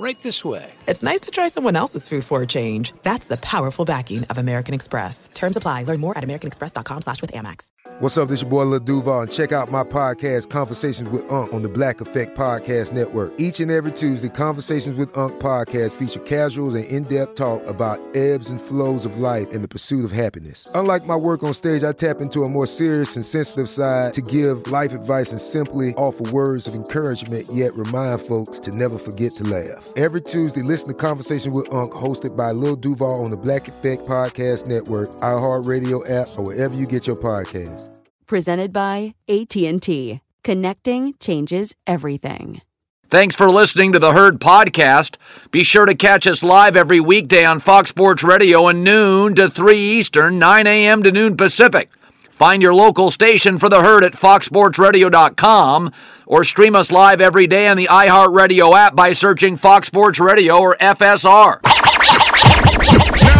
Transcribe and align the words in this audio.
Right 0.00 0.22
this 0.22 0.44
way. 0.44 0.72
it's 0.86 1.02
nice 1.02 1.22
to 1.22 1.32
try 1.32 1.48
someone 1.48 1.74
else's 1.74 2.08
food 2.08 2.24
for 2.24 2.40
a 2.40 2.46
change. 2.46 2.92
That's 3.02 3.26
the 3.26 3.36
powerful 3.38 3.84
backing 3.84 4.22
of 4.30 4.38
American 4.38 4.72
Express. 4.72 5.28
Terms 5.34 5.56
apply. 5.56 5.82
Learn 5.82 5.98
more 5.98 6.16
at 6.16 6.22
americanexpress.com 6.22 7.02
slash 7.02 7.20
with 7.20 7.32
Amex. 7.32 7.70
What's 7.98 8.16
up? 8.16 8.28
This 8.28 8.42
your 8.42 8.50
boy 8.50 8.62
Lil 8.62 8.78
Duval, 8.78 9.22
and 9.22 9.30
check 9.30 9.50
out 9.50 9.72
my 9.72 9.82
podcast, 9.82 10.50
Conversations 10.50 11.08
with 11.08 11.28
Unc, 11.32 11.52
on 11.52 11.62
the 11.62 11.68
Black 11.68 12.00
Effect 12.00 12.38
Podcast 12.38 12.92
Network. 12.92 13.32
Each 13.38 13.58
and 13.58 13.72
every 13.72 13.90
Tuesday, 13.90 14.28
Conversations 14.28 14.96
with 14.96 15.16
Unc 15.18 15.42
podcast 15.42 15.94
feature 15.94 16.20
casuals 16.20 16.74
and 16.74 16.84
in-depth 16.84 17.34
talk 17.34 17.66
about 17.66 17.98
ebbs 18.14 18.50
and 18.50 18.60
flows 18.60 19.04
of 19.04 19.18
life 19.18 19.50
and 19.50 19.64
the 19.64 19.68
pursuit 19.68 20.04
of 20.04 20.12
happiness. 20.12 20.68
Unlike 20.76 21.08
my 21.08 21.16
work 21.16 21.42
on 21.42 21.54
stage, 21.54 21.82
I 21.82 21.90
tap 21.90 22.20
into 22.20 22.42
a 22.42 22.48
more 22.48 22.66
serious 22.66 23.16
and 23.16 23.26
sensitive 23.26 23.68
side 23.68 24.12
to 24.12 24.22
give 24.22 24.70
life 24.70 24.92
advice 24.92 25.32
and 25.32 25.40
simply 25.40 25.92
offer 25.94 26.30
words 26.30 26.68
of 26.68 26.74
encouragement, 26.74 27.48
yet 27.52 27.74
remind 27.74 28.20
folks 28.20 28.60
to 28.60 28.70
never 28.70 28.96
forget 28.96 29.34
to 29.36 29.44
laugh. 29.44 29.87
Every 29.96 30.20
Tuesday, 30.20 30.62
listen 30.62 30.88
to 30.88 30.94
Conversation 30.94 31.52
with 31.52 31.72
Unc, 31.72 31.92
hosted 31.92 32.36
by 32.36 32.52
Lil 32.52 32.76
Duval 32.76 33.24
on 33.24 33.30
the 33.30 33.36
Black 33.36 33.68
Effect 33.68 34.06
Podcast 34.06 34.66
Network, 34.66 35.10
iHeartRadio 35.16 36.08
app, 36.10 36.28
or 36.38 36.44
wherever 36.44 36.74
you 36.74 36.86
get 36.86 37.06
your 37.06 37.16
podcasts. 37.16 37.98
Presented 38.26 38.72
by 38.72 39.14
AT&T. 39.28 40.20
Connecting 40.44 41.14
changes 41.18 41.74
everything. 41.86 42.62
Thanks 43.10 43.34
for 43.34 43.50
listening 43.50 43.92
to 43.92 43.98
the 43.98 44.12
Herd 44.12 44.38
Podcast. 44.38 45.16
Be 45.50 45.64
sure 45.64 45.86
to 45.86 45.94
catch 45.94 46.26
us 46.26 46.42
live 46.42 46.76
every 46.76 47.00
weekday 47.00 47.44
on 47.44 47.58
Fox 47.58 47.90
Sports 47.90 48.22
Radio 48.22 48.68
at 48.68 48.76
noon 48.76 49.34
to 49.34 49.48
3 49.48 49.78
Eastern, 49.78 50.38
9 50.38 50.66
a.m. 50.66 51.02
to 51.02 51.10
noon 51.10 51.36
Pacific. 51.36 51.90
Find 52.38 52.62
your 52.62 52.72
local 52.72 53.10
station 53.10 53.58
for 53.58 53.68
the 53.68 53.82
herd 53.82 54.04
at 54.04 54.12
foxsportsradio.com 54.12 55.90
or 56.24 56.44
stream 56.44 56.76
us 56.76 56.92
live 56.92 57.20
every 57.20 57.48
day 57.48 57.66
on 57.66 57.76
the 57.76 57.86
iHeartRadio 57.86 58.78
app 58.78 58.94
by 58.94 59.10
searching 59.10 59.56
Fox 59.56 59.88
Sports 59.88 60.20
Radio 60.20 60.56
or 60.56 60.76
FSR. 60.76 61.58
Now 61.64 61.72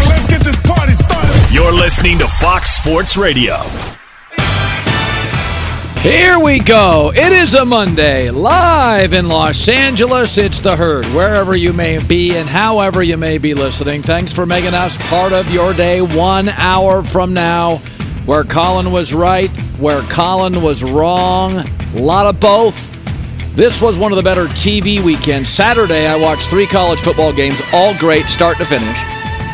let's 0.09 0.27
get 0.27 0.43
this 0.43 0.57
party 0.67 0.95
started. 0.95 1.55
You're 1.55 1.73
listening 1.73 2.19
to 2.19 2.27
Fox 2.27 2.73
Sports 2.73 3.17
Radio. 3.17 3.59
Here 6.03 6.41
we 6.41 6.59
go. 6.59 7.13
It 7.15 7.31
is 7.33 7.55
a 7.55 7.65
Monday, 7.65 8.33
live 8.33 9.13
in 9.13 9.29
Los 9.29 9.69
Angeles. 9.69 10.39
It's 10.39 10.61
the 10.61 10.75
herd, 10.75 11.07
wherever 11.07 11.55
you 11.55 11.73
may 11.73 12.05
be 12.05 12.35
and 12.37 12.49
however 12.49 13.05
you 13.05 13.17
may 13.17 13.39
be 13.39 13.55
listening. 13.55 14.03
Thanks 14.03 14.33
for 14.33 14.45
making 14.45 14.75
us 14.75 14.97
part 15.09 15.33
of 15.33 15.49
your 15.53 15.73
day 15.73 16.01
one 16.01 16.49
hour 16.49 17.05
from 17.05 17.33
now. 17.33 17.81
Where 18.29 18.45
Colin 18.45 18.93
was 18.93 19.15
right, 19.15 19.49
where 19.79 20.03
Colin 20.03 20.61
was 20.61 20.83
wrong. 20.83 21.67
A 21.95 21.99
lot 21.99 22.27
of 22.27 22.39
both. 22.39 22.77
This 23.57 23.81
was 23.81 23.97
one 23.97 24.13
of 24.13 24.17
the 24.17 24.23
better 24.23 24.45
TV 24.49 25.03
weekends. 25.03 25.49
Saturday, 25.49 26.07
I 26.07 26.15
watched 26.15 26.51
three 26.51 26.67
college 26.67 27.01
football 27.01 27.33
games, 27.33 27.59
all 27.73 27.97
great, 27.97 28.27
start 28.27 28.59
to 28.59 28.67
finish. 28.67 28.99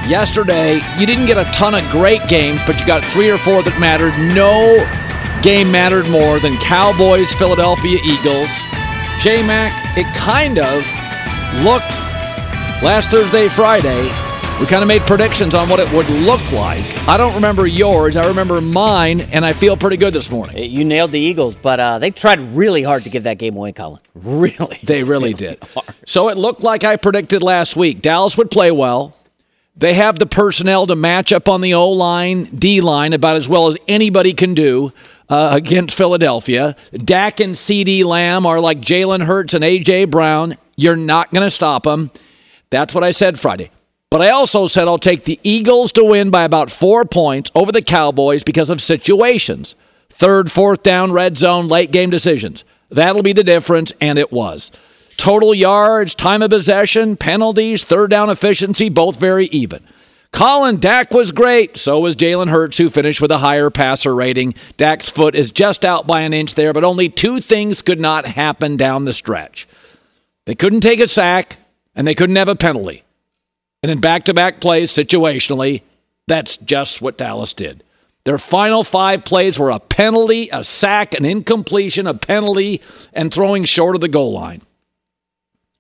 Yesterday, 0.09 0.81
you 0.99 1.07
didn't 1.07 1.27
get 1.27 1.39
a 1.39 1.45
ton 1.53 1.77
of 1.77 1.89
great 1.93 2.27
games, 2.27 2.61
but 2.67 2.81
you 2.81 2.85
got 2.85 3.05
three 3.13 3.31
or 3.31 3.39
four 3.39 3.63
that 3.63 3.79
mattered. 3.79 4.13
No 4.35 4.85
game 5.41 5.71
mattered 5.71 6.09
more 6.11 6.41
than 6.41 6.57
Cowboys, 6.57 7.33
Philadelphia 7.35 8.01
Eagles. 8.03 8.51
J 9.21 9.47
Mac, 9.47 9.71
it 9.97 10.13
kind 10.17 10.59
of 10.59 10.83
looked 11.63 11.95
last 12.83 13.13
Thursday, 13.13 13.47
Friday. 13.47 14.34
We 14.61 14.67
kind 14.67 14.83
of 14.83 14.89
made 14.89 15.03
predictions 15.03 15.53
on 15.53 15.69
what 15.69 15.81
it 15.81 15.93
would 15.93 16.09
look 16.09 16.41
like. 16.53 16.85
I 17.09 17.17
don't 17.17 17.35
remember 17.35 17.67
yours. 17.67 18.17
I 18.17 18.27
remember 18.29 18.61
mine, 18.61 19.21
and 19.33 19.45
I 19.45 19.53
feel 19.53 19.77
pretty 19.77 19.97
good 19.97 20.15
this 20.15 20.31
morning. 20.31 20.71
You 20.71 20.85
nailed 20.85 21.11
the 21.11 21.19
Eagles, 21.19 21.55
but 21.57 21.81
uh, 21.81 21.99
they 21.99 22.11
tried 22.13 22.39
really 22.41 22.83
hard 22.83 23.03
to 23.03 23.11
give 23.11 23.25
that 23.25 23.39
game 23.39 23.57
away, 23.57 23.73
Colin. 23.73 24.01
Really. 24.15 24.79
They 24.83 25.03
really 25.03 25.35
did. 25.35 25.63
So 26.07 26.29
it 26.29 26.39
looked 26.39 26.63
like 26.63 26.85
I 26.85 26.97
predicted 26.97 27.43
last 27.43 27.77
week. 27.77 28.01
Dallas 28.01 28.39
would 28.39 28.51
play 28.51 28.71
well. 28.71 29.15
They 29.77 29.93
have 29.95 30.19
the 30.21 30.27
personnel 30.27 30.87
to 30.87 30.95
match 30.95 31.33
up 31.33 31.49
on 31.49 31.61
the 31.61 31.75
O 31.75 31.91
line, 31.91 32.45
D 32.45 32.81
line 32.81 33.13
about 33.13 33.37
as 33.37 33.49
well 33.49 33.67
as 33.67 33.77
anybody 33.89 34.33
can 34.33 34.55
do 34.55 34.93
uh, 35.29 35.51
against 35.53 35.97
Philadelphia. 35.97 36.77
Dak 36.93 37.41
and 37.41 37.55
CeeDee 37.55 38.05
Lamb 38.05 38.47
are 38.47 38.61
like 38.61 38.81
Jalen 38.81 39.25
Hurts 39.25 39.53
and 39.53 39.65
A.J. 39.65 40.05
Brown. 40.07 40.57
You're 40.77 40.97
not 40.97 41.33
going 41.33 41.45
to 41.45 41.51
stop 41.51 41.83
them. 41.83 42.13
That's 42.71 42.95
what 42.95 43.03
I 43.03 43.11
said 43.11 43.39
Friday. 43.39 43.71
But 44.15 44.23
I 44.23 44.31
also 44.31 44.69
said 44.69 44.87
I'll 44.87 44.97
take 44.97 45.25
the 45.25 45.41
Eagles 45.43 45.91
to 45.91 46.05
win 46.05 46.31
by 46.31 46.45
about 46.45 46.71
four 46.71 47.05
points 47.05 47.51
over 47.53 47.73
the 47.73 47.83
Cowboys 47.83 48.45
because 48.45 48.71
of 48.71 48.81
situations. 48.81 49.75
Third, 50.09 50.53
fourth 50.53 50.85
down, 50.85 51.11
red 51.11 51.37
zone, 51.37 51.67
late 51.67 51.91
game 51.91 52.11
decisions. 52.11 52.65
That'll 52.91 53.25
be 53.25 53.33
the 53.33 53.43
difference, 53.43 53.93
and 54.01 54.17
it 54.17 54.31
was. 54.31 54.71
Total 55.17 55.53
yards, 55.53 56.15
time 56.15 56.43
of 56.43 56.51
possession, 56.51 57.17
penalties, 57.17 57.83
third 57.83 58.11
down 58.11 58.31
efficiency, 58.31 58.89
both 58.89 59.19
very 59.19 59.47
even. 59.47 59.83
Colin 60.31 60.79
Dak 60.79 61.11
was 61.11 61.33
great. 61.33 61.77
So 61.77 61.99
was 61.99 62.15
Jalen 62.15 62.51
Hurts, 62.51 62.79
who 62.79 62.91
finished 62.91 63.21
with 63.21 63.33
a 63.33 63.39
higher 63.39 63.69
passer 63.69 64.15
rating. 64.15 64.55
Dak's 64.77 65.11
foot 65.11 65.35
is 65.35 65.51
just 65.51 65.85
out 65.85 66.07
by 66.07 66.21
an 66.21 66.33
inch 66.33 66.55
there, 66.55 66.73
but 66.73 66.85
only 66.85 67.09
two 67.09 67.41
things 67.41 67.83
could 67.83 67.99
not 67.99 68.27
happen 68.27 68.77
down 68.77 69.07
the 69.07 69.13
stretch. 69.13 69.67
They 70.45 70.55
couldn't 70.55 70.83
take 70.83 71.01
a 71.01 71.09
sack, 71.09 71.57
and 71.97 72.07
they 72.07 72.15
couldn't 72.15 72.37
have 72.37 72.47
a 72.47 72.55
penalty. 72.55 73.03
And 73.85 73.91
in 73.91 74.01
back 74.01 74.25
to 74.25 74.33
back 74.33 74.63
plays, 74.63 74.91
situationally, 74.91 75.83
that's 76.27 76.57
just 76.57 77.03
what 77.03 77.19
Dallas 77.19 77.53
did. 77.53 77.85
Their 78.25 78.39
final 78.39 78.83
five 78.83 79.27
plays 79.27 79.59
were 79.59 79.69
a 79.69 79.79
penalty, 79.79 80.49
a 80.51 80.65
sack, 80.65 81.13
an 81.13 81.27
incompletion, 81.27 82.07
a 82.07 82.15
penalty, 82.15 82.81
and 83.13 83.31
throwing 83.31 83.67
short 83.67 83.95
of 83.95 84.01
the 84.01 84.09
goal 84.09 84.33
line. 84.33 84.63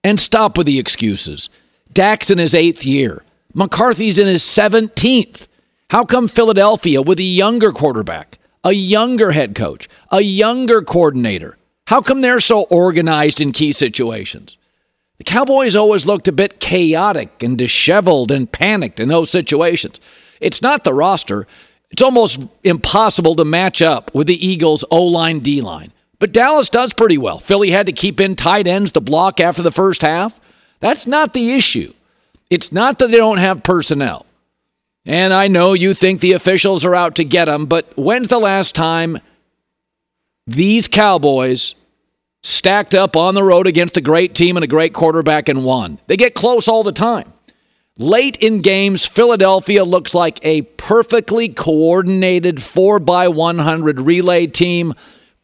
And 0.04 0.20
stop 0.20 0.58
with 0.58 0.66
the 0.66 0.78
excuses. 0.78 1.48
Dak's 1.94 2.28
in 2.30 2.36
his 2.36 2.54
eighth 2.54 2.84
year. 2.84 3.24
McCarthy's 3.54 4.18
in 4.18 4.26
his 4.26 4.42
17th. 4.42 5.46
How 5.88 6.04
come 6.04 6.28
Philadelphia, 6.28 7.00
with 7.00 7.18
a 7.18 7.22
younger 7.22 7.72
quarterback, 7.72 8.36
a 8.64 8.72
younger 8.74 9.32
head 9.32 9.54
coach, 9.54 9.88
a 10.10 10.20
younger 10.20 10.82
coordinator, 10.82 11.56
how 11.86 12.02
come 12.02 12.20
they're 12.20 12.38
so 12.38 12.64
organized 12.64 13.40
in 13.40 13.52
key 13.52 13.72
situations? 13.72 14.58
The 15.18 15.24
Cowboys 15.24 15.76
always 15.76 16.06
looked 16.06 16.28
a 16.28 16.32
bit 16.32 16.60
chaotic 16.60 17.42
and 17.42 17.56
disheveled 17.56 18.30
and 18.30 18.50
panicked 18.50 18.98
in 18.98 19.08
those 19.08 19.30
situations. 19.30 20.00
It's 20.40 20.60
not 20.60 20.84
the 20.84 20.94
roster. 20.94 21.46
It's 21.90 22.02
almost 22.02 22.40
impossible 22.64 23.36
to 23.36 23.44
match 23.44 23.80
up 23.80 24.12
with 24.14 24.26
the 24.26 24.46
Eagles' 24.46 24.84
O 24.90 25.04
line, 25.04 25.40
D 25.40 25.60
line. 25.60 25.92
But 26.18 26.32
Dallas 26.32 26.68
does 26.68 26.92
pretty 26.92 27.18
well. 27.18 27.38
Philly 27.38 27.70
had 27.70 27.86
to 27.86 27.92
keep 27.92 28.20
in 28.20 28.34
tight 28.34 28.66
ends 28.66 28.92
to 28.92 29.00
block 29.00 29.40
after 29.40 29.62
the 29.62 29.70
first 29.70 30.02
half. 30.02 30.40
That's 30.80 31.06
not 31.06 31.34
the 31.34 31.52
issue. 31.52 31.92
It's 32.50 32.72
not 32.72 32.98
that 32.98 33.10
they 33.10 33.16
don't 33.16 33.38
have 33.38 33.62
personnel. 33.62 34.26
And 35.06 35.34
I 35.34 35.48
know 35.48 35.74
you 35.74 35.94
think 35.94 36.20
the 36.20 36.32
officials 36.32 36.84
are 36.84 36.94
out 36.94 37.16
to 37.16 37.24
get 37.24 37.44
them, 37.44 37.66
but 37.66 37.92
when's 37.96 38.28
the 38.28 38.38
last 38.38 38.74
time 38.74 39.18
these 40.46 40.88
Cowboys 40.88 41.74
stacked 42.44 42.94
up 42.94 43.16
on 43.16 43.34
the 43.34 43.42
road 43.42 43.66
against 43.66 43.96
a 43.96 44.02
great 44.02 44.34
team 44.34 44.56
and 44.56 44.62
a 44.62 44.68
great 44.68 44.92
quarterback 44.92 45.48
and 45.48 45.64
won? 45.64 45.98
They 46.06 46.16
get 46.16 46.34
close 46.34 46.68
all 46.68 46.84
the 46.84 46.92
time. 46.92 47.32
Late 47.96 48.36
in 48.36 48.60
games, 48.60 49.06
Philadelphia 49.06 49.84
looks 49.84 50.14
like 50.14 50.44
a 50.44 50.62
perfectly 50.62 51.48
coordinated 51.48 52.62
4 52.62 53.00
by 53.00 53.28
100 53.28 54.00
relay 54.00 54.46
team, 54.46 54.94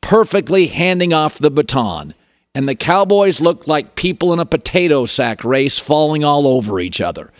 perfectly 0.00 0.66
handing 0.66 1.12
off 1.12 1.38
the 1.38 1.50
baton. 1.50 2.14
And 2.54 2.68
the 2.68 2.74
Cowboys 2.74 3.40
look 3.40 3.66
like 3.66 3.94
people 3.94 4.32
in 4.32 4.40
a 4.40 4.44
potato 4.44 5.06
sack 5.06 5.44
race 5.44 5.78
falling 5.78 6.24
all 6.24 6.46
over 6.46 6.80
each 6.80 7.00
other. 7.00 7.32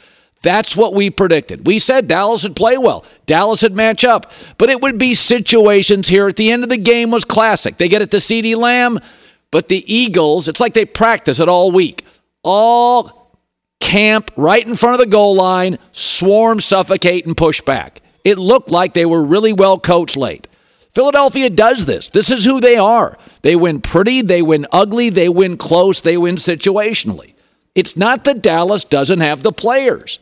That's 0.42 0.76
what 0.76 0.94
we 0.94 1.10
predicted. 1.10 1.66
We 1.66 1.78
said 1.78 2.08
Dallas 2.08 2.44
would 2.44 2.56
play 2.56 2.78
well. 2.78 3.04
Dallas 3.26 3.62
would 3.62 3.74
match 3.74 4.04
up. 4.04 4.32
But 4.56 4.70
it 4.70 4.80
would 4.80 4.96
be 4.96 5.14
situations 5.14 6.08
here 6.08 6.28
at 6.28 6.36
the 6.36 6.50
end 6.50 6.62
of 6.62 6.70
the 6.70 6.78
game 6.78 7.10
was 7.10 7.24
classic. 7.24 7.76
They 7.76 7.88
get 7.88 8.00
it 8.00 8.10
to 8.12 8.18
CeeDee 8.18 8.56
Lamb, 8.56 9.00
but 9.50 9.68
the 9.68 9.92
Eagles, 9.92 10.48
it's 10.48 10.60
like 10.60 10.74
they 10.74 10.84
practice 10.84 11.40
it 11.40 11.48
all 11.48 11.72
week. 11.72 12.04
All 12.42 13.36
camp 13.80 14.30
right 14.36 14.66
in 14.66 14.76
front 14.76 14.94
of 14.94 15.00
the 15.00 15.10
goal 15.10 15.34
line, 15.34 15.78
swarm, 15.92 16.60
suffocate, 16.60 17.26
and 17.26 17.36
push 17.36 17.60
back. 17.60 18.00
It 18.24 18.38
looked 18.38 18.70
like 18.70 18.94
they 18.94 19.06
were 19.06 19.24
really 19.24 19.52
well 19.52 19.78
coached 19.78 20.16
late. 20.16 20.46
Philadelphia 20.94 21.50
does 21.50 21.86
this. 21.86 22.08
This 22.08 22.30
is 22.30 22.44
who 22.44 22.60
they 22.60 22.76
are. 22.76 23.16
They 23.42 23.56
win 23.56 23.80
pretty, 23.80 24.22
they 24.22 24.42
win 24.42 24.66
ugly, 24.72 25.10
they 25.10 25.28
win 25.28 25.56
close, 25.56 26.00
they 26.00 26.16
win 26.16 26.36
situationally. 26.36 27.34
It's 27.74 27.96
not 27.96 28.24
that 28.24 28.42
Dallas 28.42 28.84
doesn't 28.84 29.20
have 29.20 29.42
the 29.42 29.52
players, 29.52 30.18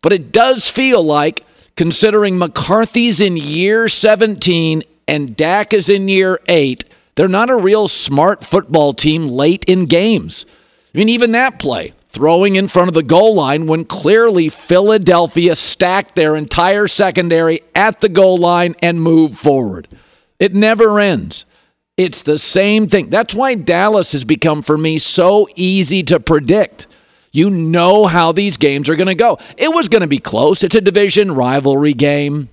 but 0.00 0.12
it 0.12 0.32
does 0.32 0.70
feel 0.70 1.02
like, 1.02 1.44
considering 1.76 2.38
McCarthy's 2.38 3.20
in 3.20 3.36
year 3.36 3.88
17 3.88 4.84
and 5.08 5.36
Dak 5.36 5.72
is 5.72 5.88
in 5.88 6.08
year 6.08 6.40
eight, 6.46 6.84
they're 7.14 7.28
not 7.28 7.50
a 7.50 7.56
real 7.56 7.88
smart 7.88 8.44
football 8.44 8.92
team 8.92 9.28
late 9.28 9.64
in 9.64 9.86
games. 9.86 10.46
I 10.94 10.98
mean, 10.98 11.08
even 11.08 11.32
that 11.32 11.58
play, 11.58 11.92
throwing 12.10 12.56
in 12.56 12.68
front 12.68 12.88
of 12.88 12.94
the 12.94 13.02
goal 13.02 13.34
line 13.34 13.66
when 13.66 13.84
clearly 13.84 14.48
Philadelphia 14.48 15.56
stacked 15.56 16.14
their 16.14 16.36
entire 16.36 16.86
secondary 16.86 17.62
at 17.74 18.00
the 18.00 18.08
goal 18.08 18.38
line 18.38 18.76
and 18.80 19.02
moved 19.02 19.38
forward. 19.38 19.88
It 20.38 20.54
never 20.54 20.98
ends. 21.00 21.46
It's 21.96 22.22
the 22.22 22.38
same 22.38 22.88
thing. 22.88 23.10
That's 23.10 23.34
why 23.34 23.54
Dallas 23.54 24.12
has 24.12 24.24
become, 24.24 24.62
for 24.62 24.76
me, 24.76 24.98
so 24.98 25.48
easy 25.54 26.02
to 26.04 26.18
predict. 26.18 26.88
You 27.30 27.50
know 27.50 28.06
how 28.06 28.32
these 28.32 28.56
games 28.56 28.88
are 28.88 28.96
going 28.96 29.08
to 29.08 29.14
go. 29.14 29.38
It 29.56 29.72
was 29.72 29.88
going 29.88 30.02
to 30.02 30.08
be 30.08 30.18
close. 30.18 30.62
It's 30.62 30.74
a 30.74 30.80
division 30.80 31.34
rivalry 31.34 31.92
game 31.92 32.48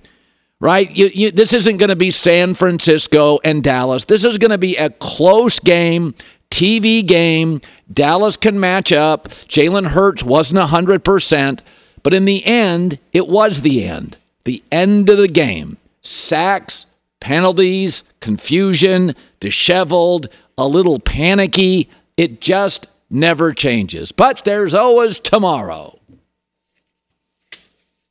right? 0.62 0.96
You, 0.96 1.10
you, 1.12 1.30
this 1.32 1.52
isn't 1.52 1.78
going 1.78 1.88
to 1.88 1.96
be 1.96 2.12
San 2.12 2.54
Francisco 2.54 3.40
and 3.42 3.64
Dallas. 3.64 4.04
This 4.04 4.22
is 4.22 4.38
going 4.38 4.52
to 4.52 4.58
be 4.58 4.76
a 4.76 4.90
close 4.90 5.58
game, 5.58 6.14
TV 6.52 7.04
game. 7.04 7.60
Dallas 7.92 8.36
can 8.36 8.60
match 8.60 8.92
up. 8.92 9.28
Jalen 9.48 9.88
Hurts 9.88 10.22
wasn't 10.22 10.60
100%, 10.60 11.58
but 12.04 12.14
in 12.14 12.26
the 12.26 12.46
end, 12.46 13.00
it 13.12 13.26
was 13.26 13.62
the 13.62 13.84
end. 13.84 14.16
The 14.44 14.62
end 14.70 15.10
of 15.10 15.18
the 15.18 15.26
game. 15.26 15.78
Sacks, 16.02 16.86
penalties, 17.18 18.04
confusion, 18.20 19.16
disheveled, 19.40 20.28
a 20.56 20.68
little 20.68 21.00
panicky. 21.00 21.90
It 22.16 22.40
just 22.40 22.86
never 23.10 23.52
changes. 23.52 24.12
But 24.12 24.44
there's 24.44 24.74
always 24.74 25.18
tomorrow. 25.18 25.98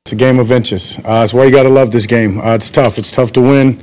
It's 0.05 0.13
a 0.13 0.15
game 0.15 0.39
of 0.39 0.51
inches. 0.51 0.97
Uh, 0.97 1.19
that's 1.19 1.31
why 1.31 1.45
you 1.45 1.51
got 1.51 1.63
to 1.63 1.69
love 1.69 1.91
this 1.91 2.07
game. 2.07 2.39
Uh, 2.39 2.55
it's 2.55 2.71
tough. 2.71 2.97
It's 2.97 3.11
tough 3.11 3.31
to 3.33 3.41
win. 3.41 3.81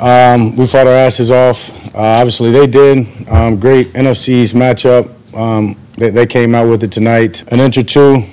Um, 0.00 0.56
we 0.56 0.66
fought 0.66 0.86
our 0.86 0.94
asses 0.94 1.30
off. 1.30 1.70
Uh, 1.94 2.16
obviously, 2.18 2.50
they 2.50 2.66
did. 2.66 3.28
Um, 3.28 3.60
great 3.60 3.88
NFC 3.88 4.30
East 4.30 4.54
matchup. 4.54 5.14
Um, 5.36 5.76
they, 5.98 6.08
they, 6.08 6.26
came 6.26 6.54
out 6.54 6.68
with 6.68 6.82
it 6.82 6.90
tonight. 6.90 7.44
An 7.52 7.60
inch 7.60 7.76
or 7.76 7.82
two 7.82 8.24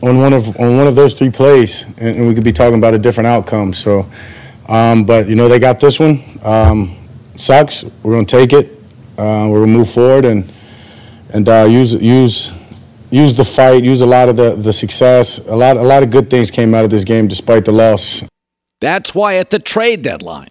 on 0.00 0.18
one 0.18 0.32
of 0.32 0.58
on 0.60 0.76
one 0.76 0.86
of 0.86 0.94
those 0.94 1.12
three 1.12 1.28
plays, 1.28 1.84
and, 1.98 2.16
and 2.16 2.28
we 2.28 2.34
could 2.34 2.44
be 2.44 2.52
talking 2.52 2.78
about 2.78 2.94
a 2.94 2.98
different 2.98 3.26
outcome. 3.26 3.72
So, 3.72 4.08
um, 4.68 5.04
but 5.04 5.28
you 5.28 5.34
know, 5.34 5.48
they 5.48 5.58
got 5.58 5.80
this 5.80 5.98
one. 5.98 6.22
Um, 6.44 6.96
sucks. 7.34 7.84
We're 8.04 8.14
gonna 8.14 8.26
take 8.26 8.52
it. 8.52 8.80
Uh, 9.18 9.48
we're 9.50 9.60
gonna 9.60 9.72
move 9.72 9.90
forward 9.90 10.24
and 10.24 10.50
and 11.30 11.48
uh, 11.48 11.66
use 11.68 11.94
use 11.94 12.52
use 13.12 13.34
the 13.34 13.44
fight, 13.44 13.84
use 13.84 14.02
a 14.02 14.06
lot 14.06 14.28
of 14.28 14.36
the, 14.36 14.56
the 14.56 14.72
success. 14.72 15.46
A 15.46 15.54
lot, 15.54 15.76
a 15.76 15.82
lot 15.82 16.02
of 16.02 16.10
good 16.10 16.30
things 16.30 16.50
came 16.50 16.74
out 16.74 16.84
of 16.84 16.90
this 16.90 17.04
game 17.04 17.28
despite 17.28 17.64
the 17.64 17.72
loss. 17.72 18.24
That's 18.80 19.14
why 19.14 19.36
at 19.36 19.50
the 19.50 19.58
trade 19.60 20.02
deadline, 20.02 20.50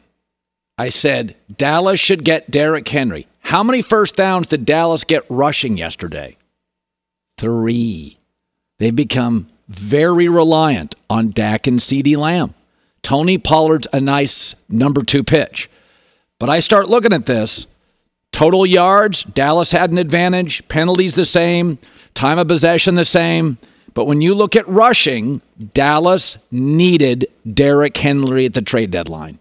I 0.77 0.89
said 0.89 1.35
Dallas 1.57 1.99
should 1.99 2.23
get 2.23 2.49
Derrick 2.49 2.87
Henry. 2.87 3.27
How 3.41 3.63
many 3.63 3.81
first 3.81 4.15
downs 4.15 4.47
did 4.47 4.65
Dallas 4.65 5.03
get 5.03 5.25
rushing 5.27 5.77
yesterday? 5.77 6.37
Three. 7.37 8.17
They've 8.77 8.95
become 8.95 9.49
very 9.67 10.29
reliant 10.29 10.95
on 11.09 11.31
Dak 11.31 11.67
and 11.67 11.79
CeeDee 11.79 12.17
Lamb. 12.17 12.53
Tony 13.03 13.37
Pollard's 13.37 13.87
a 13.91 13.99
nice 13.99 14.55
number 14.69 15.03
two 15.03 15.23
pitch. 15.23 15.69
But 16.39 16.49
I 16.49 16.59
start 16.59 16.89
looking 16.89 17.13
at 17.13 17.25
this. 17.25 17.65
Total 18.31 18.65
yards, 18.65 19.23
Dallas 19.23 19.71
had 19.71 19.91
an 19.91 19.97
advantage. 19.97 20.67
Penalties 20.67 21.15
the 21.15 21.25
same. 21.25 21.79
Time 22.13 22.39
of 22.39 22.47
possession 22.47 22.95
the 22.95 23.05
same. 23.05 23.57
But 23.93 24.05
when 24.05 24.21
you 24.21 24.35
look 24.35 24.55
at 24.55 24.67
rushing, 24.67 25.41
Dallas 25.73 26.37
needed 26.49 27.27
Derrick 27.51 27.97
Henry 27.97 28.45
at 28.45 28.53
the 28.53 28.61
trade 28.61 28.91
deadline. 28.91 29.39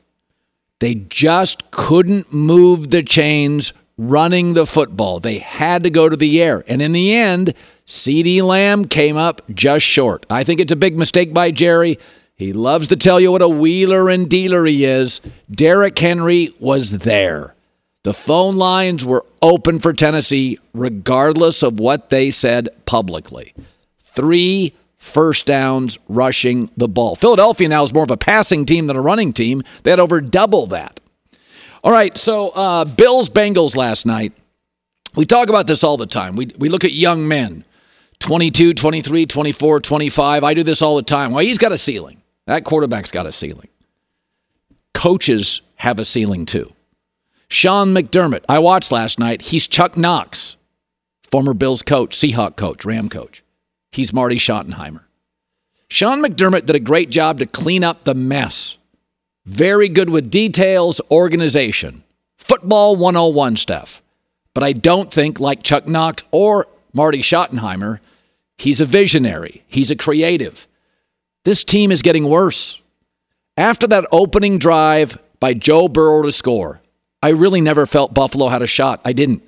They 0.81 0.94
just 0.94 1.70
couldn't 1.70 2.32
move 2.32 2.90
the 2.90 3.02
chains 3.02 3.72
running 3.99 4.55
the 4.55 4.67
football. 4.67 5.20
They 5.20 5.38
had 5.38 5.82
to 5.82 5.90
go 5.90 6.08
to 6.08 6.17
the 6.17 6.43
air. 6.43 6.64
And 6.67 6.81
in 6.81 6.93
the 6.93 7.14
end, 7.14 7.55
CeeDee 7.87 8.43
Lamb 8.43 8.87
came 8.87 9.16
up 9.16 9.43
just 9.52 9.84
short. 9.84 10.25
I 10.31 10.43
think 10.43 10.58
it's 10.58 10.73
a 10.73 10.76
big 10.76 10.96
mistake 10.96 11.34
by 11.34 11.50
Jerry. 11.50 11.99
He 12.34 12.55
loves 12.55 12.88
to 12.88 12.96
tell 12.96 13.20
you 13.20 13.31
what 13.31 13.43
a 13.43 13.49
wheeler 13.49 14.08
and 14.08 14.28
dealer 14.28 14.64
he 14.64 14.87
is. 14.87 15.20
Derrick 15.50 15.99
Henry 15.99 16.55
was 16.58 16.90
there. 16.93 17.55
The 18.02 18.14
phone 18.14 18.56
lines 18.56 19.05
were 19.05 19.26
open 19.43 19.79
for 19.79 19.93
Tennessee, 19.93 20.58
regardless 20.73 21.62
of 21.62 21.79
what 21.79 22.08
they 22.08 22.31
said 22.31 22.70
publicly. 22.87 23.52
Three 24.05 24.75
first 24.97 25.44
downs 25.47 25.99
rushing 26.08 26.70
the 26.76 26.88
ball. 26.88 27.14
Philadelphia 27.14 27.69
now 27.69 27.82
is 27.82 27.93
more 27.93 28.05
of 28.05 28.11
a 28.11 28.17
passing 28.17 28.64
team 28.64 28.87
than 28.87 28.97
a 28.97 29.02
running 29.02 29.32
team. 29.32 29.62
They 29.82 29.91
had 29.91 30.00
over 30.00 30.20
double 30.20 30.67
that. 30.69 31.00
All 31.85 31.93
right, 31.93 32.17
so 32.17 32.50
uh, 32.50 32.85
Bills 32.85 33.29
Bengals 33.29 33.76
last 33.76 34.06
night. 34.06 34.32
We 35.14 35.26
talk 35.26 35.49
about 35.49 35.67
this 35.67 35.82
all 35.82 35.97
the 35.97 36.06
time. 36.06 36.37
We, 36.37 36.52
we 36.58 36.69
look 36.69 36.85
at 36.85 36.93
young 36.93 37.26
men 37.26 37.64
22, 38.20 38.75
23, 38.75 39.26
24, 39.26 39.81
25. 39.81 40.44
I 40.44 40.55
do 40.55 40.62
this 40.62 40.82
all 40.82 40.97
the 40.97 41.02
time. 41.02 41.32
Well, 41.32 41.44
he's 41.44 41.58
got 41.58 41.73
a 41.73 41.79
ceiling. 41.79 42.23
That 42.47 42.64
quarterback's 42.64 43.11
got 43.11 43.26
a 43.26 43.32
ceiling. 43.32 43.69
Coaches 44.94 45.62
have 45.76 45.99
a 45.99 46.05
ceiling 46.05 46.47
too. 46.47 46.73
Sean 47.50 47.93
McDermott, 47.93 48.44
I 48.49 48.61
watched 48.61 48.93
last 48.93 49.19
night. 49.19 49.43
He's 49.43 49.67
Chuck 49.67 49.97
Knox, 49.97 50.56
former 51.25 51.52
Bills 51.52 51.82
coach, 51.82 52.17
Seahawk 52.17 52.56
coach, 52.56 52.85
Ram 52.85 53.08
coach. 53.08 53.43
He's 53.91 54.12
Marty 54.12 54.37
Schottenheimer. 54.37 55.00
Sean 55.88 56.23
McDermott 56.23 56.67
did 56.67 56.76
a 56.76 56.81
great 56.81 57.11
job 57.11 57.41
to 57.41 57.47
clean 57.47 57.82
up 57.82 58.05
the 58.05 58.14
mess. 58.14 58.79
Very 59.47 59.88
good 59.88 60.11
with 60.11 60.31
details, 60.31 61.00
organization, 61.11 62.05
football 62.38 62.94
101 62.94 63.56
stuff. 63.56 64.00
But 64.55 64.62
I 64.62 64.73
don't 64.73 65.12
think, 65.12 65.41
like 65.41 65.64
Chuck 65.64 65.88
Knox 65.88 66.23
or 66.31 66.69
Marty 66.93 67.20
Schottenheimer, 67.20 67.99
he's 68.58 68.81
a 68.81 68.85
visionary, 68.85 69.64
he's 69.67 69.91
a 69.91 69.97
creative. 69.97 70.69
This 71.44 71.64
team 71.64 71.91
is 71.91 72.02
getting 72.02 72.29
worse. 72.29 72.81
After 73.56 73.88
that 73.88 74.07
opening 74.12 74.59
drive 74.59 75.19
by 75.40 75.54
Joe 75.54 75.88
Burrow 75.88 76.23
to 76.23 76.30
score, 76.30 76.79
I 77.22 77.30
really 77.30 77.60
never 77.60 77.86
felt 77.86 78.14
Buffalo 78.14 78.48
had 78.48 78.62
a 78.62 78.66
shot. 78.66 79.00
I 79.04 79.12
didn't. 79.12 79.42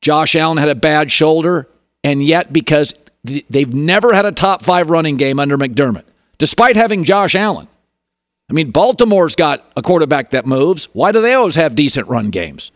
Josh 0.00 0.34
Allen 0.34 0.58
had 0.58 0.68
a 0.68 0.74
bad 0.74 1.10
shoulder, 1.10 1.68
and 2.04 2.22
yet 2.22 2.52
because 2.52 2.94
they've 3.24 3.72
never 3.72 4.14
had 4.14 4.26
a 4.26 4.32
top 4.32 4.62
five 4.62 4.90
running 4.90 5.16
game 5.16 5.40
under 5.40 5.58
McDermott, 5.58 6.04
despite 6.38 6.76
having 6.76 7.04
Josh 7.04 7.34
Allen. 7.34 7.68
I 8.50 8.54
mean, 8.54 8.70
Baltimore's 8.70 9.34
got 9.34 9.70
a 9.76 9.82
quarterback 9.82 10.30
that 10.30 10.46
moves. 10.46 10.88
Why 10.92 11.12
do 11.12 11.20
they 11.20 11.34
always 11.34 11.56
have 11.56 11.74
decent 11.74 12.08
run 12.08 12.30
games? 12.30 12.72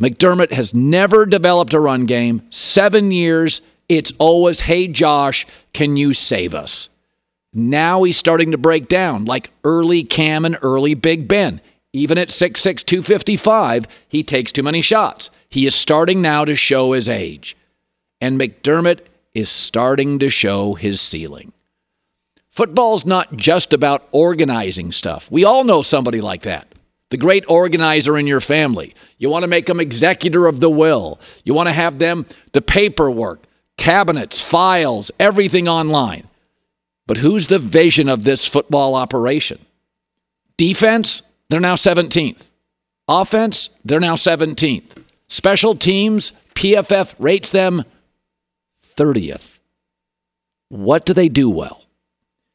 McDermott 0.00 0.52
has 0.52 0.74
never 0.74 1.26
developed 1.26 1.74
a 1.74 1.80
run 1.80 2.06
game. 2.06 2.42
Seven 2.50 3.10
years, 3.10 3.60
it's 3.88 4.12
always, 4.18 4.60
hey, 4.60 4.88
Josh, 4.88 5.46
can 5.72 5.96
you 5.96 6.12
save 6.12 6.54
us? 6.54 6.88
Now 7.52 8.02
he's 8.02 8.16
starting 8.16 8.50
to 8.50 8.58
break 8.58 8.88
down 8.88 9.24
like 9.24 9.50
early 9.64 10.04
Cam 10.04 10.44
and 10.44 10.58
early 10.62 10.94
Big 10.94 11.28
Ben. 11.28 11.60
Even 11.92 12.18
at 12.18 12.28
6'6, 12.28 12.84
255, 12.84 13.86
he 14.08 14.22
takes 14.22 14.52
too 14.52 14.62
many 14.62 14.82
shots. 14.82 15.30
He 15.48 15.66
is 15.66 15.74
starting 15.74 16.20
now 16.20 16.44
to 16.44 16.54
show 16.54 16.92
his 16.92 17.08
age. 17.08 17.56
And 18.20 18.38
McDermott 18.38 19.00
is 19.34 19.48
starting 19.48 20.18
to 20.18 20.28
show 20.28 20.74
his 20.74 21.00
ceiling. 21.00 21.52
Football's 22.50 23.06
not 23.06 23.36
just 23.36 23.72
about 23.72 24.08
organizing 24.10 24.90
stuff. 24.92 25.30
We 25.30 25.44
all 25.44 25.64
know 25.64 25.80
somebody 25.80 26.20
like 26.20 26.42
that. 26.42 26.66
The 27.10 27.16
great 27.16 27.44
organizer 27.48 28.18
in 28.18 28.26
your 28.26 28.40
family. 28.40 28.94
You 29.16 29.30
want 29.30 29.44
to 29.44 29.48
make 29.48 29.66
them 29.66 29.80
executor 29.80 30.46
of 30.46 30.60
the 30.60 30.68
will. 30.68 31.20
You 31.44 31.54
want 31.54 31.68
to 31.68 31.72
have 31.72 31.98
them 31.98 32.26
the 32.52 32.60
paperwork, 32.60 33.44
cabinets, 33.76 34.42
files, 34.42 35.10
everything 35.18 35.68
online. 35.68 36.28
But 37.06 37.16
who's 37.18 37.46
the 37.46 37.58
vision 37.58 38.08
of 38.08 38.24
this 38.24 38.44
football 38.44 38.94
operation? 38.94 39.64
Defense? 40.58 41.22
They're 41.50 41.60
now 41.60 41.74
17th. 41.74 42.42
Offense, 43.08 43.70
they're 43.84 44.00
now 44.00 44.16
17th. 44.16 45.04
Special 45.28 45.74
teams, 45.74 46.32
PFF 46.54 47.14
rates 47.18 47.50
them 47.50 47.84
30th. 48.96 49.58
What 50.68 51.06
do 51.06 51.14
they 51.14 51.28
do 51.28 51.48
well? 51.48 51.84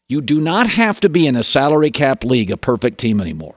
You 0.08 0.22
do 0.22 0.40
not 0.40 0.68
have 0.68 1.00
to 1.02 1.10
be 1.10 1.26
in 1.26 1.36
a 1.36 1.44
salary 1.44 1.90
cap 1.90 2.24
league 2.24 2.52
a 2.52 2.58
perfect 2.58 3.00
team 3.00 3.20
anymore. 3.20 3.56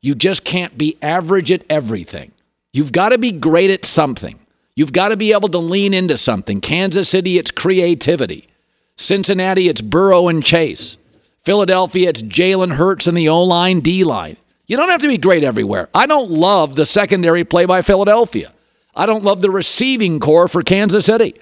You 0.00 0.14
just 0.14 0.44
can't 0.44 0.78
be 0.78 0.96
average 1.02 1.52
at 1.52 1.64
everything. 1.68 2.32
You've 2.72 2.92
got 2.92 3.10
to 3.10 3.18
be 3.18 3.32
great 3.32 3.70
at 3.70 3.84
something. 3.84 4.38
You've 4.76 4.92
got 4.92 5.08
to 5.08 5.16
be 5.16 5.32
able 5.32 5.48
to 5.50 5.58
lean 5.58 5.92
into 5.92 6.16
something. 6.16 6.60
Kansas 6.60 7.08
City, 7.08 7.36
it's 7.36 7.50
creativity. 7.50 8.48
Cincinnati, 8.96 9.68
it's 9.68 9.82
Burrow 9.82 10.28
and 10.28 10.42
Chase. 10.42 10.96
Philadelphia, 11.44 12.08
it's 12.08 12.22
Jalen 12.22 12.72
Hurts 12.72 13.06
and 13.06 13.16
the 13.16 13.28
O 13.28 13.42
line, 13.42 13.80
D 13.80 14.04
line. 14.04 14.36
You 14.70 14.76
don't 14.76 14.88
have 14.88 15.00
to 15.00 15.08
be 15.08 15.18
great 15.18 15.42
everywhere. 15.42 15.88
I 15.92 16.06
don't 16.06 16.30
love 16.30 16.76
the 16.76 16.86
secondary 16.86 17.42
play 17.42 17.64
by 17.64 17.82
Philadelphia. 17.82 18.52
I 18.94 19.04
don't 19.04 19.24
love 19.24 19.40
the 19.40 19.50
receiving 19.50 20.20
core 20.20 20.46
for 20.46 20.62
Kansas 20.62 21.06
City. 21.06 21.34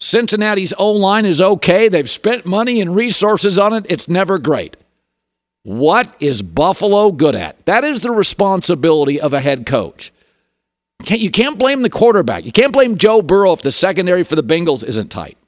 Cincinnati's 0.00 0.74
O 0.76 0.90
line 0.90 1.24
is 1.24 1.40
okay. 1.40 1.88
They've 1.88 2.10
spent 2.10 2.44
money 2.44 2.80
and 2.80 2.96
resources 2.96 3.56
on 3.56 3.72
it. 3.72 3.86
It's 3.88 4.08
never 4.08 4.36
great. 4.40 4.76
What 5.62 6.12
is 6.18 6.42
Buffalo 6.42 7.12
good 7.12 7.36
at? 7.36 7.64
That 7.66 7.84
is 7.84 8.02
the 8.02 8.10
responsibility 8.10 9.20
of 9.20 9.32
a 9.32 9.40
head 9.40 9.64
coach. 9.64 10.12
Can't, 11.04 11.20
you 11.20 11.30
can't 11.30 11.60
blame 11.60 11.82
the 11.82 11.90
quarterback. 11.90 12.44
You 12.44 12.50
can't 12.50 12.72
blame 12.72 12.98
Joe 12.98 13.22
Burrow 13.22 13.52
if 13.52 13.62
the 13.62 13.70
secondary 13.70 14.24
for 14.24 14.34
the 14.34 14.42
Bengals 14.42 14.82
isn't 14.84 15.12
tight. 15.12 15.38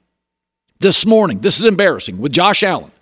This 0.79 1.05
morning, 1.05 1.41
this 1.41 1.59
is 1.59 1.65
embarrassing, 1.65 2.17
with 2.17 2.31
Josh 2.31 2.63
Allen, 2.63 2.93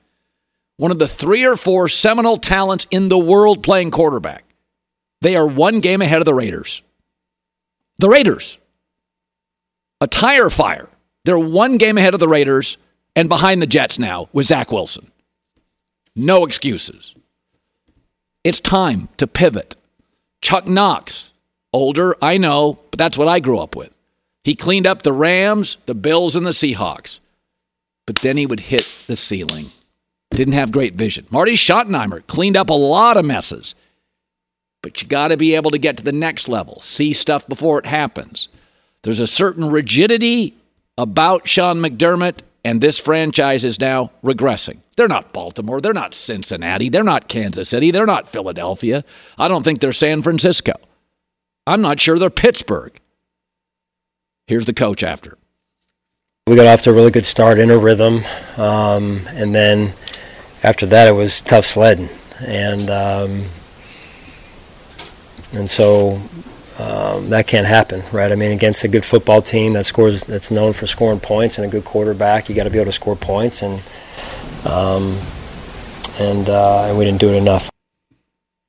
one 0.77 0.91
of 0.91 0.99
the 0.99 1.07
three 1.07 1.43
or 1.43 1.55
four 1.55 1.87
seminal 1.87 2.37
talents 2.37 2.87
in 2.91 3.09
the 3.09 3.17
world 3.17 3.63
playing 3.63 3.91
quarterback. 3.91 4.43
They 5.21 5.35
are 5.35 5.47
one 5.47 5.79
game 5.79 6.01
ahead 6.01 6.19
of 6.19 6.25
the 6.25 6.33
Raiders. 6.33 6.81
The 7.99 8.09
Raiders. 8.09 8.57
A 10.01 10.07
tire 10.07 10.49
fire. 10.49 10.89
They're 11.25 11.39
one 11.39 11.77
game 11.77 11.97
ahead 11.97 12.13
of 12.13 12.19
the 12.19 12.27
Raiders 12.27 12.77
and 13.15 13.29
behind 13.29 13.61
the 13.61 13.67
Jets 13.67 13.97
now 13.97 14.27
with 14.33 14.47
Zach 14.47 14.71
Wilson. 14.71 15.11
No 16.15 16.45
excuses. 16.45 17.15
It's 18.43 18.59
time 18.59 19.07
to 19.17 19.25
pivot. 19.27 19.75
Chuck 20.41 20.67
Knox, 20.67 21.29
older, 21.71 22.17
I 22.21 22.37
know, 22.37 22.79
but 22.91 22.97
that's 22.97 23.17
what 23.17 23.29
I 23.29 23.39
grew 23.39 23.59
up 23.59 23.75
with. 23.75 23.91
He 24.43 24.55
cleaned 24.55 24.85
up 24.85 25.03
the 25.03 25.13
Rams, 25.13 25.77
the 25.85 25.95
Bills, 25.95 26.35
and 26.35 26.45
the 26.45 26.49
Seahawks. 26.49 27.19
But 28.05 28.17
then 28.17 28.35
he 28.35 28.45
would 28.45 28.59
hit 28.59 28.91
the 29.07 29.15
ceiling. 29.15 29.71
Didn't 30.33 30.53
have 30.53 30.71
great 30.71 30.95
vision. 30.95 31.27
Marty 31.29 31.53
Schottenheimer 31.53 32.25
cleaned 32.27 32.57
up 32.57 32.69
a 32.69 32.73
lot 32.73 33.17
of 33.17 33.25
messes. 33.25 33.75
But 34.81 35.01
you 35.01 35.07
got 35.07 35.29
to 35.29 35.37
be 35.37 35.55
able 35.55 35.71
to 35.71 35.77
get 35.77 35.97
to 35.97 36.03
the 36.03 36.11
next 36.11 36.49
level, 36.49 36.81
see 36.81 37.13
stuff 37.13 37.47
before 37.47 37.79
it 37.79 37.85
happens. 37.85 38.49
There's 39.03 39.21
a 39.21 39.27
certain 39.27 39.69
rigidity 39.69 40.55
about 40.97 41.47
Sean 41.47 41.77
McDermott, 41.77 42.39
and 42.65 42.81
this 42.81 42.99
franchise 42.99 43.63
is 43.63 43.79
now 43.79 44.11
regressing. 44.23 44.79
They're 44.95 45.07
not 45.07 45.33
Baltimore. 45.33 45.81
They're 45.81 45.93
not 45.93 46.13
Cincinnati. 46.13 46.89
They're 46.89 47.03
not 47.03 47.27
Kansas 47.27 47.69
City. 47.69 47.91
They're 47.91 48.05
not 48.05 48.29
Philadelphia. 48.29 49.05
I 49.37 49.47
don't 49.47 49.63
think 49.63 49.79
they're 49.79 49.93
San 49.93 50.21
Francisco. 50.21 50.73
I'm 51.65 51.81
not 51.81 51.99
sure 51.99 52.19
they're 52.19 52.29
Pittsburgh. 52.29 52.99
Here's 54.47 54.65
the 54.65 54.73
coach 54.73 55.03
after. 55.03 55.37
We 56.45 56.57
got 56.57 56.67
off 56.67 56.81
to 56.81 56.89
a 56.89 56.93
really 56.93 57.11
good 57.11 57.25
start 57.25 57.57
in 57.57 57.71
a 57.71 57.77
rhythm, 57.77 58.21
um, 58.57 59.21
and 59.29 59.55
then 59.55 59.93
after 60.63 60.85
that 60.87 61.07
it 61.07 61.11
was 61.11 61.41
tough 61.41 61.65
sledding, 61.65 62.09
and 62.45 62.89
um, 62.89 63.43
and 65.53 65.69
so 65.69 66.21
um, 66.79 67.29
that 67.29 67.45
can't 67.47 67.67
happen, 67.67 68.01
right? 68.11 68.31
I 68.31 68.35
mean, 68.35 68.51
against 68.51 68.83
a 68.83 68.87
good 68.87 69.05
football 69.05 69.41
team 69.41 69.73
that 69.73 69.85
scores, 69.85 70.23
that's 70.25 70.49
known 70.49 70.73
for 70.73 70.87
scoring 70.87 71.19
points, 71.19 71.57
and 71.57 71.67
a 71.67 71.69
good 71.69 71.85
quarterback, 71.85 72.49
you 72.49 72.55
got 72.55 72.63
to 72.63 72.71
be 72.71 72.79
able 72.79 72.85
to 72.85 72.91
score 72.91 73.15
points, 73.15 73.61
and 73.61 73.83
um, 74.65 75.19
and 76.19 76.49
uh, 76.49 76.85
and 76.85 76.97
we 76.97 77.05
didn't 77.05 77.19
do 77.19 77.29
it 77.29 77.37
enough. 77.37 77.69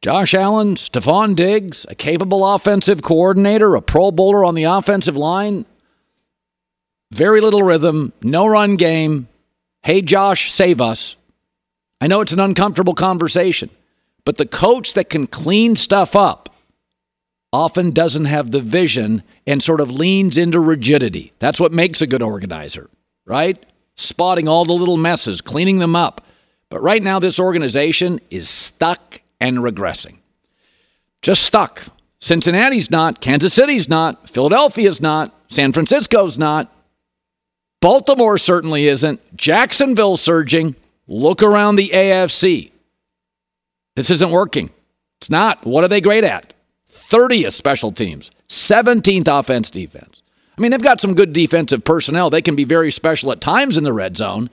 Josh 0.02 0.34
Allen, 0.34 0.74
Stefon 0.74 1.34
Diggs, 1.34 1.86
a 1.88 1.94
capable 1.94 2.46
offensive 2.54 3.00
coordinator, 3.00 3.74
a 3.74 3.80
Pro 3.80 4.10
Bowler 4.10 4.44
on 4.44 4.54
the 4.54 4.64
offensive 4.64 5.16
line. 5.16 5.64
Very 7.10 7.40
little 7.40 7.62
rhythm, 7.62 8.12
no 8.20 8.46
run 8.46 8.76
game. 8.76 9.28
Hey, 9.82 10.02
Josh, 10.02 10.52
save 10.52 10.82
us. 10.82 11.16
I 12.04 12.06
know 12.06 12.20
it's 12.20 12.32
an 12.32 12.40
uncomfortable 12.40 12.92
conversation, 12.92 13.70
but 14.26 14.36
the 14.36 14.44
coach 14.44 14.92
that 14.92 15.08
can 15.08 15.26
clean 15.26 15.74
stuff 15.74 16.14
up 16.14 16.54
often 17.50 17.92
doesn't 17.92 18.26
have 18.26 18.50
the 18.50 18.60
vision 18.60 19.22
and 19.46 19.62
sort 19.62 19.80
of 19.80 19.90
leans 19.90 20.36
into 20.36 20.60
rigidity. 20.60 21.32
That's 21.38 21.58
what 21.58 21.72
makes 21.72 22.02
a 22.02 22.06
good 22.06 22.20
organizer, 22.20 22.90
right? 23.24 23.64
Spotting 23.96 24.48
all 24.48 24.66
the 24.66 24.74
little 24.74 24.98
messes, 24.98 25.40
cleaning 25.40 25.78
them 25.78 25.96
up. 25.96 26.20
But 26.68 26.82
right 26.82 27.02
now, 27.02 27.20
this 27.20 27.40
organization 27.40 28.20
is 28.28 28.50
stuck 28.50 29.22
and 29.40 29.60
regressing. 29.60 30.18
Just 31.22 31.44
stuck. 31.44 31.84
Cincinnati's 32.20 32.90
not, 32.90 33.22
Kansas 33.22 33.54
City's 33.54 33.88
not, 33.88 34.28
Philadelphia's 34.28 35.00
not, 35.00 35.34
San 35.48 35.72
Francisco's 35.72 36.36
not, 36.36 36.70
Baltimore 37.80 38.36
certainly 38.36 38.88
isn't, 38.88 39.22
Jacksonville's 39.38 40.20
surging. 40.20 40.76
Look 41.06 41.42
around 41.42 41.76
the 41.76 41.90
AFC. 41.90 42.70
This 43.96 44.10
isn't 44.10 44.30
working. 44.30 44.70
It's 45.20 45.30
not. 45.30 45.64
What 45.64 45.84
are 45.84 45.88
they 45.88 46.00
great 46.00 46.24
at? 46.24 46.52
30th 46.92 47.52
special 47.52 47.92
teams, 47.92 48.30
17th 48.48 49.28
offense 49.28 49.70
defense. 49.70 50.22
I 50.56 50.60
mean, 50.60 50.70
they've 50.70 50.80
got 50.80 51.00
some 51.00 51.14
good 51.14 51.32
defensive 51.32 51.84
personnel. 51.84 52.30
They 52.30 52.42
can 52.42 52.56
be 52.56 52.64
very 52.64 52.90
special 52.90 53.32
at 53.32 53.40
times 53.40 53.76
in 53.76 53.84
the 53.84 53.92
red 53.92 54.16
zone. 54.16 54.50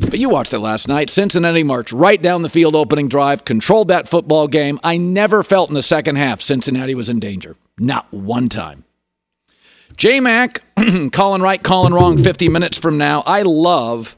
But 0.00 0.18
you 0.18 0.28
watched 0.28 0.52
it 0.52 0.58
last 0.58 0.88
night. 0.88 1.10
Cincinnati 1.10 1.62
marched 1.62 1.92
right 1.92 2.20
down 2.20 2.42
the 2.42 2.48
field 2.48 2.74
opening 2.74 3.08
drive, 3.08 3.44
controlled 3.44 3.88
that 3.88 4.08
football 4.08 4.48
game. 4.48 4.80
I 4.82 4.96
never 4.96 5.44
felt 5.44 5.70
in 5.70 5.74
the 5.74 5.82
second 5.82 6.16
half 6.16 6.40
Cincinnati 6.40 6.94
was 6.94 7.08
in 7.08 7.20
danger. 7.20 7.56
Not 7.78 8.12
one 8.12 8.48
time. 8.48 8.84
J 9.96 10.20
Mac, 10.20 10.62
calling 11.12 11.42
right, 11.42 11.62
calling 11.62 11.92
wrong 11.92 12.18
50 12.18 12.48
minutes 12.48 12.78
from 12.78 12.98
now. 12.98 13.20
I 13.22 13.42
love, 13.42 14.16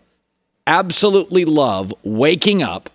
absolutely 0.66 1.44
love 1.44 1.92
waking 2.02 2.62
up 2.62 2.90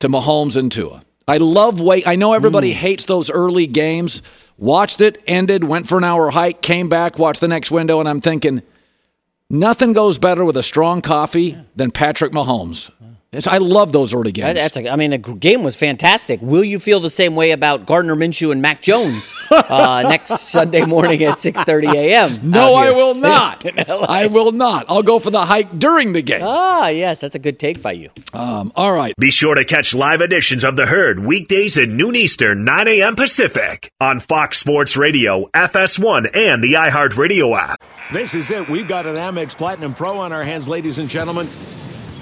to 0.00 0.08
Mahomes 0.08 0.56
and 0.56 0.70
Tua. 0.70 1.04
I 1.26 1.36
love 1.36 1.80
wait. 1.80 2.06
I 2.06 2.16
know 2.16 2.32
everybody 2.32 2.72
mm. 2.72 2.76
hates 2.76 3.04
those 3.04 3.30
early 3.30 3.66
games. 3.66 4.22
Watched 4.56 5.00
it, 5.00 5.22
ended, 5.26 5.64
went 5.64 5.88
for 5.88 5.98
an 5.98 6.04
hour 6.04 6.30
hike, 6.30 6.62
came 6.62 6.88
back, 6.88 7.18
watched 7.18 7.40
the 7.40 7.48
next 7.48 7.70
window, 7.70 8.00
and 8.00 8.08
I'm 8.08 8.20
thinking, 8.20 8.62
nothing 9.48 9.92
goes 9.92 10.18
better 10.18 10.44
with 10.44 10.56
a 10.56 10.62
strong 10.62 11.00
coffee 11.00 11.56
than 11.76 11.90
Patrick 11.90 12.32
Mahomes. 12.32 12.90
It's, 13.30 13.46
I 13.46 13.58
love 13.58 13.92
those 13.92 14.14
early 14.14 14.32
games. 14.32 14.54
That's 14.54 14.78
a, 14.78 14.88
I 14.90 14.96
mean, 14.96 15.10
the 15.10 15.18
game 15.18 15.62
was 15.62 15.76
fantastic. 15.76 16.40
Will 16.40 16.64
you 16.64 16.78
feel 16.78 16.98
the 16.98 17.10
same 17.10 17.36
way 17.36 17.50
about 17.50 17.84
Gardner 17.84 18.16
Minshew 18.16 18.52
and 18.52 18.62
Mac 18.62 18.80
Jones 18.80 19.34
uh, 19.50 20.02
next 20.08 20.30
Sunday 20.48 20.86
morning 20.86 21.22
at 21.24 21.34
6:30 21.34 21.92
a.m.? 21.92 22.38
No, 22.58 22.72
I 22.72 22.90
will 22.90 23.14
not. 23.14 23.66
I 23.90 24.26
will 24.28 24.52
not. 24.52 24.86
I'll 24.88 25.02
go 25.02 25.18
for 25.18 25.28
the 25.30 25.44
hike 25.44 25.78
during 25.78 26.14
the 26.14 26.22
game. 26.22 26.40
Ah, 26.42 26.88
yes, 26.88 27.20
that's 27.20 27.34
a 27.34 27.38
good 27.38 27.58
take 27.58 27.82
by 27.82 27.92
you. 27.92 28.08
Um, 28.32 28.72
all 28.74 28.92
right. 28.94 29.14
Be 29.18 29.30
sure 29.30 29.54
to 29.54 29.64
catch 29.64 29.94
live 29.94 30.22
editions 30.22 30.64
of 30.64 30.76
the 30.76 30.86
Herd 30.86 31.20
weekdays 31.20 31.76
at 31.76 31.90
noon 31.90 32.16
Eastern, 32.16 32.64
9 32.64 32.88
a.m. 32.88 33.14
Pacific 33.14 33.90
on 34.00 34.20
Fox 34.20 34.56
Sports 34.56 34.96
Radio, 34.96 35.44
FS1, 35.54 36.34
and 36.34 36.62
the 36.64 36.74
iHeartRadio 36.74 37.58
app. 37.58 37.82
This 38.10 38.34
is 38.34 38.50
it. 38.50 38.68
We've 38.70 38.88
got 38.88 39.04
an 39.04 39.16
Amex 39.16 39.54
Platinum 39.56 39.92
Pro 39.92 40.18
on 40.18 40.32
our 40.32 40.44
hands, 40.44 40.66
ladies 40.66 40.96
and 40.96 41.10
gentlemen. 41.10 41.50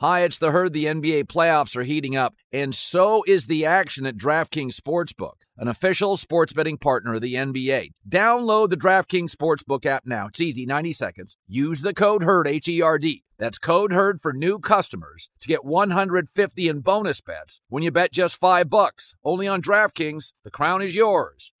Hi, 0.00 0.20
it's 0.20 0.38
the 0.38 0.52
herd. 0.52 0.74
The 0.74 0.84
NBA 0.84 1.24
playoffs 1.24 1.74
are 1.74 1.82
heating 1.82 2.14
up, 2.14 2.36
and 2.52 2.72
so 2.72 3.24
is 3.26 3.48
the 3.48 3.66
action 3.66 4.06
at 4.06 4.16
DraftKings 4.16 4.76
Sportsbook, 4.76 5.42
an 5.56 5.66
official 5.66 6.16
sports 6.16 6.52
betting 6.52 6.78
partner 6.78 7.14
of 7.14 7.20
the 7.20 7.34
NBA. 7.34 7.94
Download 8.08 8.70
the 8.70 8.76
DraftKings 8.76 9.34
Sportsbook 9.34 9.84
app 9.84 10.04
now. 10.06 10.28
It's 10.28 10.40
easy, 10.40 10.66
90 10.66 10.92
seconds. 10.92 11.36
Use 11.48 11.80
the 11.80 11.92
code 11.92 12.22
HERD, 12.22 12.46
H 12.46 12.68
E 12.68 12.80
R 12.80 13.00
D. 13.00 13.24
That's 13.40 13.58
code 13.58 13.92
HERD 13.92 14.20
for 14.20 14.32
new 14.32 14.60
customers 14.60 15.30
to 15.40 15.48
get 15.48 15.64
150 15.64 16.68
in 16.68 16.78
bonus 16.78 17.20
bets 17.20 17.60
when 17.68 17.82
you 17.82 17.90
bet 17.90 18.12
just 18.12 18.36
5 18.36 18.70
bucks. 18.70 19.16
Only 19.24 19.48
on 19.48 19.60
DraftKings. 19.60 20.32
The 20.44 20.52
crown 20.52 20.80
is 20.80 20.94
yours. 20.94 21.50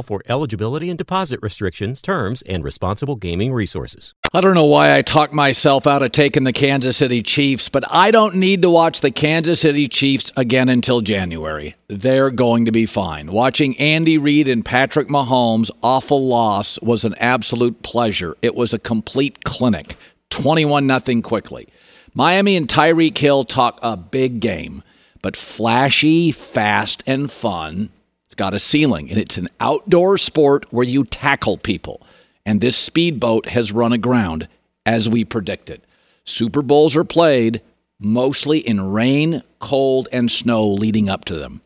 for 0.00 0.22
eligibility 0.28 0.88
and 0.88 0.96
deposit 0.96 1.40
restrictions, 1.42 2.00
terms, 2.00 2.40
and 2.42 2.64
responsible 2.64 3.16
gaming 3.16 3.52
resources. 3.52 4.14
I 4.32 4.40
don't 4.40 4.54
know 4.54 4.64
why 4.64 4.96
I 4.96 5.02
talked 5.02 5.34
myself 5.34 5.86
out 5.86 6.02
of 6.02 6.12
taking 6.12 6.44
the 6.44 6.52
Kansas 6.54 6.96
City 6.96 7.22
Chiefs, 7.22 7.68
but 7.68 7.84
I 7.90 8.10
don't 8.10 8.36
need 8.36 8.62
to 8.62 8.70
watch 8.70 9.02
the 9.02 9.10
Kansas 9.10 9.60
City 9.60 9.88
Chiefs 9.88 10.32
again 10.36 10.70
until 10.70 11.02
January. 11.02 11.74
They're 11.88 12.30
going 12.30 12.64
to 12.64 12.72
be 12.72 12.86
fine. 12.86 13.30
Watching 13.32 13.78
Andy 13.78 14.16
Reid 14.16 14.48
and 14.48 14.64
Patrick 14.64 15.08
Mahomes' 15.08 15.70
awful 15.82 16.26
loss 16.26 16.80
was 16.80 17.04
an 17.04 17.14
absolute 17.16 17.82
pleasure. 17.82 18.34
It 18.40 18.54
was 18.54 18.72
a 18.72 18.78
complete 18.78 19.44
clinic. 19.44 19.96
21 20.30 20.86
nothing 20.86 21.20
quickly. 21.20 21.68
Miami 22.14 22.56
and 22.56 22.68
Tyreek 22.68 23.16
Hill 23.16 23.44
talk 23.44 23.78
a 23.82 23.96
big 23.96 24.40
game, 24.40 24.82
but 25.22 25.36
flashy, 25.36 26.30
fast, 26.30 27.02
and 27.06 27.30
fun. 27.30 27.90
It's 28.32 28.38
got 28.38 28.54
a 28.54 28.58
ceiling, 28.58 29.10
and 29.10 29.18
it's 29.18 29.36
an 29.36 29.50
outdoor 29.60 30.16
sport 30.16 30.64
where 30.72 30.86
you 30.86 31.04
tackle 31.04 31.58
people. 31.58 32.00
And 32.46 32.62
this 32.62 32.78
speedboat 32.78 33.44
has 33.50 33.72
run 33.72 33.92
aground, 33.92 34.48
as 34.86 35.06
we 35.06 35.22
predicted. 35.22 35.82
Super 36.24 36.62
Bowls 36.62 36.96
are 36.96 37.04
played 37.04 37.60
mostly 38.00 38.60
in 38.60 38.90
rain, 38.90 39.42
cold, 39.58 40.08
and 40.12 40.30
snow 40.30 40.66
leading 40.66 41.10
up 41.10 41.26
to 41.26 41.34
them. 41.34 41.60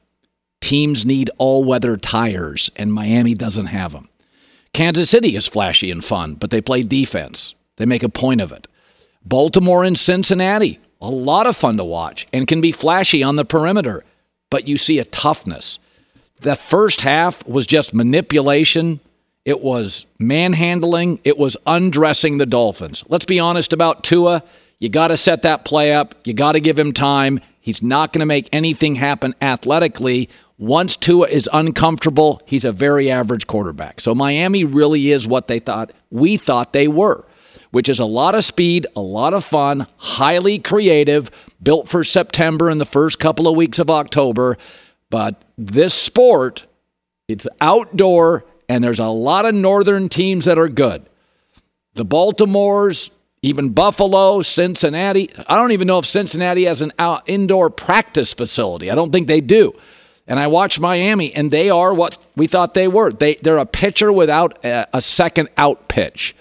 Teams 0.60 1.06
need 1.06 1.30
all 1.38 1.62
weather 1.62 1.96
tires, 1.96 2.68
and 2.74 2.92
Miami 2.92 3.36
doesn't 3.36 3.66
have 3.66 3.92
them. 3.92 4.08
Kansas 4.72 5.08
City 5.08 5.36
is 5.36 5.46
flashy 5.46 5.92
and 5.92 6.04
fun, 6.04 6.34
but 6.34 6.50
they 6.50 6.60
play 6.60 6.82
defense. 6.82 7.54
They 7.76 7.86
make 7.86 8.02
a 8.02 8.08
point 8.08 8.40
of 8.40 8.50
it. 8.50 8.66
Baltimore 9.24 9.84
and 9.84 9.96
Cincinnati, 9.96 10.80
a 11.00 11.10
lot 11.10 11.46
of 11.46 11.56
fun 11.56 11.76
to 11.76 11.84
watch 11.84 12.26
and 12.32 12.48
can 12.48 12.60
be 12.60 12.72
flashy 12.72 13.22
on 13.22 13.36
the 13.36 13.44
perimeter, 13.44 14.04
but 14.50 14.66
you 14.66 14.76
see 14.76 14.98
a 14.98 15.04
toughness. 15.04 15.78
The 16.40 16.56
first 16.56 17.00
half 17.00 17.46
was 17.46 17.66
just 17.66 17.94
manipulation. 17.94 19.00
It 19.44 19.60
was 19.60 20.06
manhandling. 20.18 21.20
It 21.24 21.38
was 21.38 21.56
undressing 21.66 22.38
the 22.38 22.46
Dolphins. 22.46 23.04
Let's 23.08 23.24
be 23.24 23.38
honest 23.38 23.72
about 23.72 24.04
Tua. 24.04 24.42
You 24.78 24.88
got 24.88 25.08
to 25.08 25.16
set 25.16 25.42
that 25.42 25.64
play 25.64 25.92
up. 25.94 26.14
You 26.24 26.34
got 26.34 26.52
to 26.52 26.60
give 26.60 26.78
him 26.78 26.92
time. 26.92 27.40
He's 27.60 27.82
not 27.82 28.12
going 28.12 28.20
to 28.20 28.26
make 28.26 28.48
anything 28.52 28.96
happen 28.96 29.34
athletically. 29.40 30.28
Once 30.58 30.96
Tua 30.96 31.28
is 31.28 31.48
uncomfortable, 31.52 32.40
he's 32.46 32.64
a 32.64 32.72
very 32.72 33.10
average 33.10 33.46
quarterback. 33.46 34.00
So 34.00 34.14
Miami 34.14 34.64
really 34.64 35.10
is 35.10 35.26
what 35.26 35.48
they 35.48 35.58
thought 35.58 35.92
we 36.10 36.36
thought 36.36 36.72
they 36.72 36.88
were, 36.88 37.24
which 37.70 37.88
is 37.88 37.98
a 37.98 38.04
lot 38.04 38.34
of 38.34 38.44
speed, 38.44 38.86
a 38.96 39.00
lot 39.00 39.34
of 39.34 39.44
fun, 39.44 39.86
highly 39.96 40.58
creative, 40.58 41.30
built 41.62 41.88
for 41.88 42.04
September 42.04 42.68
and 42.68 42.80
the 42.80 42.86
first 42.86 43.18
couple 43.18 43.48
of 43.48 43.56
weeks 43.56 43.78
of 43.78 43.90
October. 43.90 44.56
But 45.10 45.42
this 45.56 45.94
sport, 45.94 46.64
it's 47.28 47.46
outdoor, 47.60 48.44
and 48.68 48.82
there's 48.82 49.00
a 49.00 49.06
lot 49.06 49.44
of 49.44 49.54
northern 49.54 50.08
teams 50.08 50.46
that 50.46 50.58
are 50.58 50.68
good. 50.68 51.06
The 51.94 52.04
Baltimores, 52.04 53.10
even 53.42 53.70
Buffalo, 53.70 54.42
Cincinnati. 54.42 55.30
I 55.46 55.56
don't 55.56 55.72
even 55.72 55.86
know 55.86 55.98
if 55.98 56.06
Cincinnati 56.06 56.64
has 56.64 56.82
an 56.82 56.92
out, 56.98 57.28
indoor 57.28 57.70
practice 57.70 58.32
facility. 58.34 58.90
I 58.90 58.94
don't 58.94 59.12
think 59.12 59.28
they 59.28 59.40
do. 59.40 59.72
And 60.26 60.40
I 60.40 60.48
watched 60.48 60.80
Miami, 60.80 61.32
and 61.32 61.50
they 61.50 61.70
are 61.70 61.94
what 61.94 62.18
we 62.34 62.48
thought 62.48 62.74
they 62.74 62.88
were. 62.88 63.12
They 63.12 63.36
they're 63.36 63.58
a 63.58 63.66
pitcher 63.66 64.12
without 64.12 64.64
a, 64.64 64.88
a 64.92 65.00
second 65.00 65.48
out 65.56 65.88
pitch. 65.88 66.34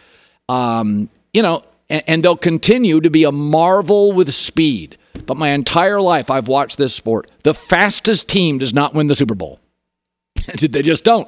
Um, 0.49 1.09
you 1.33 1.43
know, 1.43 1.63
and, 1.89 2.03
and 2.07 2.23
they'll 2.23 2.37
continue 2.37 2.99
to 3.01 3.09
be 3.09 3.23
a 3.23 3.31
marvel 3.31 4.11
with 4.11 4.33
speed. 4.33 4.97
But 5.25 5.37
my 5.37 5.49
entire 5.49 6.01
life, 6.01 6.29
I've 6.29 6.47
watched 6.47 6.77
this 6.77 6.93
sport. 6.93 7.31
The 7.43 7.53
fastest 7.53 8.27
team 8.27 8.57
does 8.57 8.73
not 8.73 8.93
win 8.93 9.07
the 9.07 9.15
Super 9.15 9.35
Bowl. 9.35 9.59
they 10.59 10.81
just 10.81 11.03
don't. 11.03 11.27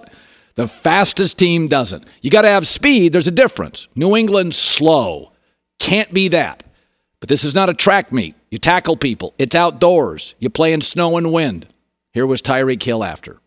The 0.56 0.68
fastest 0.68 1.38
team 1.38 1.68
doesn't. 1.68 2.04
You 2.22 2.30
got 2.30 2.42
to 2.42 2.50
have 2.50 2.68
speed. 2.68 3.14
There's 3.14 3.28
a 3.28 3.32
difference. 3.32 3.88
New 3.96 4.16
England's 4.16 4.58
slow. 4.58 5.32
Can't 5.80 6.14
be 6.14 6.28
that. 6.30 6.64
But 7.20 7.30
this 7.30 7.44
is 7.44 7.56
not 7.56 7.70
a 7.70 7.74
track 7.74 8.12
meet. 8.12 8.36
You 8.50 8.58
tackle 8.58 8.98
people. 8.98 9.34
It's 9.38 9.56
outdoors. 9.56 10.36
You 10.40 10.50
play 10.50 10.74
in 10.74 10.82
snow 10.82 11.18
and 11.18 11.32
wind. 11.32 11.68
Here 12.14 12.26
was 12.26 12.42
Tyreek 12.42 12.82
Hill 12.82 13.04
after. 13.04 13.40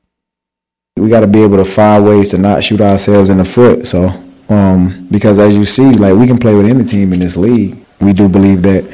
We 0.96 1.08
got 1.08 1.20
to 1.20 1.26
be 1.26 1.42
able 1.42 1.56
to 1.56 1.64
find 1.64 2.04
ways 2.04 2.28
to 2.30 2.38
not 2.38 2.62
shoot 2.62 2.80
ourselves 2.80 3.30
in 3.30 3.38
the 3.38 3.44
foot. 3.44 3.86
So, 3.86 4.08
um, 4.48 5.08
because 5.10 5.38
as 5.38 5.56
you 5.56 5.64
see, 5.64 5.90
like 5.92 6.14
we 6.14 6.26
can 6.26 6.38
play 6.38 6.54
with 6.54 6.66
any 6.66 6.84
team 6.84 7.12
in 7.12 7.20
this 7.20 7.36
league. 7.36 7.79
We 8.00 8.12
do 8.12 8.28
believe 8.28 8.62
that 8.62 8.84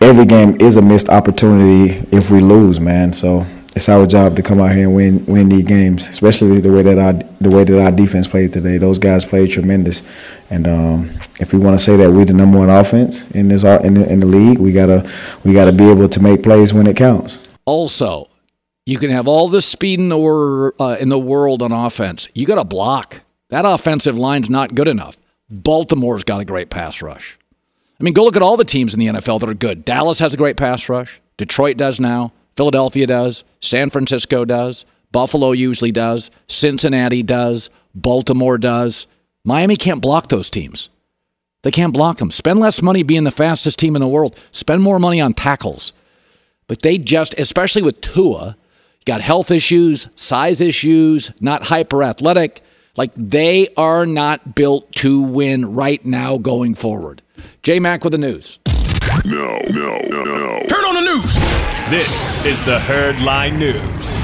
every 0.00 0.26
game 0.26 0.60
is 0.60 0.76
a 0.76 0.82
missed 0.82 1.08
opportunity 1.08 2.06
if 2.10 2.30
we 2.30 2.40
lose, 2.40 2.80
man. 2.80 3.12
So 3.12 3.46
it's 3.74 3.88
our 3.88 4.06
job 4.06 4.36
to 4.36 4.42
come 4.42 4.60
out 4.60 4.72
here 4.72 4.86
and 4.86 4.94
win 4.94 5.26
win 5.26 5.48
these 5.48 5.64
games, 5.64 6.08
especially 6.08 6.60
the 6.60 6.72
way 6.72 6.82
that 6.82 6.98
our 6.98 7.12
the 7.40 7.50
way 7.50 7.64
that 7.64 7.82
our 7.82 7.90
defense 7.90 8.28
played 8.28 8.52
today. 8.52 8.78
Those 8.78 8.98
guys 8.98 9.24
played 9.24 9.50
tremendous, 9.50 10.02
and 10.50 10.66
um, 10.66 11.10
if 11.40 11.52
we 11.52 11.58
want 11.58 11.76
to 11.78 11.84
say 11.84 11.96
that 11.96 12.10
we're 12.12 12.24
the 12.24 12.32
number 12.32 12.58
one 12.58 12.70
offense 12.70 13.22
in 13.32 13.48
this 13.48 13.64
in 13.64 13.94
the, 13.94 14.10
in 14.10 14.20
the 14.20 14.26
league, 14.26 14.58
we 14.58 14.72
gotta 14.72 15.10
we 15.44 15.52
gotta 15.52 15.72
be 15.72 15.90
able 15.90 16.08
to 16.08 16.20
make 16.20 16.42
plays 16.42 16.72
when 16.72 16.86
it 16.86 16.96
counts. 16.96 17.40
Also, 17.64 18.28
you 18.86 18.98
can 18.98 19.10
have 19.10 19.26
all 19.26 19.48
the 19.48 19.62
speed 19.62 19.98
in 19.98 20.08
the 20.08 20.18
wor- 20.18 20.74
uh, 20.78 20.96
in 21.00 21.08
the 21.08 21.18
world 21.18 21.62
on 21.62 21.72
offense. 21.72 22.28
You 22.34 22.46
got 22.46 22.56
to 22.56 22.64
block. 22.64 23.22
That 23.48 23.64
offensive 23.64 24.18
line's 24.18 24.50
not 24.50 24.74
good 24.74 24.88
enough. 24.88 25.16
Baltimore's 25.50 26.24
got 26.24 26.40
a 26.40 26.44
great 26.44 26.70
pass 26.70 27.00
rush. 27.02 27.38
I 27.98 28.02
mean, 28.02 28.14
go 28.14 28.24
look 28.24 28.36
at 28.36 28.42
all 28.42 28.56
the 28.56 28.64
teams 28.64 28.92
in 28.92 29.00
the 29.00 29.06
NFL 29.06 29.40
that 29.40 29.48
are 29.48 29.54
good. 29.54 29.84
Dallas 29.84 30.18
has 30.18 30.34
a 30.34 30.36
great 30.38 30.56
pass 30.56 30.88
rush. 30.88 31.20
Detroit 31.36 31.76
does 31.76 32.00
now. 32.00 32.32
Philadelphia 32.56 33.06
does. 33.06 33.44
San 33.60 33.90
Francisco 33.90 34.44
does. 34.44 34.84
Buffalo 35.12 35.52
usually 35.52 35.92
does. 35.92 36.30
Cincinnati 36.48 37.22
does. 37.22 37.70
Baltimore 37.94 38.58
does. 38.58 39.06
Miami 39.44 39.76
can't 39.76 40.00
block 40.00 40.28
those 40.28 40.50
teams. 40.50 40.88
They 41.62 41.70
can't 41.70 41.92
block 41.92 42.18
them. 42.18 42.30
Spend 42.30 42.60
less 42.60 42.82
money 42.82 43.02
being 43.02 43.24
the 43.24 43.30
fastest 43.30 43.78
team 43.78 43.96
in 43.96 44.00
the 44.00 44.08
world. 44.08 44.38
Spend 44.52 44.82
more 44.82 44.98
money 44.98 45.20
on 45.20 45.32
tackles. 45.34 45.92
But 46.66 46.82
they 46.82 46.98
just, 46.98 47.34
especially 47.38 47.82
with 47.82 48.00
Tua, 48.00 48.56
got 49.04 49.20
health 49.20 49.50
issues, 49.50 50.08
size 50.16 50.60
issues, 50.60 51.30
not 51.40 51.64
hyper 51.64 52.02
athletic. 52.02 52.60
Like 52.96 53.10
they 53.16 53.68
are 53.76 54.06
not 54.06 54.54
built 54.54 54.92
to 54.96 55.20
win 55.20 55.74
right 55.74 56.04
now 56.04 56.38
going 56.38 56.74
forward. 56.74 57.22
J 57.62 57.80
Mac 57.80 58.04
with 58.04 58.12
the 58.12 58.18
news. 58.18 58.58
No, 59.24 59.58
no, 59.70 59.98
no, 60.08 60.24
no. 60.24 60.60
Turn 60.68 60.84
on 60.84 60.94
the 60.94 61.00
news. 61.00 61.34
This 61.90 62.44
is 62.46 62.64
the 62.64 62.78
Herd 62.78 63.20
Line 63.20 63.56
News. 63.58 64.18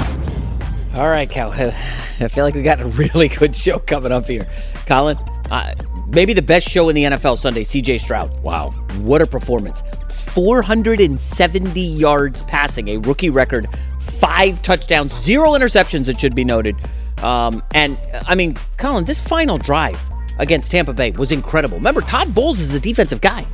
All 0.95 1.07
right, 1.07 1.29
Cal. 1.29 1.51
I 1.51 2.27
feel 2.27 2.43
like 2.43 2.55
we 2.55 2.61
got 2.61 2.81
a 2.81 2.87
really 2.87 3.27
good 3.27 3.55
show 3.55 3.79
coming 3.79 4.11
up 4.11 4.25
here. 4.25 4.47
Colin, 4.85 5.17
uh, 5.49 5.73
maybe 6.07 6.33
the 6.33 6.41
best 6.41 6.67
show 6.69 6.89
in 6.89 6.95
the 6.95 7.03
NFL 7.03 7.37
Sunday, 7.37 7.63
CJ 7.63 7.99
Stroud. 7.99 8.41
Wow. 8.41 8.71
What 8.99 9.21
a 9.21 9.27
performance. 9.27 9.83
470 10.11 11.81
yards 11.81 12.43
passing, 12.43 12.87
a 12.89 12.97
rookie 12.97 13.29
record, 13.29 13.67
five 13.99 14.61
touchdowns, 14.61 15.13
zero 15.13 15.51
interceptions, 15.51 16.07
it 16.07 16.19
should 16.19 16.35
be 16.35 16.45
noted. 16.45 16.75
Um, 17.21 17.61
and 17.71 17.97
I 18.27 18.35
mean, 18.35 18.55
Colin, 18.77 19.05
this 19.05 19.21
final 19.25 19.57
drive 19.57 19.99
against 20.39 20.71
Tampa 20.71 20.93
Bay 20.93 21.11
was 21.11 21.31
incredible. 21.31 21.77
Remember, 21.77 22.01
Todd 22.01 22.33
Bowles 22.33 22.59
is 22.59 22.73
a 22.73 22.79
defensive 22.79 23.21
guy. 23.21 23.45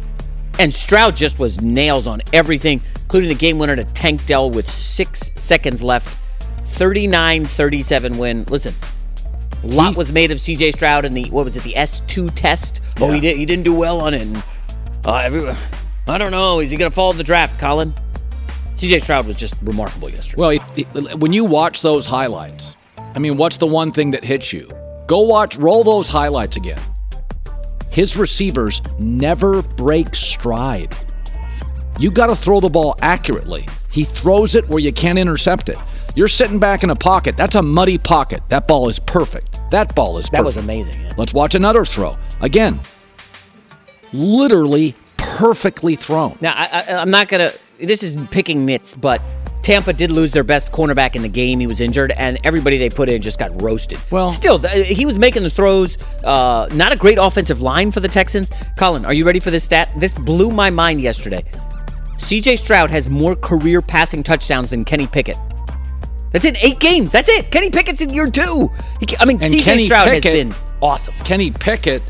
And 0.60 0.74
Stroud 0.74 1.16
just 1.16 1.38
was 1.38 1.62
nails 1.62 2.08
on 2.08 2.22
everything, 2.34 2.82
including 3.02 3.30
the 3.30 3.36
game 3.36 3.60
winner 3.60 3.76
to 3.76 3.84
Tank 3.84 4.26
Dell 4.26 4.50
with 4.50 4.70
six 4.70 5.32
seconds 5.36 5.84
left. 5.84 6.18
39 6.66 7.46
37 7.46 8.18
win. 8.18 8.44
Listen, 8.50 8.74
a 9.64 9.68
lot 9.68 9.96
was 9.96 10.12
made 10.12 10.32
of 10.32 10.38
CJ 10.38 10.74
Stroud 10.74 11.06
in 11.06 11.14
the, 11.14 11.26
what 11.30 11.46
was 11.46 11.56
it, 11.58 11.64
the 11.64 11.74
S2 11.74 12.32
test? 12.36 12.82
Oh, 13.00 13.12
he, 13.12 13.20
did, 13.20 13.38
he 13.38 13.46
didn't 13.46 13.64
do 13.66 13.76
well 13.76 14.02
on 14.02 14.14
it. 14.14 14.22
And, 14.22 14.44
uh, 15.06 15.16
everyone, 15.18 15.56
I 16.08 16.18
don't 16.18 16.32
know. 16.32 16.60
Is 16.60 16.72
he 16.72 16.78
going 16.78 16.90
to 16.90 16.96
follow 16.96 17.14
the 17.14 17.24
draft, 17.24 17.60
Colin? 17.60 17.94
CJ 18.74 19.02
Stroud 19.02 19.26
was 19.28 19.36
just 19.36 19.56
remarkable 19.64 20.10
yesterday. 20.10 20.40
Well, 20.40 20.50
he- 20.52 20.62
he- 20.76 20.84
when 21.16 21.34
you 21.34 21.46
watch 21.46 21.82
those 21.82 22.06
highlights, 22.06 22.76
I 23.18 23.20
mean, 23.20 23.36
what's 23.36 23.58
the 23.58 23.66
one 23.66 23.92
thing 23.92 24.12
that 24.12 24.24
hits 24.24 24.54
you? 24.54 24.70
Go 25.08 25.22
watch, 25.22 25.58
roll 25.58 25.84
those 25.84 26.08
highlights 26.08 26.56
again. 26.56 26.80
His 27.90 28.16
receivers 28.16 28.80
never 29.00 29.64
break 29.64 30.14
stride. 30.14 30.96
You 31.98 32.12
got 32.12 32.28
to 32.28 32.36
throw 32.36 32.60
the 32.60 32.70
ball 32.70 32.96
accurately. 33.02 33.66
He 33.90 34.04
throws 34.04 34.54
it 34.54 34.70
where 34.70 34.78
you 34.78 34.94
can't 34.94 35.18
intercept 35.18 35.68
it. 35.68 35.80
You're 36.16 36.28
sitting 36.28 36.60
back 36.60 36.84
in 36.84 36.92
a 36.92 36.96
pocket. 36.96 37.36
That's 37.36 37.56
a 37.56 37.62
muddy 37.64 37.98
pocket. 37.98 38.44
That 38.50 38.68
ball 38.68 38.88
is 38.88 39.00
perfect. 39.00 39.62
That 39.72 39.96
ball 39.96 40.20
is 40.20 40.26
perfect. 40.26 40.34
That 40.34 40.46
was 40.46 40.58
amazing. 40.58 41.02
yeah. 41.02 41.16
Let's 41.18 41.34
watch 41.34 41.56
another 41.56 41.86
throw. 41.86 42.16
Again, 42.42 42.80
literally 44.14 44.94
perfectly 45.18 45.96
thrown. 45.96 46.38
Now, 46.40 46.54
I, 46.56 46.84
I, 46.88 46.94
I'm 47.02 47.10
not 47.10 47.30
going 47.30 47.50
to, 47.50 47.58
this 47.80 48.04
is 48.04 48.24
picking 48.30 48.64
nits, 48.68 48.94
but 48.94 49.24
Tampa 49.68 49.92
did 49.92 50.12
lose 50.12 50.32
their 50.32 50.46
best 50.46 50.72
cornerback 50.72 51.18
in 51.18 51.22
the 51.22 51.28
game. 51.28 51.60
He 51.60 51.68
was 51.68 51.82
injured, 51.82 52.14
and 52.16 52.40
everybody 52.46 52.78
they 52.78 52.90
put 52.90 53.10
in 53.10 53.22
just 53.22 53.38
got 53.38 53.62
roasted. 53.62 54.00
Well- 54.10 54.30
still, 54.30 54.60
he 54.60 55.06
was 55.06 55.18
making 55.18 55.44
the 55.44 55.50
throws. 55.50 55.98
Uh, 56.24 56.70
not 56.72 56.94
a 56.94 56.96
great 56.96 57.18
offensive 57.18 57.62
line 57.62 57.92
for 57.92 58.00
the 58.00 58.08
Texans. 58.08 58.50
Colin, 58.78 59.04
are 59.04 59.12
you 59.12 59.26
ready 59.26 59.42
for 59.42 59.52
this 59.52 59.66
stat? 59.66 59.90
This 59.98 60.16
blew 60.16 60.52
my 60.52 60.70
mind 60.70 61.02
yesterday. 61.02 61.44
CJ 62.16 62.58
Stroud 62.60 62.90
has 62.92 63.10
more 63.10 63.36
career 63.36 63.82
passing 63.82 64.24
touchdowns 64.24 64.70
than 64.70 64.86
Kenny 64.86 65.06
Pickett. 65.06 65.36
That's 66.32 66.46
in 66.46 66.56
eight 66.64 66.80
games. 66.80 67.12
That's 67.12 67.28
it. 67.28 67.52
Kenny 67.52 67.70
Pickett's 67.70 68.00
in 68.00 68.14
year 68.14 68.32
two. 68.32 68.70
He, 69.02 69.18
I 69.20 69.26
mean, 69.26 69.38
CJ 69.38 69.86
Stroud 69.86 70.08
Pickett- 70.08 70.34
has 70.34 70.44
been 70.46 70.56
awesome. 70.82 71.14
Kenny 71.26 71.52
Pickett 71.52 72.04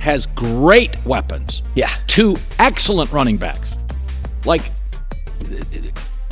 has 0.00 0.26
great 0.26 1.02
weapons. 1.06 1.62
Yeah. 1.76 1.88
Two 2.08 2.36
excellent 2.58 3.10
running 3.10 3.38
backs. 3.38 3.70
Like, 4.44 4.70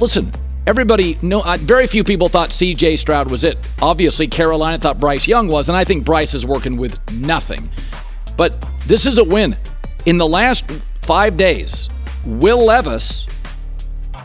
listen, 0.02 0.32
everybody, 0.66 1.16
no, 1.22 1.40
uh, 1.42 1.56
very 1.60 1.86
few 1.86 2.02
people 2.02 2.28
thought 2.28 2.52
C.J. 2.52 2.96
Stroud 2.96 3.30
was 3.30 3.44
it. 3.44 3.56
Obviously, 3.80 4.26
Carolina 4.26 4.76
thought 4.76 4.98
Bryce 4.98 5.28
Young 5.28 5.46
was, 5.48 5.68
and 5.68 5.76
I 5.76 5.84
think 5.84 6.04
Bryce 6.04 6.34
is 6.34 6.44
working 6.44 6.76
with 6.76 6.98
nothing. 7.12 7.70
But 8.36 8.52
this 8.86 9.06
is 9.06 9.18
a 9.18 9.24
win. 9.24 9.56
In 10.04 10.18
the 10.18 10.26
last 10.26 10.64
five 11.02 11.36
days, 11.36 11.88
Will 12.26 12.64
Levis 12.64 13.28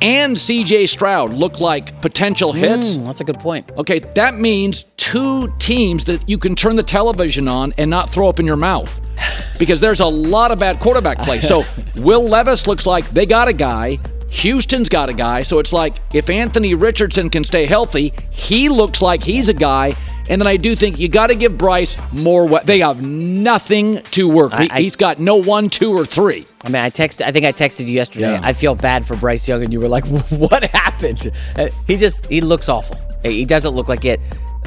and 0.01 0.37
C.J. 0.37 0.87
Stroud 0.87 1.31
look 1.31 1.59
like 1.59 2.01
potential 2.01 2.51
hits. 2.53 2.97
Mm, 2.97 3.05
that's 3.05 3.21
a 3.21 3.23
good 3.23 3.39
point. 3.39 3.71
Okay, 3.77 3.99
that 4.15 4.39
means 4.39 4.85
two 4.97 5.47
teams 5.59 6.05
that 6.05 6.27
you 6.27 6.39
can 6.39 6.55
turn 6.55 6.75
the 6.75 6.83
television 6.83 7.47
on 7.47 7.73
and 7.77 7.89
not 7.89 8.11
throw 8.11 8.27
up 8.27 8.39
in 8.39 8.45
your 8.45 8.57
mouth. 8.57 9.01
Because 9.57 9.81
there's 9.81 10.01
a 10.01 10.05
lot 10.05 10.51
of 10.51 10.59
bad 10.59 10.79
quarterback 10.79 11.17
play. 11.17 11.39
So 11.39 11.63
Will 11.95 12.21
Levis 12.21 12.67
looks 12.67 12.85
like 12.85 13.09
they 13.09 13.25
got 13.25 13.47
a 13.47 13.53
guy. 13.53 13.97
Houston's 14.29 14.89
got 14.89 15.09
a 15.09 15.13
guy. 15.13 15.43
So 15.43 15.59
it's 15.59 15.73
like 15.73 15.95
if 16.13 16.29
Anthony 16.29 16.73
Richardson 16.73 17.29
can 17.29 17.43
stay 17.43 17.65
healthy, 17.65 18.13
he 18.31 18.69
looks 18.69 19.01
like 19.01 19.23
he's 19.23 19.49
a 19.49 19.53
guy. 19.53 19.95
And 20.29 20.41
then 20.41 20.47
I 20.47 20.57
do 20.57 20.75
think 20.75 20.99
you 20.99 21.07
got 21.07 21.27
to 21.27 21.35
give 21.35 21.57
Bryce 21.57 21.95
more. 22.11 22.45
We- 22.45 22.59
they 22.65 22.79
have 22.79 23.01
nothing 23.01 24.01
to 24.11 24.27
work. 24.27 24.51
I- 24.53 24.63
He, 24.63 24.69
I- 24.71 24.81
he's 24.81 24.97
got 24.97 25.19
no 25.19 25.35
one, 25.37 25.69
two, 25.69 25.97
or 25.97 26.05
three. 26.05 26.45
I 26.65 26.69
mean, 26.69 26.81
I 26.81 26.89
text. 26.89 27.21
I 27.21 27.31
think 27.31 27.45
I 27.45 27.53
texted 27.53 27.87
you 27.87 27.93
yesterday. 27.93 28.31
Yeah. 28.33 28.41
I 28.43 28.51
feel 28.51 28.75
bad 28.75 29.05
for 29.07 29.15
Bryce 29.15 29.47
Young, 29.47 29.63
and 29.63 29.71
you 29.71 29.79
were 29.79 29.87
like, 29.87 30.05
"What 30.29 30.63
happened?" 30.65 31.31
Uh, 31.57 31.69
He 31.87 31.95
just 31.95 32.27
he 32.27 32.41
looks 32.41 32.67
awful. 32.67 32.97
He 33.23 33.45
doesn't 33.45 33.73
look 33.73 33.87
like 33.87 34.03
it. 34.03 34.19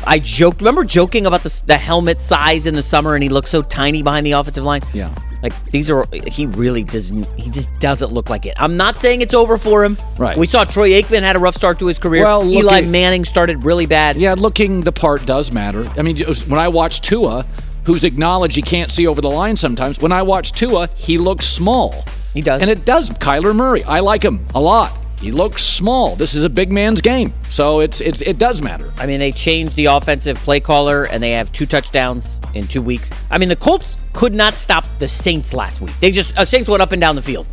I 0.07 0.19
joked. 0.19 0.63
Remember 0.63 0.83
joking 0.83 1.27
about 1.27 1.43
the 1.43 1.63
the 1.67 1.77
helmet 1.77 2.23
size 2.23 2.67
in 2.67 2.75
the 2.75 2.83
summer, 2.83 3.15
and 3.15 3.23
he 3.23 3.29
looks 3.29 3.51
so 3.51 3.61
tiny 3.61 4.03
behind 4.03 4.25
the 4.25 4.33
offensive 4.33 4.65
line. 4.65 4.81
Yeah. 4.95 5.15
Like 5.43 5.53
these 5.71 5.91
are. 5.91 6.07
He 6.27 6.47
really 6.47 6.85
doesn't. 6.85 7.27
He 7.39 7.51
just 7.51 7.71
doesn't 7.79 8.13
look 8.13 8.29
like 8.29 8.47
it. 8.47 8.55
I'm 8.57 8.77
not 8.77 8.97
saying 8.97 9.23
it's 9.23 9.35
over 9.35 9.57
for 9.57 9.85
him. 9.85 9.97
Right. 10.19 10.37
We 10.37 10.47
saw 10.47 10.65
Troy 10.65 10.91
Aikman 10.91 11.23
had 11.23 11.37
a 11.37 11.39
rough 11.39 11.55
start 11.55 11.79
to 11.79 11.87
his 11.87 11.99
career. 11.99 12.25
Well, 12.25 12.45
look 12.45 12.65
Eli 12.65 12.83
Manning 12.83 13.25
started 13.25 13.65
really 13.65 13.87
bad. 13.87 14.17
Yeah, 14.17 14.35
looking 14.35 14.81
the 14.83 14.93
part 14.93 15.25
does 15.25 15.53
matter. 15.53 15.91
I 15.97 16.03
mean, 16.03 16.19
when 16.47 16.61
I 16.61 16.69
watch 16.69 17.01
Tua, 17.01 17.47
who's 17.85 18.05
acknowledged 18.05 18.55
he 18.57 18.63
can't 18.63 18.91
see 18.91 19.07
over 19.07 19.21
the 19.21 19.31
line 19.31 19.57
sometimes, 19.57 19.99
when 19.99 20.13
I 20.13 20.23
watch 20.23 20.53
Tua, 20.53 20.89
he 20.95 21.17
looks 21.17 21.47
small. 21.47 22.05
He 22.35 22.43
does. 22.43 22.61
And 22.61 22.71
it 22.71 22.85
does. 22.85 23.11
Kyler 23.11 23.55
Murray, 23.55 23.83
I 23.85 24.01
like 24.01 24.23
him 24.23 24.45
a 24.55 24.61
lot. 24.61 24.97
He 25.21 25.31
looks 25.33 25.63
small. 25.63 26.17
This 26.17 26.35
is 26.35 26.43
a 26.45 26.49
big 26.49 26.73
man's 26.73 27.03
game, 27.03 27.35
so 27.49 27.81
it's, 27.81 28.01
it's 28.01 28.23
it 28.23 28.39
does 28.39 28.63
matter. 28.63 28.91
I 28.97 29.05
mean, 29.05 29.21
they 29.21 29.33
changed 29.33 29.77
the 29.77 29.85
offensive 29.87 30.39
play 30.39 30.61
caller, 30.61 31.05
and 31.05 31.23
they 31.23 31.33
have 31.33 31.53
two 31.53 31.67
touchdowns 31.67 32.41
in 32.55 32.67
two 32.67 32.81
weeks. 32.81 33.11
I 33.31 33.37
mean, 33.37 33.51
the 33.51 33.57
Colts 33.57 33.99
could 34.15 34.33
not 34.35 34.57
stop 34.57 34.87
the 34.99 35.07
Saints 35.07 35.53
last 35.53 35.83
week. 35.83 35.97
They 35.99 36.11
just 36.11 36.37
uh, 36.39 36.45
Saints 36.47 36.71
went 36.71 36.81
up 36.81 36.93
and 36.93 37.01
down 37.03 37.17
the 37.17 37.23
field, 37.23 37.47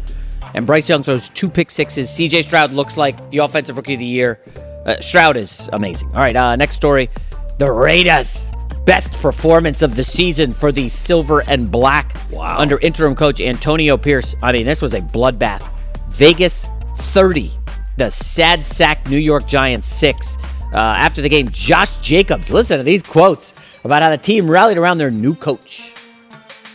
and 0.54 0.66
Bryce 0.66 0.88
Young 0.88 1.04
throws 1.04 1.28
two 1.30 1.50
pick 1.50 1.70
sixes. 1.70 2.10
C.J. 2.10 2.44
Stroud 2.44 2.72
looks 2.72 2.96
like 2.96 3.30
the 3.32 3.40
offensive 3.40 3.76
rookie 3.76 3.96
of 3.96 4.00
the 4.00 4.06
year. 4.06 4.40
Uh, 4.86 4.98
Stroud 5.02 5.36
is 5.36 5.70
amazing. 5.74 6.08
All 6.10 6.22
right, 6.22 6.36
uh, 6.36 6.56
next 6.56 6.76
story: 6.76 7.10
the 7.60 7.70
Raiders. 7.70 8.54
Best 8.86 9.12
performance 9.16 9.82
of 9.82 9.98
the 9.98 10.04
season 10.06 10.54
for 10.54 10.72
the 10.72 10.88
silver 10.88 11.44
and 11.46 11.70
black 11.70 12.16
Wow. 12.32 12.56
under 12.58 12.80
interim 12.80 13.16
coach 13.16 13.42
Antonio 13.42 13.98
Pierce. 13.98 14.34
I 14.42 14.54
mean, 14.54 14.66
this 14.66 14.82
was 14.82 14.94
a 14.94 15.02
bloodbath. 15.02 15.62
Vegas 16.12 16.70
30, 16.98 17.52
the 17.98 18.10
sad 18.10 18.66
sack 18.66 19.08
New 19.10 19.18
York 19.18 19.48
Giants 19.48 19.88
6. 19.88 20.38
Uh, 20.74 20.76
after 20.76 21.22
the 21.22 21.30
game, 21.30 21.48
Josh 21.50 22.00
Jacobs, 22.00 22.52
listen 22.52 22.78
to 22.78 22.84
these 22.84 23.02
quotes 23.02 23.54
about 23.84 24.02
how 24.02 24.10
the 24.10 24.18
team 24.18 24.50
rallied 24.50 24.78
around 24.78 24.98
their 24.98 25.12
new 25.12 25.34
coach. 25.34 25.94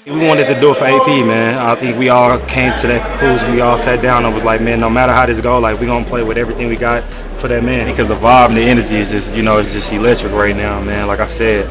We 0.06 0.26
wanted 0.26 0.46
to 0.46 0.58
do 0.58 0.72
it 0.72 0.78
for 0.78 0.84
AP, 0.84 1.06
man. 1.26 1.58
I 1.58 1.76
think 1.76 1.96
we 1.96 2.08
all 2.08 2.36
came 2.46 2.74
to 2.78 2.86
that 2.88 3.08
conclusion. 3.08 3.52
We 3.54 3.60
all 3.60 3.78
sat 3.78 4.02
down 4.02 4.24
and 4.24 4.34
was 4.34 4.42
like, 4.42 4.60
man, 4.60 4.80
no 4.80 4.90
matter 4.90 5.12
how 5.12 5.26
this 5.26 5.40
go, 5.40 5.60
like 5.60 5.78
we 5.78 5.86
gonna 5.86 6.04
play 6.04 6.24
with 6.24 6.38
everything 6.38 6.66
we 6.66 6.74
got 6.74 7.04
for 7.38 7.46
that 7.46 7.62
man. 7.62 7.86
Because 7.86 8.08
the 8.08 8.16
vibe 8.16 8.48
and 8.48 8.56
the 8.56 8.62
energy 8.62 8.96
is 8.96 9.10
just, 9.10 9.32
you 9.32 9.42
know, 9.42 9.58
it's 9.58 9.72
just 9.72 9.92
electric 9.92 10.32
right 10.32 10.56
now, 10.56 10.82
man. 10.82 11.06
Like 11.06 11.20
I 11.20 11.28
said, 11.28 11.68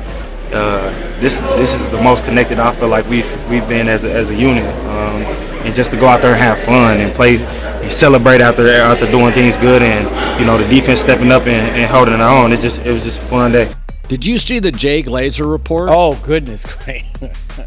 uh, 0.53 0.91
this 1.19 1.39
this 1.39 1.73
is 1.73 1.89
the 1.89 2.01
most 2.01 2.23
connected 2.23 2.57
I 2.57 2.73
feel 2.73 2.87
like 2.87 3.05
we've 3.09 3.49
we've 3.49 3.67
been 3.67 3.89
as 3.89 4.05
a, 4.05 4.13
as 4.13 4.29
a 4.29 4.35
unit. 4.35 4.65
Um, 4.85 5.50
and 5.65 5.73
just 5.75 5.91
to 5.91 5.97
go 5.97 6.07
out 6.07 6.21
there 6.21 6.33
and 6.33 6.41
have 6.41 6.59
fun 6.59 6.99
and 6.99 7.13
play, 7.13 7.37
and 7.37 7.91
celebrate 7.91 8.41
after 8.41 8.67
after 8.69 9.09
doing 9.09 9.33
things 9.33 9.57
good, 9.57 9.81
and 9.81 10.39
you 10.39 10.45
know 10.45 10.57
the 10.57 10.67
defense 10.67 11.01
stepping 11.01 11.31
up 11.31 11.43
and, 11.43 11.75
and 11.77 11.91
holding 11.91 12.17
their 12.17 12.29
own. 12.29 12.51
It's 12.51 12.61
just 12.61 12.81
it 12.81 12.91
was 12.91 13.03
just 13.03 13.19
a 13.19 13.25
fun 13.25 13.51
day. 13.51 13.71
Did 14.07 14.25
you 14.25 14.37
see 14.37 14.59
the 14.59 14.71
Jay 14.71 15.01
Glazer 15.01 15.49
report? 15.49 15.89
Oh, 15.89 16.19
goodness 16.21 16.65
great. 16.83 17.05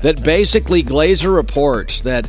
that 0.02 0.22
basically 0.22 0.82
Glazer 0.82 1.34
reports 1.34 2.02
that 2.02 2.28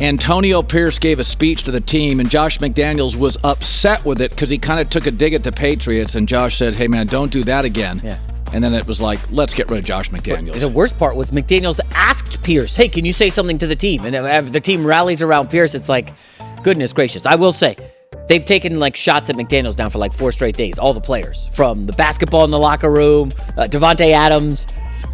Antonio 0.00 0.62
Pierce 0.62 0.98
gave 0.98 1.18
a 1.18 1.24
speech 1.24 1.64
to 1.64 1.70
the 1.70 1.80
team, 1.80 2.20
and 2.20 2.28
Josh 2.28 2.58
McDaniels 2.58 3.16
was 3.16 3.36
upset 3.44 4.04
with 4.04 4.20
it 4.20 4.30
because 4.30 4.50
he 4.50 4.58
kind 4.58 4.80
of 4.80 4.90
took 4.90 5.06
a 5.06 5.10
dig 5.10 5.34
at 5.34 5.44
the 5.44 5.52
Patriots, 5.52 6.14
and 6.14 6.28
Josh 6.28 6.58
said, 6.58 6.76
"Hey 6.76 6.88
man, 6.88 7.06
don't 7.06 7.32
do 7.32 7.44
that 7.44 7.64
again." 7.64 8.00
Yeah. 8.04 8.18
And 8.54 8.62
then 8.62 8.72
it 8.72 8.86
was 8.86 9.00
like, 9.00 9.18
let's 9.32 9.52
get 9.52 9.68
rid 9.68 9.80
of 9.80 9.84
Josh 9.84 10.10
McDaniels. 10.10 10.60
The 10.60 10.68
worst 10.68 10.96
part 10.96 11.16
was 11.16 11.32
McDaniels 11.32 11.80
asked 11.90 12.40
Pierce, 12.44 12.76
"Hey, 12.76 12.88
can 12.88 13.04
you 13.04 13.12
say 13.12 13.28
something 13.28 13.58
to 13.58 13.66
the 13.66 13.74
team?" 13.74 14.04
And 14.04 14.14
if 14.14 14.52
the 14.52 14.60
team 14.60 14.86
rallies 14.86 15.22
around 15.22 15.50
Pierce, 15.50 15.74
it's 15.74 15.88
like, 15.88 16.12
goodness 16.62 16.92
gracious. 16.92 17.26
I 17.26 17.34
will 17.34 17.52
say, 17.52 17.76
they've 18.28 18.44
taken 18.44 18.78
like 18.78 18.94
shots 18.94 19.28
at 19.28 19.34
McDaniels 19.34 19.74
down 19.74 19.90
for 19.90 19.98
like 19.98 20.12
four 20.12 20.30
straight 20.30 20.56
days. 20.56 20.78
All 20.78 20.92
the 20.92 21.00
players, 21.00 21.48
from 21.48 21.86
the 21.86 21.92
basketball 21.94 22.44
in 22.44 22.52
the 22.52 22.58
locker 22.58 22.92
room, 22.92 23.32
uh, 23.58 23.62
Davante 23.64 24.12
Adams. 24.12 24.68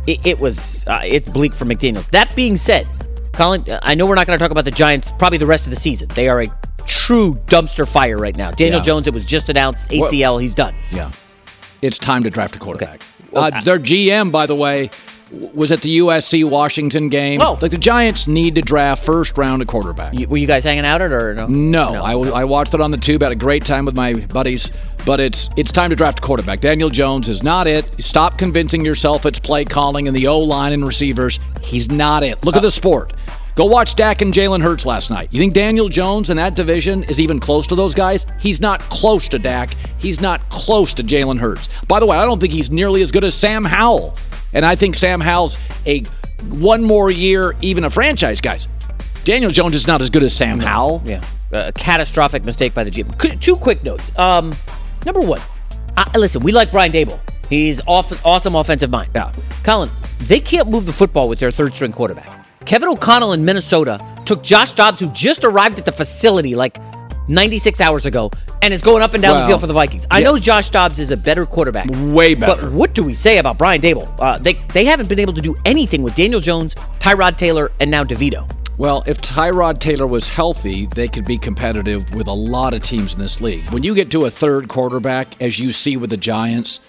It, 0.07 0.26
it 0.26 0.38
was 0.38 0.85
uh, 0.87 1.00
it's 1.03 1.26
bleak 1.26 1.55
for 1.55 1.64
McDaniels. 1.64 2.11
That 2.11 2.37
being 2.37 2.57
said, 2.57 2.87
Colin, 3.33 3.64
uh, 3.70 3.81
I 3.83 3.94
know 3.94 4.05
we're 4.05 4.16
not 4.16 4.26
going 4.26 4.38
to 4.38 4.42
talk 4.42 4.50
about 4.50 4.66
the 4.66 4.70
Giants 4.70 5.12
probably 5.12 5.38
the 5.38 5.46
rest 5.46 5.66
of 5.66 5.70
the 5.70 5.81
season. 5.81 6.09
They 6.14 6.29
are 6.29 6.42
a 6.42 6.46
true 6.87 7.35
dumpster 7.46 7.90
fire 7.90 8.18
right 8.18 8.37
now. 8.37 8.50
Daniel 8.50 8.81
Yeah. 8.81 8.83
Jones, 8.83 9.07
it 9.07 9.14
was 9.14 9.24
just 9.24 9.48
announced 9.48 9.88
ACL, 9.90 10.40
he's 10.40 10.55
done. 10.55 10.74
Yeah. 10.90 11.11
It's 11.83 11.99
time 11.99 12.23
to 12.25 12.31
draft 12.31 12.57
a 12.57 12.59
quarterback. 12.59 13.03
Uh, 13.35 13.61
their 13.62 13.79
GM, 13.79 14.31
by 14.33 14.47
the 14.47 14.57
way, 14.57 14.90
was 15.55 15.71
at 15.71 15.83
the 15.83 15.99
USC 15.99 16.43
Washington 16.49 17.09
game. 17.09 17.40
Oh. 17.40 17.57
Like 17.62 17.71
the 17.71 17.79
Giants 17.79 18.27
need 18.27 18.57
to 18.57 18.62
draft 18.62 19.05
first 19.05 19.38
round 19.38 19.62
a 19.62 19.64
quarterback. 19.64 20.12
You- 20.14 20.27
were 20.29 20.37
you 20.37 20.47
guys 20.49 20.64
hanging 20.64 20.85
out 20.85 21.01
at 21.01 21.12
it 21.12 21.14
or 21.14 21.35
no? 21.35 21.47
No, 21.47 22.03
I, 22.05 22.12
w- 22.12 22.33
I 22.33 22.45
watched 22.45 22.75
it 22.75 22.81
on 22.81 22.90
the 22.90 22.97
tube. 22.97 23.23
Had 23.23 23.31
a 23.33 23.37
great 23.37 23.64
time 23.64 23.85
with 23.85 23.95
my 23.97 24.14
buddies. 24.14 24.71
But 25.07 25.19
it's 25.19 25.49
it's 25.57 25.73
time 25.73 25.88
to 25.88 25.97
draft 25.97 26.19
a 26.19 26.21
quarterback. 26.23 26.61
Daniel 26.61 26.90
Jones 26.90 27.31
is 27.31 27.43
not 27.43 27.66
it. 27.66 27.87
Stop 28.05 28.37
convincing 28.37 28.85
yourself 28.85 29.25
it's 29.25 29.38
play 29.38 29.64
calling 29.64 30.07
and 30.09 30.14
the 30.14 30.27
O 30.27 30.38
line 30.40 30.73
and 30.75 30.87
receivers. 30.87 31.38
He's 31.62 31.90
not 31.90 32.23
it. 32.23 32.45
Look 32.45 32.55
at 32.55 32.61
the 32.61 32.71
sport. 32.71 33.14
Go 33.54 33.64
watch 33.64 33.94
Dak 33.94 34.22
and 34.22 34.32
Jalen 34.32 34.62
Hurts 34.62 34.86
last 34.86 35.10
night. 35.10 35.28
You 35.32 35.40
think 35.40 35.54
Daniel 35.54 35.88
Jones 35.88 36.30
in 36.30 36.36
that 36.36 36.54
division 36.54 37.04
is 37.04 37.20
even 37.20 37.40
close 37.40 37.66
to 37.68 37.74
those 37.74 37.94
guys? 37.94 38.26
He's 38.40 38.60
not 38.60 38.80
close 38.82 39.28
to 39.28 39.38
Dak. 39.38 39.74
He's 39.98 40.20
not 40.20 40.48
close 40.50 40.94
to 40.94 41.02
Jalen 41.02 41.38
Hurts. 41.38 41.68
By 41.88 42.00
the 42.00 42.06
way, 42.06 42.16
I 42.16 42.24
don't 42.24 42.40
think 42.40 42.52
he's 42.52 42.70
nearly 42.70 43.02
as 43.02 43.10
good 43.10 43.24
as 43.24 43.34
Sam 43.34 43.64
Howell. 43.64 44.16
And 44.52 44.64
I 44.64 44.74
think 44.74 44.94
Sam 44.94 45.20
Howell's 45.20 45.58
a 45.86 46.02
one 46.48 46.82
more 46.82 47.10
year, 47.10 47.54
even 47.60 47.84
a 47.84 47.90
franchise, 47.90 48.40
guys. 48.40 48.66
Daniel 49.24 49.50
Jones 49.50 49.76
is 49.76 49.86
not 49.86 50.00
as 50.00 50.10
good 50.10 50.22
as 50.22 50.34
Sam 50.34 50.58
Howell. 50.58 51.02
Yeah. 51.04 51.22
A 51.52 51.72
catastrophic 51.72 52.44
mistake 52.44 52.74
by 52.74 52.84
the 52.84 52.90
GM. 52.90 53.40
Two 53.40 53.56
quick 53.56 53.82
notes. 53.82 54.16
Um, 54.18 54.56
number 55.04 55.20
one, 55.20 55.40
uh, 55.96 56.04
listen, 56.16 56.42
we 56.42 56.52
like 56.52 56.70
Brian 56.70 56.92
Daboll. 56.92 57.18
He's 57.48 57.80
off, 57.86 58.24
awesome 58.24 58.54
offensive 58.54 58.90
mind. 58.90 59.10
Yeah. 59.14 59.32
Colin, 59.64 59.90
they 60.20 60.38
can't 60.40 60.68
move 60.68 60.86
the 60.86 60.92
football 60.92 61.28
with 61.28 61.40
their 61.40 61.50
third 61.50 61.74
string 61.74 61.92
quarterback. 61.92 62.39
Kevin 62.64 62.88
O'Connell 62.88 63.33
in 63.33 63.44
Minnesota 63.44 63.99
took 64.27 64.42
Josh 64.42 64.75
Dobbs, 64.75 65.01
who 65.01 65.09
just 65.11 65.44
arrived 65.44 65.79
at 65.79 65.85
the 65.85 65.92
facility 65.92 66.55
like 66.55 66.79
96 67.29 67.81
hours 67.81 68.07
ago, 68.07 68.31
and 68.62 68.75
is 68.75 68.83
going 68.83 69.03
up 69.03 69.14
and 69.14 69.23
down 69.23 69.40
the 69.40 69.46
field 69.46 69.61
for 69.61 69.66
the 69.66 69.73
Vikings. 69.73 70.07
I 70.11 70.18
yeah. 70.18 70.27
know 70.27 70.38
Josh 70.38 70.68
Dobbs 70.70 70.99
is 70.99 71.11
a 71.11 71.16
better 71.16 71.46
quarterback. 71.46 71.88
Way 71.90 72.35
better. 72.35 72.62
But 72.62 72.73
what 72.73 72.94
do 72.94 73.03
we 73.03 73.14
say 73.14 73.38
about 73.38 73.57
Brian 73.57 73.81
Daboll? 73.81 74.14
Uh, 74.18 74.38
they, 74.38 74.55
they 74.75 74.85
haven't 74.85 75.09
been 75.09 75.20
able 75.20 75.33
to 75.35 75.40
do 75.40 75.55
anything 75.64 76.03
with 76.03 76.14
Daniel 76.14 76.40
Jones, 76.40 76.75
Tyrod 76.99 77.37
Taylor, 77.37 77.70
and 77.81 77.90
now 77.90 78.05
DeVito. 78.05 78.51
Well, 78.79 79.05
if 79.07 79.20
Tyrod 79.20 79.79
Taylor 79.79 80.07
was 80.07 80.29
healthy, 80.29 80.87
they 80.87 81.07
could 81.07 81.25
be 81.25 81.38
competitive 81.38 82.12
with 82.14 82.27
a 82.27 82.33
lot 82.33 82.75
of 82.75 82.83
teams 82.83 83.14
in 83.14 83.20
this 83.20 83.40
league. 83.40 83.68
When 83.70 83.83
you 83.83 83.94
get 83.94 84.11
to 84.12 84.25
a 84.25 84.31
third 84.31 84.68
quarterback, 84.68 85.40
as 85.40 85.59
you 85.59 85.73
see 85.73 85.96
with 85.96 86.11
the 86.11 86.16
Giants, 86.16 86.81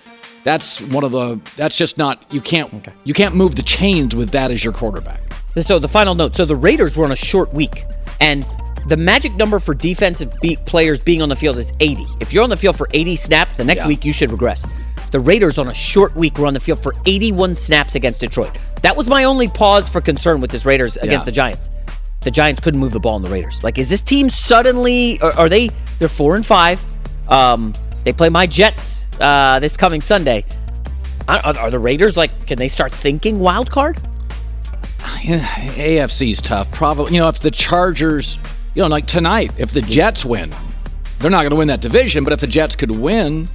that's 0.43 0.81
one 0.81 1.03
of 1.03 1.11
the 1.11 1.39
that's 1.55 1.75
just 1.75 1.97
not 1.97 2.25
you 2.33 2.41
can't 2.41 2.87
you 3.03 3.13
can't 3.13 3.35
move 3.35 3.55
the 3.55 3.61
chains 3.61 4.15
with 4.15 4.31
that 4.31 4.51
as 4.51 4.63
your 4.63 4.73
quarterback. 4.73 5.19
So 5.59 5.79
the 5.79 5.87
final 5.87 6.15
note. 6.15 6.35
So 6.35 6.45
the 6.45 6.55
Raiders 6.55 6.95
were 6.95 7.05
on 7.05 7.11
a 7.11 7.15
short 7.15 7.53
week, 7.53 7.83
and 8.19 8.45
the 8.87 8.97
magic 8.97 9.35
number 9.35 9.59
for 9.59 9.73
defensive 9.73 10.33
players 10.65 11.01
being 11.01 11.21
on 11.21 11.29
the 11.29 11.35
field 11.35 11.57
is 11.57 11.71
80. 11.79 12.05
If 12.19 12.33
you're 12.33 12.43
on 12.43 12.49
the 12.49 12.57
field 12.57 12.75
for 12.77 12.87
80 12.93 13.15
snaps, 13.15 13.55
the 13.57 13.63
next 13.65 13.83
Yeah. 13.83 13.89
week 13.89 14.05
you 14.05 14.13
should 14.13 14.31
regress. 14.31 14.65
The 15.11 15.19
Raiders 15.19 15.57
on 15.57 15.67
a 15.67 15.73
short 15.73 16.15
week 16.15 16.37
were 16.37 16.47
on 16.47 16.53
the 16.53 16.59
field 16.59 16.79
for 16.81 16.95
81 17.05 17.53
snaps 17.53 17.95
against 17.95 18.21
Detroit. 18.21 18.57
That 18.81 18.95
was 18.95 19.07
my 19.09 19.25
only 19.25 19.49
pause 19.49 19.89
for 19.89 19.99
concern 20.01 20.39
with 20.41 20.51
this 20.51 20.65
Raiders 20.65 20.95
against 20.97 21.23
Yeah. 21.23 21.25
the 21.25 21.31
Giants. 21.31 21.69
The 22.21 22.31
Giants 22.31 22.61
couldn't 22.61 22.79
move 22.79 22.93
the 22.93 22.99
ball 22.99 23.17
in 23.17 23.23
the 23.23 23.29
Raiders. 23.29 23.63
Like, 23.63 23.77
is 23.77 23.89
this 23.89 24.01
team 24.01 24.29
suddenly? 24.29 25.19
Are, 25.21 25.33
are 25.33 25.49
they? 25.49 25.69
They're 25.99 26.07
four 26.07 26.35
and 26.35 26.45
five. 26.45 26.83
Um, 27.27 27.73
they 28.03 28.13
play 28.13 28.29
my 28.29 28.47
Jets 28.47 29.09
uh, 29.19 29.59
this 29.59 29.75
coming 29.75 30.01
Sunday. 30.01 30.45
Are- 31.27 31.41
are 31.57 31.69
the 31.71 31.79
Raiders 31.79 32.15
like? 32.17 32.47
Can 32.47 32.57
they 32.57 32.67
start 32.67 32.91
thinking 32.91 33.39
wild 33.39 33.69
card? 33.69 33.99
AFC's 35.21 36.41
tough. 36.41 36.69
Probably, 36.71 37.13
you 37.13 37.19
know, 37.19 37.27
if 37.27 37.39
the 37.39 37.51
Chargers, 37.51 38.37
you 38.75 38.81
know, 38.81 38.87
like 38.87 39.07
tonight, 39.07 39.51
if 39.57 39.71
the 39.71 39.81
Jets 39.81 40.23
win, 40.23 40.53
they're 41.19 41.31
not 41.31 41.41
going 41.41 41.51
to 41.51 41.57
win 41.57 41.67
that 41.69 41.81
division. 41.81 42.23
But 42.23 42.33
if 42.33 42.39
the 42.39 42.47
Jets 42.47 42.75
could 42.75 42.95
win, 42.95 43.47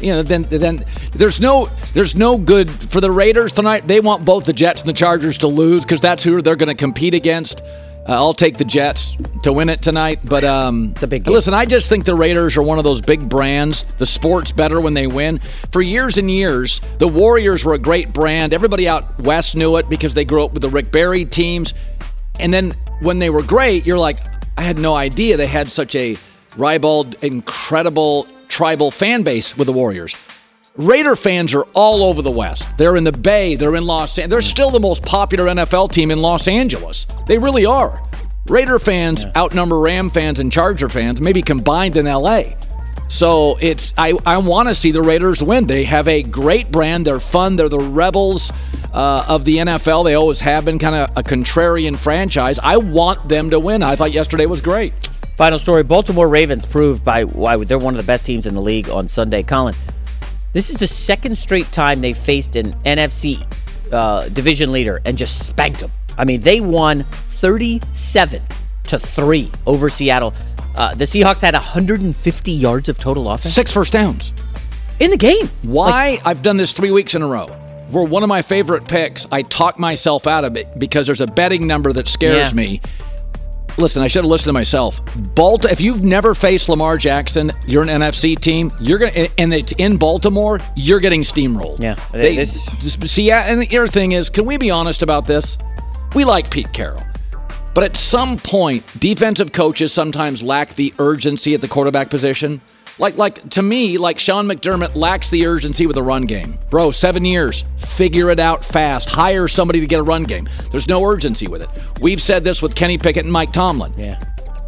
you 0.00 0.12
know, 0.12 0.22
then 0.22 0.46
then 0.50 0.84
there's 1.12 1.40
no 1.40 1.68
there's 1.94 2.14
no 2.14 2.38
good 2.38 2.70
for 2.70 3.00
the 3.00 3.10
Raiders 3.10 3.52
tonight. 3.52 3.86
They 3.86 4.00
want 4.00 4.24
both 4.24 4.44
the 4.44 4.52
Jets 4.52 4.82
and 4.82 4.88
the 4.88 4.94
Chargers 4.94 5.38
to 5.38 5.46
lose 5.46 5.84
because 5.84 6.00
that's 6.00 6.22
who 6.22 6.40
they're 6.42 6.56
going 6.56 6.68
to 6.68 6.74
compete 6.74 7.14
against. 7.14 7.62
Uh, 8.08 8.12
I'll 8.12 8.34
take 8.34 8.56
the 8.56 8.64
Jets 8.64 9.16
to 9.42 9.52
win 9.52 9.68
it 9.68 9.82
tonight, 9.82 10.20
but 10.28 10.44
um, 10.44 10.92
it's 10.94 11.02
a 11.02 11.08
big 11.08 11.26
Listen, 11.26 11.54
I 11.54 11.64
just 11.64 11.88
think 11.88 12.04
the 12.04 12.14
Raiders 12.14 12.56
are 12.56 12.62
one 12.62 12.78
of 12.78 12.84
those 12.84 13.00
big 13.00 13.28
brands. 13.28 13.84
The 13.98 14.06
sport's 14.06 14.52
better 14.52 14.80
when 14.80 14.94
they 14.94 15.08
win. 15.08 15.40
For 15.72 15.82
years 15.82 16.16
and 16.16 16.30
years, 16.30 16.80
the 16.98 17.08
Warriors 17.08 17.64
were 17.64 17.74
a 17.74 17.78
great 17.78 18.12
brand. 18.12 18.54
Everybody 18.54 18.88
out 18.88 19.18
west 19.20 19.56
knew 19.56 19.76
it 19.76 19.88
because 19.88 20.14
they 20.14 20.24
grew 20.24 20.44
up 20.44 20.52
with 20.52 20.62
the 20.62 20.68
Rick 20.68 20.92
Barry 20.92 21.24
teams. 21.24 21.74
And 22.38 22.54
then 22.54 22.76
when 23.00 23.18
they 23.18 23.30
were 23.30 23.42
great, 23.42 23.84
you're 23.84 23.98
like, 23.98 24.18
I 24.56 24.62
had 24.62 24.78
no 24.78 24.94
idea 24.94 25.36
they 25.36 25.48
had 25.48 25.72
such 25.72 25.96
a 25.96 26.16
ribald, 26.56 27.16
incredible 27.22 28.28
tribal 28.46 28.92
fan 28.92 29.24
base 29.24 29.56
with 29.56 29.66
the 29.66 29.72
Warriors. 29.72 30.14
Raider 30.76 31.16
fans 31.16 31.54
are 31.54 31.62
all 31.72 32.04
over 32.04 32.20
the 32.20 32.30
West. 32.30 32.66
They're 32.76 32.96
in 32.96 33.04
the 33.04 33.12
Bay. 33.12 33.54
They're 33.54 33.76
in 33.76 33.86
Los 33.86 34.18
Angeles. 34.18 34.30
They're 34.30 34.50
still 34.50 34.70
the 34.70 34.80
most 34.80 35.02
popular 35.02 35.46
NFL 35.46 35.90
team 35.90 36.10
in 36.10 36.20
Los 36.20 36.48
Angeles. 36.48 37.06
They 37.26 37.38
really 37.38 37.64
are. 37.64 38.02
Raider 38.48 38.78
fans 38.78 39.24
outnumber 39.34 39.78
Ram 39.78 40.10
fans 40.10 40.38
and 40.38 40.52
Charger 40.52 40.90
fans, 40.90 41.20
maybe 41.20 41.40
combined 41.40 41.96
in 41.96 42.04
LA. 42.04 42.42
So 43.08 43.56
it's 43.60 43.94
I, 43.96 44.18
I 44.26 44.36
want 44.36 44.68
to 44.68 44.74
see 44.74 44.92
the 44.92 45.02
Raiders 45.02 45.42
win. 45.42 45.66
They 45.66 45.84
have 45.84 46.08
a 46.08 46.22
great 46.22 46.70
brand. 46.70 47.06
They're 47.06 47.20
fun. 47.20 47.56
They're 47.56 47.68
the 47.68 47.78
rebels 47.78 48.52
uh, 48.92 49.24
of 49.28 49.44
the 49.44 49.56
NFL. 49.56 50.04
They 50.04 50.14
always 50.14 50.40
have 50.40 50.66
been 50.66 50.78
kind 50.78 50.94
of 50.94 51.10
a 51.16 51.22
contrarian 51.22 51.96
franchise. 51.96 52.58
I 52.62 52.76
want 52.76 53.28
them 53.28 53.48
to 53.50 53.58
win. 53.58 53.82
I 53.82 53.96
thought 53.96 54.12
yesterday 54.12 54.44
was 54.46 54.60
great. 54.60 54.92
Final 55.36 55.58
story 55.58 55.82
Baltimore 55.84 56.28
Ravens 56.28 56.66
proved 56.66 57.04
by 57.04 57.24
why 57.24 57.56
they're 57.64 57.78
one 57.78 57.94
of 57.94 57.98
the 57.98 58.06
best 58.06 58.24
teams 58.26 58.46
in 58.46 58.54
the 58.54 58.62
league 58.62 58.88
on 58.90 59.06
Sunday. 59.08 59.42
Colin, 59.42 59.74
this 60.56 60.70
is 60.70 60.76
the 60.76 60.86
second 60.86 61.36
straight 61.36 61.70
time 61.70 62.00
they 62.00 62.14
faced 62.14 62.56
an 62.56 62.72
NFC 62.84 63.44
uh, 63.92 64.28
division 64.30 64.72
leader 64.72 65.02
and 65.04 65.18
just 65.18 65.46
spanked 65.46 65.80
them. 65.80 65.90
I 66.16 66.24
mean, 66.24 66.40
they 66.40 66.60
won 66.60 67.04
37 67.28 68.42
to 68.84 68.98
3 68.98 69.50
over 69.66 69.90
Seattle. 69.90 70.32
Uh, 70.74 70.94
the 70.94 71.04
Seahawks 71.04 71.42
had 71.42 71.52
150 71.52 72.52
yards 72.52 72.88
of 72.88 72.98
total 72.98 73.30
offense. 73.30 73.54
Six 73.54 73.70
first 73.70 73.92
downs. 73.92 74.32
In 74.98 75.10
the 75.10 75.18
game. 75.18 75.50
Why? 75.60 76.18
I've 76.24 76.40
done 76.40 76.56
this 76.56 76.72
three 76.72 76.90
weeks 76.90 77.14
in 77.14 77.20
a 77.20 77.26
row. 77.26 77.54
Were 77.90 78.04
one 78.04 78.22
of 78.22 78.28
my 78.30 78.40
favorite 78.40 78.88
picks. 78.88 79.26
I 79.30 79.42
talk 79.42 79.78
myself 79.78 80.26
out 80.26 80.44
of 80.44 80.56
it 80.56 80.78
because 80.78 81.04
there's 81.06 81.20
a 81.20 81.26
betting 81.26 81.66
number 81.66 81.92
that 81.92 82.08
scares 82.08 82.50
Yeah. 82.50 82.56
me. 82.56 82.80
Listen, 83.78 84.02
I 84.02 84.08
should 84.08 84.24
have 84.24 84.30
listened 84.30 84.48
to 84.48 84.52
myself. 84.54 85.00
Baltimore. 85.34 85.70
If 85.72 85.80
you've 85.82 86.02
never 86.02 86.34
faced 86.34 86.68
Lamar 86.70 86.96
Jackson, 86.96 87.52
you're 87.66 87.82
an 87.82 87.88
NFC 87.88 88.38
team. 88.40 88.72
You're 88.80 88.98
gonna, 88.98 89.28
and 89.36 89.52
it's 89.52 89.72
in 89.72 89.98
Baltimore. 89.98 90.58
You're 90.76 91.00
getting 91.00 91.22
steamrolled. 91.22 91.80
Yeah, 91.80 91.96
They, 92.12 92.36
this- 92.36 92.66
this- 92.82 93.10
see, 93.12 93.30
and 93.30 93.60
the 93.60 93.78
other 93.78 93.86
thing 93.86 94.12
is, 94.12 94.30
can 94.30 94.46
we 94.46 94.56
be 94.56 94.70
honest 94.70 95.02
about 95.02 95.26
this? 95.26 95.58
We 96.14 96.24
like 96.24 96.50
Pete 96.50 96.72
Carroll, 96.72 97.02
but 97.74 97.84
at 97.84 97.96
some 97.98 98.38
point, 98.38 98.82
defensive 98.98 99.52
coaches 99.52 99.92
sometimes 99.92 100.42
lack 100.42 100.74
the 100.74 100.94
urgency 100.98 101.52
at 101.52 101.60
the 101.60 101.68
quarterback 101.68 102.08
position. 102.08 102.62
Like, 102.98 103.16
like 103.18 103.50
to 103.50 103.62
me, 103.62 103.98
like 103.98 104.18
Sean 104.18 104.46
McDermott 104.46 104.94
lacks 104.94 105.28
the 105.28 105.46
urgency 105.46 105.86
with 105.86 105.96
a 105.98 106.02
run 106.02 106.24
game. 106.24 106.58
Bro, 106.70 106.92
seven 106.92 107.24
years, 107.24 107.64
figure 107.76 108.30
it 108.30 108.40
out 108.40 108.64
fast. 108.64 109.08
Hire 109.08 109.48
somebody 109.48 109.80
to 109.80 109.86
get 109.86 110.00
a 110.00 110.02
run 110.02 110.24
game. 110.24 110.48
There's 110.70 110.88
no 110.88 111.04
urgency 111.04 111.46
with 111.46 111.62
it. 111.62 112.00
We've 112.00 112.20
said 112.20 112.42
this 112.42 112.62
with 112.62 112.74
Kenny 112.74 112.96
Pickett 112.96 113.24
and 113.24 113.32
Mike 113.32 113.52
Tomlin. 113.52 113.92
Yeah. 113.96 114.22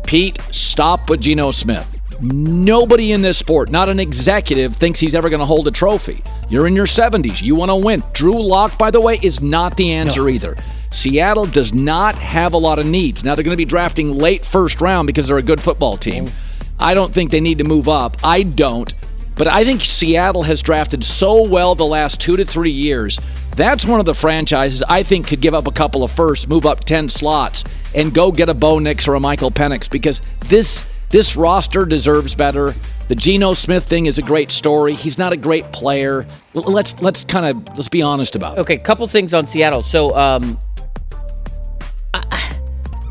Pete, 0.04 0.38
stop 0.50 1.08
with 1.08 1.20
Geno 1.20 1.50
Smith. 1.50 1.86
Nobody 2.20 3.12
in 3.12 3.22
this 3.22 3.38
sport, 3.38 3.70
not 3.70 3.88
an 3.88 4.00
executive, 4.00 4.74
thinks 4.74 4.98
he's 4.98 5.14
ever 5.14 5.30
going 5.30 5.40
to 5.40 5.46
hold 5.46 5.68
a 5.68 5.70
trophy. 5.70 6.22
You're 6.50 6.66
in 6.66 6.74
your 6.74 6.86
70s. 6.86 7.40
You 7.42 7.54
want 7.54 7.70
to 7.70 7.76
win. 7.76 8.02
Drew 8.12 8.42
Lock, 8.42 8.76
by 8.76 8.90
the 8.90 9.00
way, 9.00 9.20
is 9.22 9.40
not 9.40 9.76
the 9.76 9.92
answer 9.92 10.28
either. 10.28 10.56
Seattle 10.90 11.46
does 11.46 11.72
not 11.72 12.16
have 12.16 12.54
a 12.54 12.58
lot 12.58 12.78
of 12.78 12.86
needs. 12.86 13.22
Now, 13.22 13.34
they're 13.34 13.44
going 13.44 13.52
to 13.52 13.56
be 13.56 13.64
drafting 13.64 14.16
late 14.16 14.44
first 14.44 14.80
round 14.80 15.06
because 15.06 15.28
they're 15.28 15.38
a 15.38 15.42
good 15.42 15.60
football 15.60 15.96
team. 15.96 16.26
Oh. 16.26 16.47
I 16.78 16.94
don't 16.94 17.12
think 17.12 17.30
they 17.30 17.40
need 17.40 17.58
to 17.58 17.64
move 17.64 17.88
up. 17.88 18.16
I 18.22 18.42
don't. 18.42 18.92
But 19.36 19.46
I 19.46 19.64
think 19.64 19.84
Seattle 19.84 20.42
has 20.42 20.62
drafted 20.62 21.04
so 21.04 21.48
well 21.48 21.74
the 21.74 21.86
last 21.86 22.20
two 22.20 22.36
to 22.36 22.44
three 22.44 22.72
years. 22.72 23.18
That's 23.54 23.84
one 23.84 24.00
of 24.00 24.06
the 24.06 24.14
franchises 24.14 24.82
I 24.88 25.02
think 25.02 25.28
could 25.28 25.40
give 25.40 25.54
up 25.54 25.66
a 25.66 25.72
couple 25.72 26.02
of 26.02 26.10
firsts, 26.10 26.48
move 26.48 26.66
up 26.66 26.84
10 26.84 27.08
slots, 27.08 27.64
and 27.94 28.12
go 28.12 28.32
get 28.32 28.48
a 28.48 28.54
Bo 28.54 28.78
Nix 28.78 29.06
or 29.06 29.14
a 29.14 29.20
Michael 29.20 29.50
Penix 29.50 29.90
because 29.90 30.20
this 30.48 30.84
this 31.10 31.36
roster 31.36 31.86
deserves 31.86 32.34
better. 32.34 32.74
The 33.08 33.14
Geno 33.14 33.54
Smith 33.54 33.86
thing 33.86 34.06
is 34.06 34.18
a 34.18 34.22
great 34.22 34.50
story. 34.50 34.92
He's 34.92 35.16
not 35.16 35.32
a 35.32 35.36
great 35.36 35.72
player. 35.72 36.26
Let's 36.52 37.00
let's 37.00 37.24
kind 37.24 37.46
of 37.46 37.76
let's 37.76 37.88
be 37.88 38.02
honest 38.02 38.36
about 38.36 38.58
it. 38.58 38.60
Okay, 38.60 38.76
couple 38.76 39.06
things 39.06 39.32
on 39.32 39.46
Seattle. 39.46 39.82
So, 39.82 40.14
um, 40.14 40.58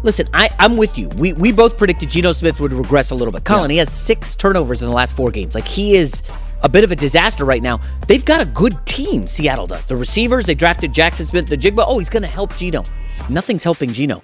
listen, 0.04 0.28
I, 0.34 0.50
I'm 0.60 0.78
with 0.78 0.98
you. 0.98 1.10
We 1.10 1.34
we 1.34 1.52
both 1.52 1.78
predicted 1.78 2.10
Geno 2.10 2.32
Smith 2.32 2.60
would 2.60 2.74
regress 2.74 3.12
a 3.12 3.16
little 3.16 3.32
bit. 3.32 3.44
Colin, 3.44 3.72
he 3.72 3.78
has 3.78 3.92
six 3.92 4.36
turnovers 4.36 4.82
in 4.82 4.88
the 4.88 4.94
last 4.94 5.16
four 5.16 5.32
games. 5.32 5.56
Like 5.56 5.68
he 5.68 5.96
is 5.96 6.24
a 6.64 6.70
bit 6.70 6.84
of 6.84 6.92
a 6.92 6.96
disaster 6.96 7.46
right 7.46 7.62
now. 7.62 7.80
They've 8.08 8.26
got 8.26 8.42
a 8.42 8.46
good 8.46 8.74
team. 8.86 9.28
Seattle 9.28 9.68
does. 9.68 9.86
The 9.86 9.96
receivers 9.96 10.46
they 10.46 10.56
drafted 10.56 10.94
Jaxon 10.94 11.26
Smith-Njigba. 11.26 11.84
Oh, 11.86 12.00
he's 12.00 12.10
going 12.10 12.24
to 12.24 12.28
help 12.28 12.56
Geno. 12.56 12.84
Nothing's 13.30 13.64
helping 13.64 13.94
Geno. 13.94 14.22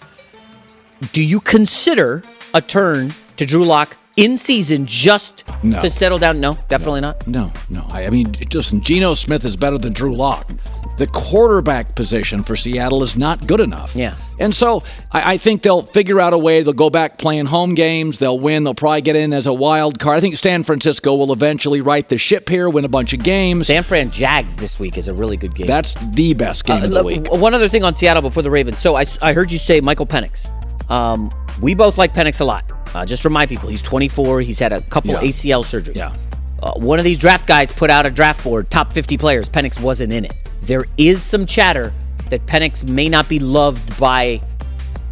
Do 1.12 1.24
you 1.24 1.40
consider 1.40 2.24
a 2.54 2.62
turn 2.62 3.14
to 3.38 3.46
Drew 3.46 3.66
Lock 3.66 3.98
in 4.16 4.38
season 4.38 4.86
just 4.86 5.44
No. 5.64 5.80
to 5.80 5.90
settle 5.90 6.18
down? 6.20 6.40
No, 6.40 6.58
definitely 6.70 7.02
not. 7.02 7.26
No, 7.28 7.52
no. 7.70 7.86
I, 7.90 8.06
I 8.06 8.10
mean, 8.10 8.36
listen, 8.54 8.82
Geno 8.82 9.14
Smith 9.16 9.44
is 9.46 9.56
better 9.58 9.78
than 9.78 9.94
Drew 9.94 10.16
Lock. 10.16 10.52
The 10.98 11.08
quarterback 11.08 11.96
position 11.96 12.44
for 12.44 12.56
Seattle 12.56 13.02
is 13.02 13.18
not 13.18 13.48
good 13.48 13.60
enough. 13.60 13.96
Yeah. 13.96 14.14
And 14.40 14.54
so 14.54 14.84
I, 15.12 15.34
I 15.34 15.38
think 15.38 15.64
they'll 15.64 15.82
figure 15.82 16.20
out 16.22 16.34
a 16.34 16.38
way. 16.38 16.62
They'll 16.62 16.74
go 16.74 16.92
back 16.92 17.18
playing 17.18 17.46
home 17.48 17.74
games. 17.74 18.20
They'll 18.20 18.40
win. 18.40 18.64
They'll 18.64 18.76
probably 18.76 19.02
get 19.02 19.16
in 19.16 19.34
as 19.34 19.48
a 19.48 19.54
wild 19.54 19.98
card. 19.98 20.18
I 20.18 20.22
think 20.22 20.38
San 20.38 20.64
Francisco 20.64 21.16
will 21.16 21.34
eventually 21.34 21.82
right 21.82 22.08
the 22.08 22.20
ship 22.20 22.48
here, 22.48 22.70
win 22.70 22.86
a 22.86 22.90
bunch 22.90 23.14
of 23.14 23.24
games. 23.24 23.66
San 23.68 23.82
Fran 23.82 24.12
Jags 24.12 24.56
this 24.56 24.80
week 24.80 25.00
is 25.00 25.08
a 25.08 25.14
really 25.16 25.36
good 25.38 25.56
game. 25.56 25.66
That's 25.66 25.96
the 26.12 26.36
best 26.36 26.66
game 26.66 26.84
Uh, 26.84 26.86
of 26.86 26.92
the 26.92 27.04
week. 27.04 27.32
One 27.32 27.56
other 27.56 27.68
thing 27.68 27.84
on 27.84 27.96
Seattle 27.96 28.22
before 28.22 28.44
the 28.44 28.52
Ravens. 28.52 28.78
So 28.78 28.96
I, 28.96 29.06
I 29.24 29.34
heard 29.34 29.52
you 29.52 29.58
say 29.58 29.82
Michael 29.82 30.06
Penix. 30.06 30.48
Um, 30.92 31.32
we 31.60 31.74
both 31.74 31.98
like 31.98 32.14
Penix 32.14 32.40
a 32.40 32.46
lot. 32.46 32.66
Uh, 32.94 33.06
just 33.06 33.26
remind 33.26 33.50
people, 33.50 33.70
he's 33.70 33.82
24. 33.82 34.42
He's 34.42 34.60
had 34.60 34.72
a 34.74 34.82
couple 34.82 35.12
Yeah. 35.12 35.20
ACL 35.22 35.64
surgeries. 35.64 35.96
Yeah. 35.96 36.14
Uh, 36.62 36.72
one 36.74 37.00
of 37.00 37.06
these 37.06 37.18
draft 37.18 37.48
guys 37.48 37.72
put 37.72 37.90
out 37.90 38.06
a 38.06 38.10
draft 38.12 38.44
board, 38.44 38.70
top 38.70 38.94
50 38.94 39.18
players. 39.18 39.50
Penix 39.50 39.80
wasn't 39.82 40.14
in 40.14 40.26
it. 40.26 40.34
There 40.62 40.86
is 40.98 41.22
some 41.22 41.46
chatter 41.46 41.94
that 42.30 42.46
Penix 42.46 42.88
may 42.88 43.10
not 43.10 43.28
be 43.28 43.40
loved 43.40 43.98
by 44.00 44.42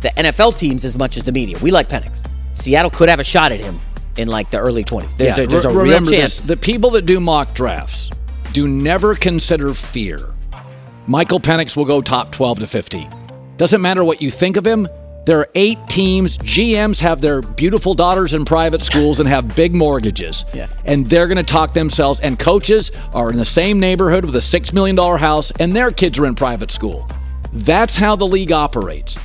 the 0.02 0.10
NFL 0.18 0.58
teams 0.58 0.86
as 0.86 0.98
much 0.98 1.18
as 1.18 1.24
the 1.24 1.32
media. 1.32 1.58
We 1.60 1.72
like 1.72 1.90
Penix. 1.90 2.26
Seattle 2.54 2.90
could 2.92 3.10
have 3.10 3.20
a 3.20 3.24
shot 3.24 3.52
at 3.52 3.60
him 3.60 3.80
in 4.18 4.28
like 4.28 4.50
the 4.52 4.58
early 4.58 4.84
20s. 4.84 5.16
There- 5.18 5.28
Yeah, 5.28 5.36
there- 5.36 5.48
there's 5.48 5.66
a 5.66 5.70
re- 5.70 5.90
real 5.90 6.00
chance. 6.00 6.10
This, 6.38 6.44
the 6.46 6.58
people 6.58 6.90
that 6.92 7.06
do 7.06 7.20
mock 7.20 7.54
drafts 7.54 8.10
do 8.54 8.68
never 8.68 9.16
consider 9.16 9.74
fear. 9.74 10.20
Michael 11.08 11.40
Penix 11.40 11.76
will 11.76 11.86
go 11.86 12.02
top 12.02 12.32
12 12.32 12.60
to 12.60 12.68
15. 12.68 13.08
Doesn't 13.58 13.82
matter 13.82 14.04
what 14.04 14.22
you 14.22 14.32
think 14.32 14.56
of 14.58 14.66
him, 14.66 14.88
There 15.26 15.40
are 15.40 15.48
eight 15.54 15.78
teams. 15.88 16.38
GMs 16.40 17.00
have 17.00 17.22
their 17.22 17.42
beautiful 17.42 17.94
daughters 17.94 18.34
in 18.34 18.44
private 18.44 18.82
schools 18.82 19.20
and 19.20 19.30
have 19.30 19.56
big 19.56 19.76
mortgages. 19.76 20.46
Yeah. 20.54 20.68
And 20.86 21.06
they're 21.06 21.28
going 21.28 21.38
to 21.38 21.44
talk 21.44 21.74
themselves. 21.74 22.20
And 22.22 22.40
coaches 22.40 22.92
are 23.14 23.30
in 23.30 23.38
the 23.38 23.46
same 23.46 23.80
neighborhood 23.80 24.26
with 24.26 24.36
a 24.36 24.40
$6 24.40 24.74
million 24.74 24.98
house, 24.98 25.52
and 25.60 25.74
their 25.74 25.92
kids 25.92 26.18
are 26.18 26.26
in 26.26 26.34
private 26.36 26.72
school. 26.72 27.08
That's 27.54 27.96
how 27.96 28.16
the 28.16 28.26
league 28.26 28.52
operates. 28.52 29.20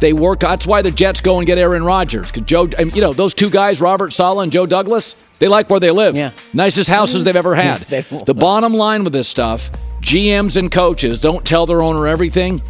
They 0.00 0.12
work. 0.12 0.40
That's 0.40 0.66
why 0.66 0.82
the 0.82 0.90
Jets 0.90 1.20
go 1.20 1.38
and 1.38 1.46
get 1.46 1.58
Aaron 1.58 1.84
Rodgers. 1.84 2.30
Because 2.30 2.46
Joe, 2.46 2.68
I 2.78 2.84
mean, 2.84 2.94
you 2.94 3.02
know, 3.02 3.12
those 3.12 3.34
two 3.34 3.50
guys, 3.50 3.80
Robert 3.80 4.12
Saleh 4.12 4.42
and 4.42 4.50
Joe 4.50 4.66
Douglas, 4.66 5.14
they 5.38 5.48
like 5.48 5.68
where 5.70 5.80
they 5.80 5.90
live. 5.90 6.16
Yeah. 6.16 6.32
Nicest 6.52 6.88
houses 6.88 7.24
they've 7.24 7.36
ever 7.36 7.54
had. 7.54 7.82
The 8.26 8.34
bottom 8.34 8.74
line 8.74 9.04
with 9.04 9.12
this 9.12 9.28
stuff 9.28 9.70
GMs 10.00 10.56
and 10.56 10.70
coaches 10.70 11.20
don't 11.20 11.46
tell 11.46 11.66
their 11.66 11.82
owner 11.82 12.08
everything. 12.08 12.60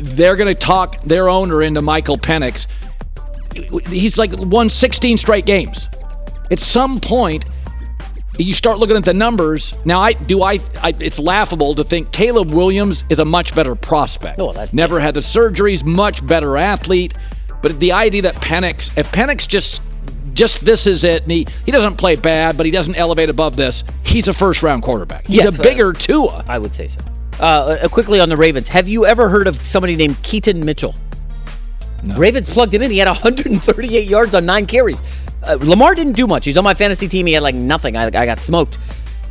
They're 0.00 0.36
going 0.36 0.52
to 0.52 0.58
talk 0.60 1.02
their 1.02 1.28
owner 1.28 1.62
into 1.62 1.82
Michael 1.82 2.16
Penix. 2.18 2.66
He's 3.88 4.16
like 4.16 4.30
won 4.34 4.70
16 4.70 5.18
straight 5.18 5.44
games. 5.46 5.88
At 6.50 6.58
some 6.60 6.98
point, 7.00 7.44
you 8.38 8.54
start 8.54 8.78
looking 8.78 8.96
at 8.96 9.04
the 9.04 9.12
numbers. 9.14 9.74
Now, 9.84 10.00
I 10.00 10.12
do 10.14 10.42
I, 10.42 10.60
I 10.80 10.94
it's 10.98 11.18
laughable 11.18 11.74
to 11.74 11.84
think 11.84 12.12
Caleb 12.12 12.52
Williams 12.52 13.04
is 13.10 13.18
a 13.18 13.24
much 13.24 13.54
better 13.54 13.74
prospect. 13.74 14.38
Oh, 14.38 14.52
that's 14.52 14.72
Never 14.72 14.98
had 15.00 15.14
the 15.14 15.20
surgeries, 15.20 15.84
much 15.84 16.24
better 16.26 16.56
athlete. 16.56 17.14
But 17.62 17.78
the 17.78 17.92
idea 17.92 18.22
that 18.22 18.36
Penix, 18.36 18.96
if 18.96 19.10
Penix 19.12 19.46
just 19.46 19.82
just 20.32 20.64
this 20.64 20.86
is 20.86 21.04
it, 21.04 21.24
and 21.24 21.32
he, 21.32 21.46
he 21.66 21.72
doesn't 21.72 21.96
play 21.96 22.14
bad, 22.14 22.56
but 22.56 22.64
he 22.64 22.72
doesn't 22.72 22.94
elevate 22.94 23.28
above 23.28 23.56
this, 23.56 23.84
he's 24.04 24.28
a 24.28 24.32
first 24.32 24.62
round 24.62 24.82
quarterback. 24.82 25.26
He's 25.26 25.38
Yes. 25.38 25.58
a 25.58 25.62
bigger 25.62 25.92
Tua. 25.92 26.44
I 26.48 26.58
would 26.58 26.74
say 26.74 26.86
so. 26.86 27.00
Uh, 27.40 27.78
uh, 27.82 27.88
quickly 27.88 28.20
on 28.20 28.28
the 28.28 28.36
Ravens, 28.36 28.68
have 28.68 28.86
you 28.86 29.06
ever 29.06 29.30
heard 29.30 29.46
of 29.46 29.64
somebody 29.66 29.96
named 29.96 30.22
Keaton 30.22 30.62
Mitchell? 30.62 30.94
Ravens 32.16 32.50
plugged 32.50 32.74
him 32.74 32.82
in. 32.82 32.90
He 32.90 32.98
had 32.98 33.08
138 33.08 34.06
yards 34.08 34.34
on 34.34 34.44
nine 34.44 34.66
carries. 34.66 35.02
Uh, 35.42 35.56
Lamar 35.60 35.94
didn't 35.94 36.12
do 36.12 36.26
much. 36.26 36.44
He's 36.44 36.58
on 36.58 36.64
my 36.64 36.74
fantasy 36.74 37.08
team. 37.08 37.26
He 37.26 37.32
had 37.32 37.42
like 37.42 37.54
nothing. 37.54 37.96
I, 37.96 38.06
I 38.06 38.26
got 38.26 38.40
smoked. 38.40 38.78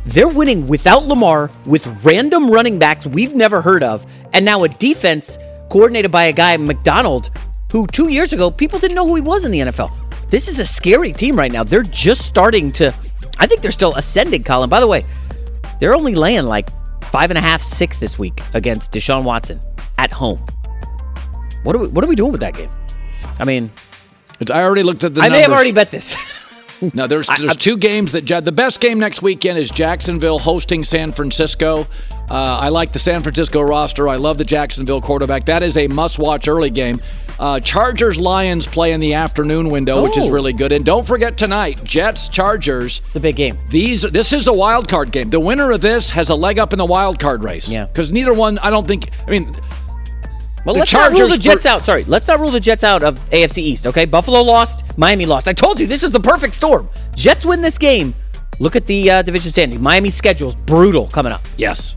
They're 0.06 0.28
winning 0.28 0.66
without 0.66 1.04
Lamar 1.04 1.52
with 1.66 1.86
random 2.04 2.50
running 2.50 2.80
backs 2.80 3.06
we've 3.06 3.34
never 3.34 3.60
heard 3.60 3.84
of, 3.84 4.04
and 4.32 4.44
now 4.44 4.64
a 4.64 4.68
defense 4.68 5.38
coordinated 5.68 6.10
by 6.10 6.24
a 6.24 6.32
guy 6.32 6.56
Macdonald, 6.56 7.30
who 7.70 7.86
two 7.86 8.08
years 8.08 8.32
ago 8.32 8.50
people 8.50 8.80
didn't 8.80 8.96
know 8.96 9.06
who 9.06 9.14
he 9.14 9.22
was 9.22 9.44
in 9.44 9.52
the 9.52 9.60
NFL. 9.60 9.94
This 10.30 10.48
is 10.48 10.58
a 10.58 10.64
scary 10.64 11.12
team 11.12 11.36
right 11.36 11.52
now. 11.52 11.62
They're 11.62 11.82
just 11.82 12.22
starting 12.26 12.72
to. 12.72 12.94
I 13.38 13.46
think 13.46 13.60
they're 13.60 13.70
still 13.70 13.94
ascending, 13.94 14.42
Colin. 14.42 14.68
By 14.68 14.80
the 14.80 14.86
way, 14.86 15.04
they're 15.78 15.94
only 15.94 16.14
laying 16.14 16.44
like 16.44 16.68
five 17.04 17.30
and 17.30 17.38
a 17.38 17.40
half, 17.40 17.60
six 17.60 17.98
this 17.98 18.18
week 18.18 18.40
against 18.54 18.92
Deshaun 18.92 19.24
Watson 19.24 19.60
at 19.98 20.12
home. 20.12 20.44
What 21.62 21.76
are 21.76 21.78
we 21.78 21.88
What 21.88 22.04
are 22.04 22.08
we 22.08 22.16
doing 22.16 22.32
with 22.32 22.40
that 22.40 22.54
game? 22.54 22.70
I 23.38 23.44
mean, 23.44 23.70
I 24.50 24.62
already 24.62 24.82
looked 24.82 25.04
at 25.04 25.14
the. 25.14 25.20
I 25.20 25.28
may 25.28 25.40
have 25.40 25.52
already 25.52 25.72
bet 25.72 25.90
this. 25.90 26.16
No, 26.94 27.06
there's 27.06 27.28
there's 27.38 27.56
two 27.56 27.76
games 27.76 28.12
that 28.12 28.24
the 28.42 28.52
best 28.52 28.80
game 28.80 28.98
next 28.98 29.20
weekend 29.20 29.58
is 29.58 29.70
Jacksonville 29.70 30.38
hosting 30.38 30.82
San 30.82 31.12
Francisco. 31.12 31.86
Uh, 32.30 32.32
I 32.32 32.68
like 32.70 32.92
the 32.94 32.98
San 32.98 33.22
Francisco 33.22 33.60
roster. 33.60 34.08
I 34.08 34.16
love 34.16 34.38
the 34.38 34.46
Jacksonville 34.46 35.02
quarterback. 35.02 35.44
That 35.44 35.62
is 35.62 35.76
a 35.76 35.88
must-watch 35.88 36.48
early 36.48 36.70
game. 36.70 36.98
Uh, 37.40 37.58
Chargers 37.58 38.18
Lions 38.20 38.66
play 38.66 38.92
in 38.92 39.00
the 39.00 39.14
afternoon 39.14 39.70
window, 39.70 40.02
which 40.02 40.18
is 40.18 40.28
Oh. 40.28 40.30
really 40.30 40.52
good. 40.52 40.72
And 40.72 40.84
don't 40.84 41.06
forget 41.06 41.38
tonight, 41.38 41.82
Jets 41.84 42.28
Chargers. 42.28 43.00
It's 43.06 43.16
a 43.16 43.20
big 43.20 43.34
game. 43.36 43.58
These 43.70 44.02
this 44.02 44.34
is 44.34 44.46
a 44.46 44.52
wild 44.52 44.88
card 44.88 45.10
game. 45.10 45.30
The 45.30 45.40
winner 45.40 45.70
of 45.70 45.80
this 45.80 46.10
has 46.10 46.28
a 46.28 46.34
leg 46.34 46.58
up 46.58 46.74
in 46.74 46.78
the 46.78 46.84
wild 46.84 47.18
card 47.18 47.42
race. 47.42 47.66
Yeah, 47.66 47.86
because 47.86 48.12
neither 48.12 48.34
one. 48.34 48.58
I 48.58 48.68
don't 48.68 48.86
think. 48.86 49.08
I 49.26 49.30
mean. 49.30 49.56
Well, 50.66 50.74
the 50.74 50.80
let's 50.80 50.92
not 50.92 51.12
rule 51.12 51.26
the 51.28 51.38
Jets 51.38 51.64
were- 51.64 51.70
out. 51.70 51.84
Sorry, 51.86 52.04
let's 52.06 52.28
not 52.28 52.38
rule 52.38 52.50
the 52.50 52.60
Jets 52.60 52.84
out 52.84 53.02
of 53.02 53.18
AFC 53.32 53.62
East. 53.62 53.86
Okay, 53.86 54.04
Buffalo 54.04 54.42
lost, 54.42 54.84
Miami 54.98 55.24
lost. 55.24 55.48
I 55.48 55.54
told 55.54 55.80
you 55.80 55.86
this 55.86 56.02
is 56.02 56.10
the 56.10 56.20
perfect 56.20 56.52
storm. 56.52 56.90
Jets 57.14 57.46
win 57.46 57.62
this 57.62 57.78
game. 57.78 58.14
Look 58.58 58.76
at 58.76 58.84
the 58.84 59.10
uh, 59.10 59.22
division 59.22 59.50
standing. 59.52 59.80
Miami's 59.82 60.14
schedule's 60.14 60.54
brutal 60.54 61.06
coming 61.06 61.32
up. 61.32 61.40
Yes, 61.56 61.94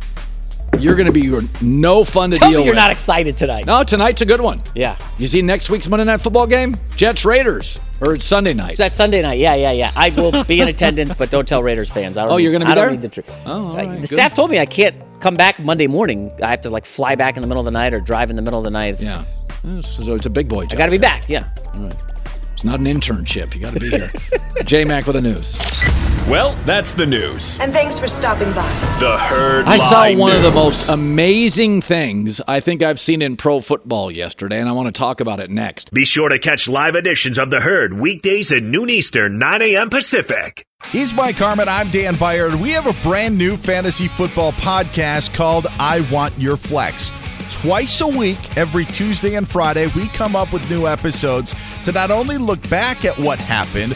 you're 0.79 0.95
going 0.95 1.05
to 1.05 1.11
be 1.11 1.29
no 1.61 2.03
fun 2.03 2.31
to 2.31 2.37
Tell 2.37 2.49
deal 2.49 2.59
me 2.59 2.65
you're 2.65 2.73
with. 2.73 2.77
not 2.77 2.91
excited 2.91 3.37
tonight. 3.37 3.65
No, 3.65 3.83
tonight's 3.83 4.21
a 4.21 4.25
good 4.25 4.41
one. 4.41 4.61
Yeah. 4.75 4.97
You 5.17 5.27
see 5.27 5.41
next 5.41 5.69
week's 5.69 5.87
Monday 5.87 6.05
Night 6.05 6.21
Football 6.21 6.47
game? 6.47 6.77
Jets 6.95 7.25
Raiders. 7.25 7.79
Or 8.01 8.15
it's 8.15 8.25
Sunday 8.25 8.53
night. 8.53 8.77
That's 8.77 8.95
Sunday 8.95 9.21
night. 9.21 9.39
Yeah, 9.39 9.55
yeah, 9.55 9.71
yeah. 9.71 9.91
I 9.95 10.09
will 10.09 10.43
be 10.43 10.59
in 10.59 10.67
attendance, 10.67 11.13
but 11.13 11.29
don't 11.29 11.47
tell 11.47 11.63
Raiders 11.63 11.89
fans. 11.89 12.17
I 12.17 12.23
don't 12.23 12.33
Oh, 12.33 12.37
need, 12.37 12.43
you're 12.43 12.51
gonna 12.51 12.65
be 12.65 12.71
I 12.71 12.75
don't 12.75 12.83
there? 12.85 12.91
need 12.91 13.01
the 13.01 13.07
truth. 13.09 13.29
Oh, 13.45 13.67
all 13.69 13.75
right, 13.77 13.87
the 13.91 13.97
good. 13.99 14.07
staff 14.09 14.33
told 14.33 14.51
me 14.51 14.59
I 14.59 14.65
can't 14.65 14.95
come 15.21 15.35
back 15.35 15.59
Monday 15.59 15.87
morning. 15.87 16.31
I 16.43 16.49
have 16.49 16.61
to 16.61 16.69
like 16.69 16.85
fly 16.85 17.15
back 17.15 17.37
in 17.37 17.41
the 17.41 17.47
middle 17.47 17.61
of 17.61 17.65
the 17.65 17.71
night 17.71 17.93
or 17.93 18.01
drive 18.01 18.29
in 18.29 18.35
the 18.35 18.41
middle 18.41 18.59
of 18.59 18.65
the 18.65 18.71
night. 18.71 18.95
It's- 18.95 19.03
Yeah. 19.05 19.23
So 19.81 20.13
it's 20.15 20.25
a 20.25 20.29
big 20.29 20.49
boy 20.49 20.63
job. 20.65 20.73
I 20.73 20.77
got 20.79 20.85
to 20.87 20.91
be 20.91 20.97
back. 20.97 21.29
Yeah. 21.29 21.47
All 21.75 21.83
right. 21.83 21.95
It's 22.51 22.65
not 22.65 22.81
an 22.81 22.85
internship. 22.85 23.55
You 23.55 23.61
got 23.61 23.73
to 23.73 23.79
be 23.79 23.89
here. 23.89 24.11
J 24.65 24.83
Mac 24.83 25.05
with 25.07 25.15
the 25.15 25.21
news. 25.21 25.53
Well, 26.29 26.53
that's 26.63 26.93
the 26.93 27.05
news. 27.05 27.59
And 27.59 27.73
thanks 27.73 27.99
for 27.99 28.07
stopping 28.07 28.47
by. 28.53 28.67
The 28.99 29.17
Herd 29.17 29.65
I 29.65 29.77
saw 29.77 29.99
Line 29.99 30.17
one 30.17 30.33
of 30.33 30.41
the 30.41 30.51
most 30.51 30.89
amazing 30.89 31.81
things 31.81 32.39
I 32.47 32.61
think 32.61 32.81
I've 32.81 32.99
seen 32.99 33.21
in 33.21 33.35
pro 33.35 33.59
football 33.59 34.09
yesterday, 34.09 34.61
and 34.61 34.69
I 34.69 34.71
want 34.71 34.87
to 34.87 34.97
talk 34.97 35.19
about 35.19 35.41
it 35.41 35.49
next. 35.49 35.91
Be 35.91 36.05
sure 36.05 36.29
to 36.29 36.39
catch 36.39 36.69
live 36.69 36.95
editions 36.95 37.37
of 37.37 37.49
The 37.49 37.59
Herd 37.59 37.93
weekdays 37.93 38.53
at 38.53 38.63
noon 38.63 38.89
Eastern, 38.89 39.37
9 39.37 39.61
a.m. 39.63 39.89
Pacific. 39.89 40.65
He's 40.91 41.13
Mike 41.13 41.35
Harmon. 41.35 41.67
I'm 41.67 41.89
Dan 41.89 42.15
Beyer. 42.15 42.55
We 42.55 42.71
have 42.71 42.87
a 42.87 43.03
brand 43.03 43.37
new 43.37 43.57
fantasy 43.57 44.07
football 44.07 44.53
podcast 44.53 45.33
called 45.33 45.67
I 45.71 46.07
Want 46.09 46.37
Your 46.39 46.55
Flex. 46.55 47.11
Twice 47.51 47.99
a 47.99 48.07
week, 48.07 48.57
every 48.57 48.85
Tuesday 48.85 49.35
and 49.35 49.47
Friday, 49.47 49.87
we 49.87 50.07
come 50.09 50.37
up 50.37 50.53
with 50.53 50.67
new 50.69 50.87
episodes 50.87 51.53
to 51.83 51.91
not 51.91 52.11
only 52.11 52.37
look 52.37 52.67
back 52.69 53.03
at 53.03 53.17
what 53.19 53.39
happened, 53.39 53.95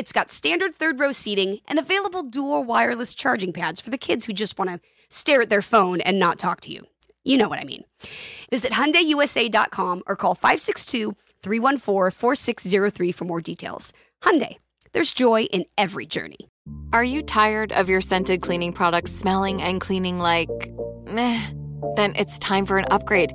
it's 0.00 0.12
got 0.12 0.30
standard 0.30 0.74
third 0.74 0.98
row 0.98 1.12
seating 1.12 1.60
and 1.66 1.78
available 1.78 2.22
dual 2.22 2.64
wireless 2.64 3.14
charging 3.14 3.52
pads 3.52 3.82
for 3.82 3.90
the 3.90 3.98
kids 3.98 4.24
who 4.24 4.32
just 4.32 4.58
want 4.58 4.70
to 4.70 4.80
stare 5.10 5.42
at 5.42 5.50
their 5.50 5.60
phone 5.60 6.00
and 6.00 6.18
not 6.18 6.38
talk 6.38 6.62
to 6.62 6.72
you. 6.72 6.86
You 7.22 7.36
know 7.36 7.50
what 7.50 7.58
I 7.58 7.64
mean. 7.64 7.84
Visit 8.50 8.72
HyundaiUSA.com 8.72 10.04
or 10.06 10.16
call 10.16 10.34
562 10.34 11.14
314 11.42 12.10
4603 12.12 13.12
for 13.12 13.24
more 13.26 13.42
details. 13.42 13.92
Hyundai, 14.22 14.56
there's 14.92 15.12
joy 15.12 15.42
in 15.42 15.66
every 15.76 16.06
journey. 16.06 16.48
Are 16.94 17.04
you 17.04 17.22
tired 17.22 17.70
of 17.70 17.90
your 17.90 18.00
scented 18.00 18.40
cleaning 18.40 18.72
products 18.72 19.12
smelling 19.12 19.60
and 19.60 19.82
cleaning 19.82 20.18
like 20.18 20.72
meh? 21.08 21.46
Then 21.96 22.14
it's 22.16 22.38
time 22.38 22.64
for 22.64 22.78
an 22.78 22.86
upgrade 22.90 23.34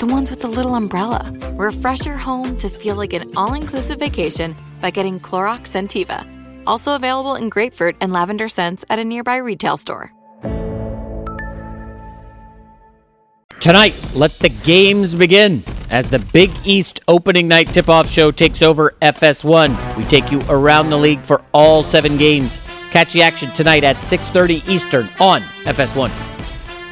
The 0.00 0.06
ones 0.06 0.30
with 0.30 0.40
the 0.40 0.48
little 0.48 0.76
umbrella. 0.76 1.30
Refresh 1.56 2.06
your 2.06 2.16
home 2.16 2.56
to 2.56 2.70
feel 2.70 2.94
like 2.96 3.12
an 3.12 3.30
all 3.36 3.52
inclusive 3.52 3.98
vacation 3.98 4.56
by 4.80 4.90
getting 4.90 5.20
Clorox 5.20 5.68
Scentiva. 5.68 6.26
Also 6.66 6.94
available 6.94 7.34
in 7.34 7.50
grapefruit 7.50 7.96
and 8.00 8.10
lavender 8.10 8.48
scents 8.48 8.82
at 8.88 8.98
a 8.98 9.04
nearby 9.04 9.36
retail 9.36 9.76
store. 9.76 10.10
Tonight, 13.60 13.94
let 14.14 14.32
the 14.38 14.48
games 14.48 15.14
begin 15.14 15.62
as 15.90 16.08
the 16.08 16.18
Big 16.32 16.50
East 16.64 17.00
opening 17.06 17.46
night 17.46 17.70
tip-off 17.70 18.08
show 18.08 18.30
takes 18.30 18.62
over 18.62 18.94
FS1. 19.02 19.98
We 19.98 20.04
take 20.04 20.32
you 20.32 20.40
around 20.48 20.88
the 20.88 20.96
league 20.96 21.26
for 21.26 21.44
all 21.52 21.82
7 21.82 22.16
games. 22.16 22.58
Catch 22.90 23.12
the 23.12 23.20
action 23.20 23.50
tonight 23.52 23.84
at 23.84 23.96
6:30 23.96 24.62
Eastern 24.66 25.10
on 25.20 25.42
FS1. 25.66 26.10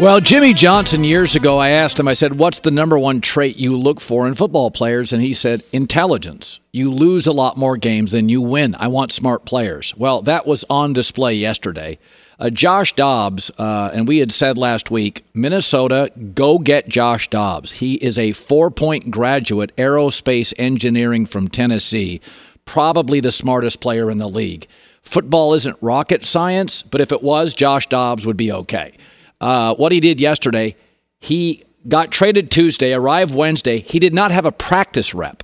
Well, 0.01 0.21
Jimmy 0.21 0.55
Johnson 0.55 1.03
years 1.03 1.35
ago, 1.35 1.59
I 1.59 1.71
asked 1.71 1.99
him, 1.99 2.07
I 2.07 2.15
said, 2.15 2.39
What's 2.39 2.61
the 2.61 2.71
number 2.71 2.97
one 2.97 3.21
trait 3.21 3.57
you 3.57 3.77
look 3.77 4.01
for 4.01 4.29
in 4.29 4.35
football 4.35 4.71
players? 4.71 5.13
And 5.13 5.21
he 5.21 5.35
said, 5.35 5.65
Intelligence. 5.73 6.61
You 6.71 6.93
lose 6.93 7.27
a 7.27 7.33
lot 7.33 7.57
more 7.57 7.77
games 7.77 8.13
than 8.13 8.29
you 8.29 8.41
win. 8.41 8.77
I 8.77 8.87
want 8.87 9.11
smart 9.11 9.45
players. 9.45 9.97
Well, 9.97 10.23
that 10.23 10.47
was 10.47 10.65
on 10.71 10.93
display 10.93 11.35
yesterday. 11.35 11.99
Uh, 12.39 12.49
Josh 12.49 12.95
Dobbs, 12.95 13.51
uh, 13.59 13.91
and 13.93 14.07
we 14.07 14.19
had 14.19 14.31
said 14.31 14.57
last 14.57 14.89
week, 14.89 15.25
Minnesota, 15.35 16.13
go 16.33 16.61
get 16.61 16.89
Josh 16.89 17.29
Dobbs. 17.29 17.73
He 17.73 17.95
is 17.95 18.17
a 18.21 18.31
four 18.31 18.71
point 18.71 19.11
graduate, 19.11 19.75
aerospace 19.75 20.55
engineering 20.59 21.27
from 21.27 21.49
Tennessee, 21.49 22.21
probably 22.67 23.19
the 23.19 23.33
smartest 23.33 23.81
player 23.81 24.13
in 24.13 24.19
the 24.19 24.29
league. 24.29 24.69
Football 25.03 25.55
isn't 25.55 25.77
rocket 25.81 26.25
science, 26.25 26.83
but 26.83 27.01
if 27.01 27.11
it 27.11 27.25
was, 27.25 27.53
Josh 27.53 27.89
Dobbs 27.89 28.25
would 28.25 28.37
be 28.37 28.53
okay. 28.53 28.93
Uh, 29.41 29.75
what 29.75 29.93
he 29.93 30.01
did 30.01 30.21
yesterday, 30.21 30.77
he 31.21 31.65
got 31.87 32.11
traded 32.11 32.51
Tuesday, 32.51 32.93
arrived 32.93 33.35
Wednesday. 33.35 33.79
He 33.79 33.99
did 33.99 34.15
not 34.15 34.31
have 34.31 34.47
a 34.47 34.53
practice 34.53 35.15
rep. 35.15 35.43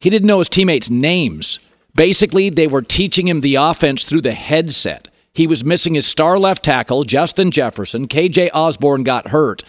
He 0.00 0.10
didn't 0.10 0.26
know 0.26 0.38
his 0.38 0.48
teammates' 0.48 0.90
names. 0.90 1.58
Basically, 1.94 2.50
they 2.50 2.66
were 2.66 2.82
teaching 2.82 3.26
him 3.26 3.40
the 3.40 3.56
offense 3.56 4.04
through 4.04 4.20
the 4.20 4.32
headset. 4.32 5.08
He 5.32 5.46
was 5.46 5.64
missing 5.64 5.94
his 5.94 6.06
star 6.06 6.38
left 6.38 6.64
tackle, 6.64 7.04
Justin 7.04 7.50
Jefferson. 7.50 8.08
KJ 8.08 8.50
Osborn 8.54 9.02
got 9.02 9.28
hurt. 9.28 9.62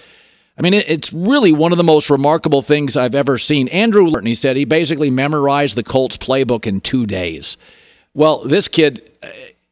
I 0.57 0.61
mean, 0.61 0.74
it's 0.74 1.13
really 1.13 1.53
one 1.53 1.72
of 1.72 1.78
the 1.78 1.84
most 1.84 2.09
remarkable 2.09 2.63
things 2.63 2.97
I've 2.97 3.13
ever 3.13 3.38
seen. 3.38 3.68
Andrew 3.68 4.09
he 4.22 4.34
said 4.34 4.57
he 4.57 4.65
basically 4.65 5.11
memorized 5.11 5.76
the 5.76 5.84
Colts 5.84 6.18
playbook 6.18 6.65
in 6.65 6.82
two 6.82 7.05
days. 7.05 7.57
Well, 8.15 8.43
this 8.43 8.68
kid, 8.68 9.11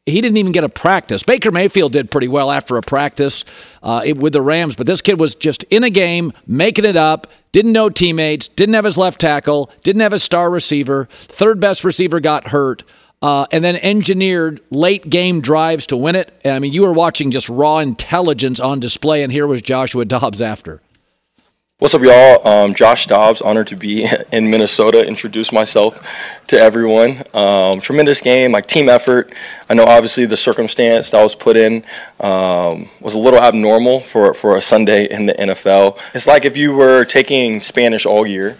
he 0.05 0.21
didn't 0.21 0.37
even 0.37 0.51
get 0.51 0.63
a 0.63 0.69
practice. 0.69 1.23
Baker 1.23 1.51
Mayfield 1.51 1.91
did 1.91 2.11
pretty 2.11 2.27
well 2.27 2.51
after 2.51 2.77
a 2.77 2.81
practice 2.81 3.43
uh, 3.81 4.03
with 4.15 4.33
the 4.33 4.41
Rams, 4.41 4.75
but 4.75 4.85
this 4.85 5.01
kid 5.01 5.19
was 5.19 5.35
just 5.35 5.63
in 5.63 5.83
a 5.83 5.89
game, 5.89 6.31
making 6.45 6.85
it 6.85 6.95
up, 6.95 7.27
didn't 7.51 7.71
know 7.71 7.89
teammates, 7.89 8.47
didn't 8.47 8.75
have 8.75 8.85
his 8.85 8.97
left 8.97 9.19
tackle, 9.19 9.71
didn't 9.83 10.01
have 10.01 10.11
his 10.11 10.23
star 10.23 10.49
receiver, 10.49 11.05
third 11.11 11.59
best 11.59 11.83
receiver 11.83 12.19
got 12.19 12.49
hurt 12.49 12.83
uh, 13.21 13.47
and 13.51 13.63
then 13.63 13.75
engineered 13.77 14.61
late 14.69 15.09
game 15.09 15.41
drives 15.41 15.87
to 15.87 15.97
win 15.97 16.15
it. 16.15 16.31
I 16.45 16.59
mean, 16.59 16.73
you 16.73 16.83
were 16.83 16.93
watching 16.93 17.31
just 17.31 17.49
raw 17.49 17.79
intelligence 17.79 18.59
on 18.59 18.79
display, 18.79 19.23
and 19.23 19.31
here 19.31 19.47
was 19.47 19.63
Joshua 19.63 20.05
Dobbs 20.05 20.41
after. 20.41 20.81
What's 21.85 21.93
up, 21.93 22.01
y'all? 22.01 22.47
Um, 22.47 22.73
Josh 22.73 23.05
Dobbs, 23.05 23.41
honored 23.41 23.67
to 23.67 23.75
be 23.75 24.07
in 24.31 24.49
Minnesota. 24.49 25.07
Introduce 25.07 25.51
myself 25.51 26.03
to 26.47 26.57
everyone. 26.57 27.21
Um, 27.31 27.79
tremendous 27.79 28.21
game, 28.21 28.53
like 28.53 28.65
team 28.65 28.89
effort. 28.89 29.31
I 29.69 29.75
know 29.75 29.83
obviously 29.83 30.25
the 30.25 30.35
circumstance 30.35 31.11
that 31.11 31.21
was 31.21 31.35
put 31.35 31.55
in 31.55 31.83
um, 32.19 32.89
was 33.01 33.13
a 33.13 33.19
little 33.19 33.39
abnormal 33.39 33.99
for, 33.99 34.33
for 34.33 34.57
a 34.57 34.63
Sunday 34.63 35.07
in 35.07 35.27
the 35.27 35.33
NFL. 35.33 35.99
It's 36.15 36.25
like 36.25 36.43
if 36.43 36.57
you 36.57 36.73
were 36.73 37.05
taking 37.05 37.61
Spanish 37.61 38.07
all 38.07 38.25
year 38.25 38.57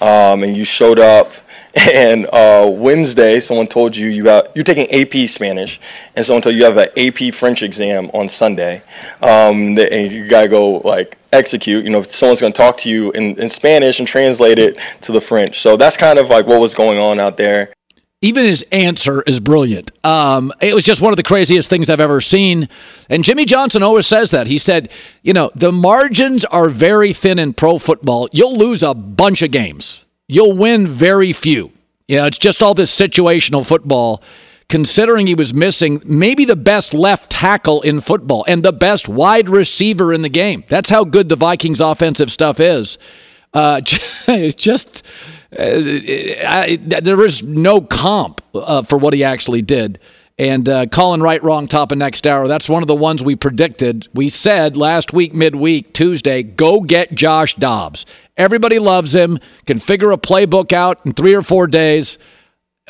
um, 0.00 0.42
and 0.42 0.56
you 0.56 0.64
showed 0.64 0.98
up 0.98 1.30
and 1.92 2.26
uh, 2.32 2.70
Wednesday, 2.70 3.40
someone 3.40 3.66
told 3.66 3.96
you 3.96 4.08
you 4.08 4.22
got 4.22 4.54
you're 4.54 4.64
taking 4.64 4.90
AP 4.90 5.28
Spanish, 5.28 5.80
and 6.14 6.24
someone 6.24 6.42
told 6.42 6.54
you 6.54 6.60
you 6.60 6.66
have 6.66 6.76
an 6.76 6.90
AP 6.98 7.32
French 7.32 7.62
exam 7.62 8.10
on 8.12 8.28
Sunday, 8.28 8.82
um, 9.22 9.78
and 9.78 10.12
you 10.12 10.28
gotta 10.28 10.48
go 10.48 10.78
like 10.78 11.16
execute. 11.32 11.84
You 11.84 11.90
know, 11.90 12.00
if 12.00 12.12
someone's 12.12 12.42
gonna 12.42 12.52
talk 12.52 12.76
to 12.78 12.90
you 12.90 13.10
in, 13.12 13.40
in 13.40 13.48
Spanish 13.48 14.00
and 14.00 14.06
translate 14.06 14.58
it 14.58 14.78
to 15.02 15.12
the 15.12 15.20
French. 15.20 15.60
So 15.60 15.78
that's 15.78 15.96
kind 15.96 16.18
of 16.18 16.28
like 16.28 16.46
what 16.46 16.60
was 16.60 16.74
going 16.74 16.98
on 16.98 17.18
out 17.18 17.38
there. 17.38 17.72
Even 18.20 18.44
his 18.44 18.64
answer 18.70 19.22
is 19.22 19.40
brilliant. 19.40 19.90
Um, 20.04 20.52
it 20.60 20.74
was 20.74 20.84
just 20.84 21.00
one 21.00 21.12
of 21.12 21.16
the 21.16 21.24
craziest 21.24 21.68
things 21.70 21.90
I've 21.90 22.00
ever 22.00 22.20
seen. 22.20 22.68
And 23.08 23.24
Jimmy 23.24 23.44
Johnson 23.44 23.82
always 23.82 24.06
says 24.06 24.30
that. 24.30 24.46
He 24.46 24.58
said, 24.58 24.90
you 25.22 25.32
know, 25.32 25.50
the 25.56 25.72
margins 25.72 26.44
are 26.44 26.68
very 26.68 27.12
thin 27.12 27.40
in 27.40 27.52
pro 27.52 27.78
football. 27.78 28.28
You'll 28.30 28.56
lose 28.56 28.84
a 28.84 28.94
bunch 28.94 29.42
of 29.42 29.50
games 29.50 30.04
you'll 30.32 30.56
win 30.56 30.88
very 30.88 31.32
few. 31.32 31.70
You 32.08 32.16
know, 32.16 32.26
it's 32.26 32.38
just 32.38 32.62
all 32.62 32.74
this 32.74 32.94
situational 32.94 33.66
football. 33.66 34.22
Considering 34.68 35.26
he 35.26 35.34
was 35.34 35.52
missing 35.52 36.00
maybe 36.02 36.46
the 36.46 36.56
best 36.56 36.94
left 36.94 37.30
tackle 37.30 37.82
in 37.82 38.00
football 38.00 38.42
and 38.48 38.62
the 38.62 38.72
best 38.72 39.06
wide 39.06 39.50
receiver 39.50 40.14
in 40.14 40.22
the 40.22 40.30
game. 40.30 40.64
That's 40.68 40.88
how 40.88 41.04
good 41.04 41.28
the 41.28 41.36
Vikings' 41.36 41.78
offensive 41.78 42.32
stuff 42.32 42.58
is. 42.58 42.96
Uh, 43.52 43.82
it's 44.28 44.54
just 44.56 45.02
uh, 45.58 45.64
I, 45.64 46.78
there 46.80 47.22
is 47.22 47.42
no 47.42 47.82
comp 47.82 48.40
uh, 48.54 48.82
for 48.82 48.96
what 48.96 49.12
he 49.12 49.24
actually 49.24 49.60
did. 49.60 49.98
And 50.38 50.68
uh, 50.68 50.86
calling 50.86 51.20
right, 51.20 51.42
wrong, 51.42 51.68
top 51.68 51.92
of 51.92 51.98
next 51.98 52.26
hour. 52.26 52.48
That's 52.48 52.68
one 52.68 52.82
of 52.82 52.88
the 52.88 52.94
ones 52.94 53.22
we 53.22 53.36
predicted. 53.36 54.08
We 54.14 54.28
said 54.28 54.76
last 54.76 55.12
week, 55.12 55.34
midweek, 55.34 55.92
Tuesday, 55.92 56.42
go 56.42 56.80
get 56.80 57.14
Josh 57.14 57.54
Dobbs. 57.54 58.06
Everybody 58.36 58.78
loves 58.78 59.14
him, 59.14 59.38
can 59.66 59.78
figure 59.78 60.10
a 60.10 60.16
playbook 60.16 60.72
out 60.72 61.00
in 61.04 61.12
three 61.12 61.34
or 61.34 61.42
four 61.42 61.66
days. 61.66 62.16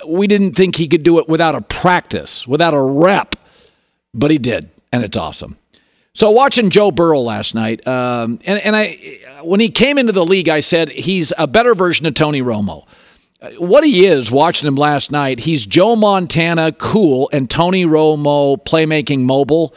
We 0.07 0.29
didn't 0.29 0.55
think 0.55 0.77
he 0.77 0.87
could 0.87 1.03
do 1.03 1.19
it 1.19 1.29
without 1.29 1.55
a 1.55 1.61
practice, 1.61 2.47
without 2.47 2.75
a 2.75 2.81
rep, 2.81 3.35
but 4.15 4.31
he 4.31 4.39
did, 4.39 4.71
and 4.93 5.05
it's 5.05 5.17
awesome. 5.17 5.59
So 6.15 6.31
watching 6.31 6.71
Joe 6.71 6.91
Burrow 6.91 7.21
last 7.21 7.55
night, 7.55 7.87
um, 7.89 8.39
and, 8.45 8.59
and 8.61 8.77
I, 8.77 9.19
when 9.43 9.61
he 9.61 9.71
came 9.71 9.99
into 9.99 10.13
the 10.13 10.25
league, 10.25 10.49
I 10.49 10.61
said 10.61 10.91
he's 10.91 11.33
a 11.39 11.47
better 11.47 11.75
version 11.75 12.07
of 12.07 12.15
Tony 12.15 12.43
Romo. 12.43 12.87
What 13.59 13.85
he 13.85 14.07
is, 14.07 14.31
watching 14.31 14.69
him 14.69 14.77
last 14.77 15.11
night, 15.11 15.41
he's 15.41 15.67
Joe 15.67 15.97
Montana 15.97 16.73
cool 16.73 17.29
and 17.33 17.51
Tony 17.51 17.85
Romo 17.85 18.63
playmaking 18.65 19.21
mobile. 19.21 19.75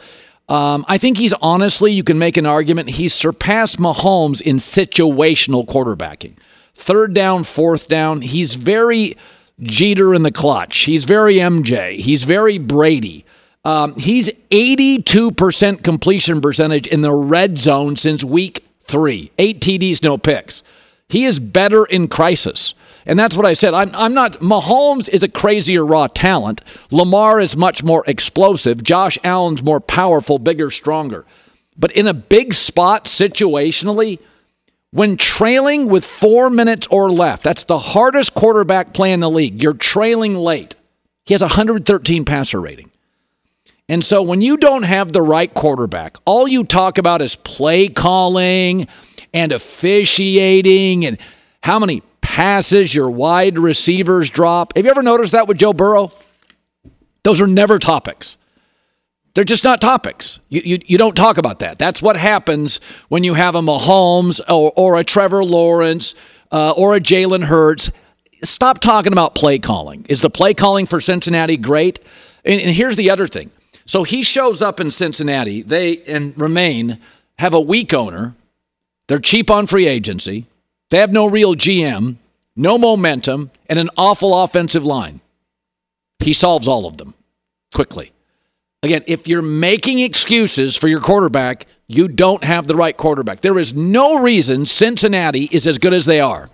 Um, 0.48 0.84
I 0.86 0.98
think 0.98 1.18
he's 1.18 1.32
honestly, 1.42 1.92
you 1.92 2.04
can 2.04 2.18
make 2.18 2.36
an 2.36 2.46
argument, 2.46 2.90
he's 2.90 3.12
surpassed 3.12 3.78
Mahomes 3.78 4.40
in 4.40 4.56
situational 4.56 5.66
quarterbacking. 5.66 6.36
Third 6.76 7.14
down, 7.14 7.42
fourth 7.42 7.88
down, 7.88 8.20
he's 8.20 8.54
very 8.54 9.16
Jeter 9.60 10.14
in 10.14 10.22
the 10.22 10.30
clutch. 10.30 10.80
He's 10.80 11.04
very 11.04 11.36
MJ. 11.36 11.98
He's 11.98 12.24
very 12.24 12.58
Brady. 12.58 13.24
Um, 13.64 13.96
he's 13.96 14.28
82% 14.50 15.82
completion 15.82 16.40
percentage 16.40 16.86
in 16.86 17.00
the 17.00 17.12
red 17.12 17.58
zone 17.58 17.96
since 17.96 18.22
week 18.22 18.64
three. 18.84 19.32
Eight 19.38 19.60
TDs, 19.60 20.02
no 20.04 20.18
picks. 20.18 20.62
He 21.08 21.24
is 21.24 21.40
better 21.40 21.84
in 21.84 22.06
crisis. 22.06 22.74
And 23.06 23.18
that's 23.18 23.36
what 23.36 23.46
I 23.46 23.54
said. 23.54 23.72
I'm, 23.72 23.94
I'm 23.94 24.14
not, 24.14 24.40
Mahomes 24.40 25.08
is 25.08 25.22
a 25.22 25.28
crazier 25.28 25.86
raw 25.86 26.08
talent. 26.08 26.60
Lamar 26.90 27.40
is 27.40 27.56
much 27.56 27.84
more 27.84 28.04
explosive. 28.06 28.82
Josh 28.82 29.16
Allen's 29.22 29.62
more 29.62 29.80
powerful, 29.80 30.38
bigger, 30.40 30.70
stronger. 30.70 31.24
But 31.78 31.92
in 31.92 32.08
a 32.08 32.14
big 32.14 32.52
spot 32.52 33.04
situationally, 33.04 34.18
when 34.90 35.16
trailing 35.16 35.86
with 35.86 36.04
four 36.04 36.50
minutes 36.50 36.86
or 36.90 37.10
left, 37.10 37.44
that's 37.44 37.64
the 37.64 37.78
hardest 37.78 38.34
quarterback 38.34 38.92
play 38.92 39.12
in 39.12 39.20
the 39.20 39.30
league. 39.30 39.62
You're 39.62 39.74
trailing 39.74 40.34
late. 40.34 40.74
He 41.24 41.34
has 41.34 41.42
113 41.42 42.24
passer 42.24 42.60
rating. 42.60 42.90
And 43.88 44.04
so 44.04 44.22
when 44.22 44.40
you 44.40 44.56
don't 44.56 44.82
have 44.82 45.12
the 45.12 45.22
right 45.22 45.52
quarterback, 45.52 46.16
all 46.24 46.48
you 46.48 46.64
talk 46.64 46.98
about 46.98 47.22
is 47.22 47.36
play 47.36 47.88
calling 47.88 48.88
and 49.32 49.52
officiating 49.52 51.04
and 51.04 51.18
how 51.62 51.78
many 51.78 52.02
passes 52.36 52.94
your 52.94 53.08
wide 53.08 53.58
receivers 53.58 54.28
drop. 54.28 54.76
Have 54.76 54.84
you 54.84 54.90
ever 54.90 55.02
noticed 55.02 55.32
that 55.32 55.48
with 55.48 55.56
Joe 55.56 55.72
Burrow? 55.72 56.12
Those 57.22 57.40
are 57.40 57.46
never 57.46 57.78
topics. 57.78 58.36
They're 59.32 59.42
just 59.42 59.64
not 59.64 59.80
topics. 59.80 60.38
You, 60.50 60.60
you, 60.62 60.78
you 60.84 60.98
don't 60.98 61.16
talk 61.16 61.38
about 61.38 61.60
that. 61.60 61.78
That's 61.78 62.02
what 62.02 62.14
happens 62.14 62.78
when 63.08 63.24
you 63.24 63.32
have 63.32 63.54
a 63.54 63.62
Mahomes 63.62 64.42
or, 64.50 64.70
or 64.76 64.98
a 64.98 65.02
Trevor 65.04 65.44
Lawrence 65.44 66.14
uh, 66.52 66.72
or 66.72 66.94
a 66.94 67.00
Jalen 67.00 67.42
Hurts. 67.42 67.90
Stop 68.44 68.80
talking 68.80 69.14
about 69.14 69.34
play 69.34 69.58
calling. 69.58 70.04
Is 70.10 70.20
the 70.20 70.28
play 70.28 70.52
calling 70.52 70.84
for 70.84 71.00
Cincinnati 71.00 71.56
great? 71.56 72.00
And, 72.44 72.60
and 72.60 72.70
here's 72.70 72.96
the 72.96 73.08
other 73.08 73.26
thing. 73.26 73.50
So 73.86 74.02
he 74.02 74.22
shows 74.22 74.60
up 74.60 74.78
in 74.78 74.90
Cincinnati. 74.90 75.62
They 75.62 76.02
and 76.02 76.38
remain 76.38 76.98
have 77.38 77.54
a 77.54 77.60
weak 77.62 77.94
owner 77.94 78.34
They're 79.06 79.20
cheap 79.20 79.50
on 79.50 79.66
free 79.66 79.86
agency. 79.86 80.44
They 80.90 80.98
have 80.98 81.12
no 81.12 81.26
real 81.26 81.54
GM, 81.54 82.16
no 82.56 82.78
momentum, 82.78 83.50
and 83.68 83.78
an 83.78 83.90
awful 83.96 84.34
offensive 84.42 84.84
line. 84.84 85.20
He 86.18 86.32
solves 86.32 86.66
all 86.66 86.86
of 86.86 86.96
them 86.96 87.14
quickly. 87.74 88.12
Again, 88.82 89.04
if 89.06 89.28
you're 89.28 89.42
making 89.42 89.98
excuses 89.98 90.76
for 90.76 90.88
your 90.88 91.00
quarterback, 91.00 91.66
you 91.86 92.08
don't 92.08 92.42
have 92.42 92.66
the 92.66 92.74
right 92.74 92.96
quarterback. 92.96 93.40
There 93.40 93.58
is 93.58 93.74
no 93.74 94.20
reason 94.20 94.66
Cincinnati 94.66 95.48
is 95.52 95.66
as 95.66 95.78
good 95.78 95.94
as 95.94 96.04
they 96.04 96.20
are. 96.20 96.48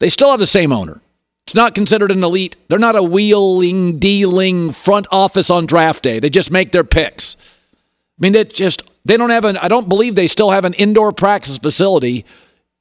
They 0.00 0.10
still 0.10 0.30
have 0.30 0.40
the 0.40 0.46
same 0.46 0.72
owner. 0.72 1.00
It's 1.46 1.54
not 1.54 1.74
considered 1.74 2.12
an 2.12 2.22
elite. 2.22 2.56
They're 2.68 2.78
not 2.78 2.96
a 2.96 3.02
wheeling, 3.02 3.98
dealing 3.98 4.72
front 4.72 5.06
office 5.10 5.50
on 5.50 5.66
draft 5.66 6.02
day. 6.02 6.20
They 6.20 6.30
just 6.30 6.50
make 6.50 6.72
their 6.72 6.84
picks. 6.84 7.36
I 7.40 8.20
mean, 8.20 8.34
it 8.34 8.52
just 8.52 8.82
they 9.04 9.16
don't 9.16 9.30
have 9.30 9.44
an. 9.44 9.56
I 9.56 9.68
don't 9.68 9.88
believe 9.88 10.14
they 10.14 10.26
still 10.26 10.50
have 10.50 10.64
an 10.64 10.74
indoor 10.74 11.12
practice 11.12 11.56
facility 11.56 12.24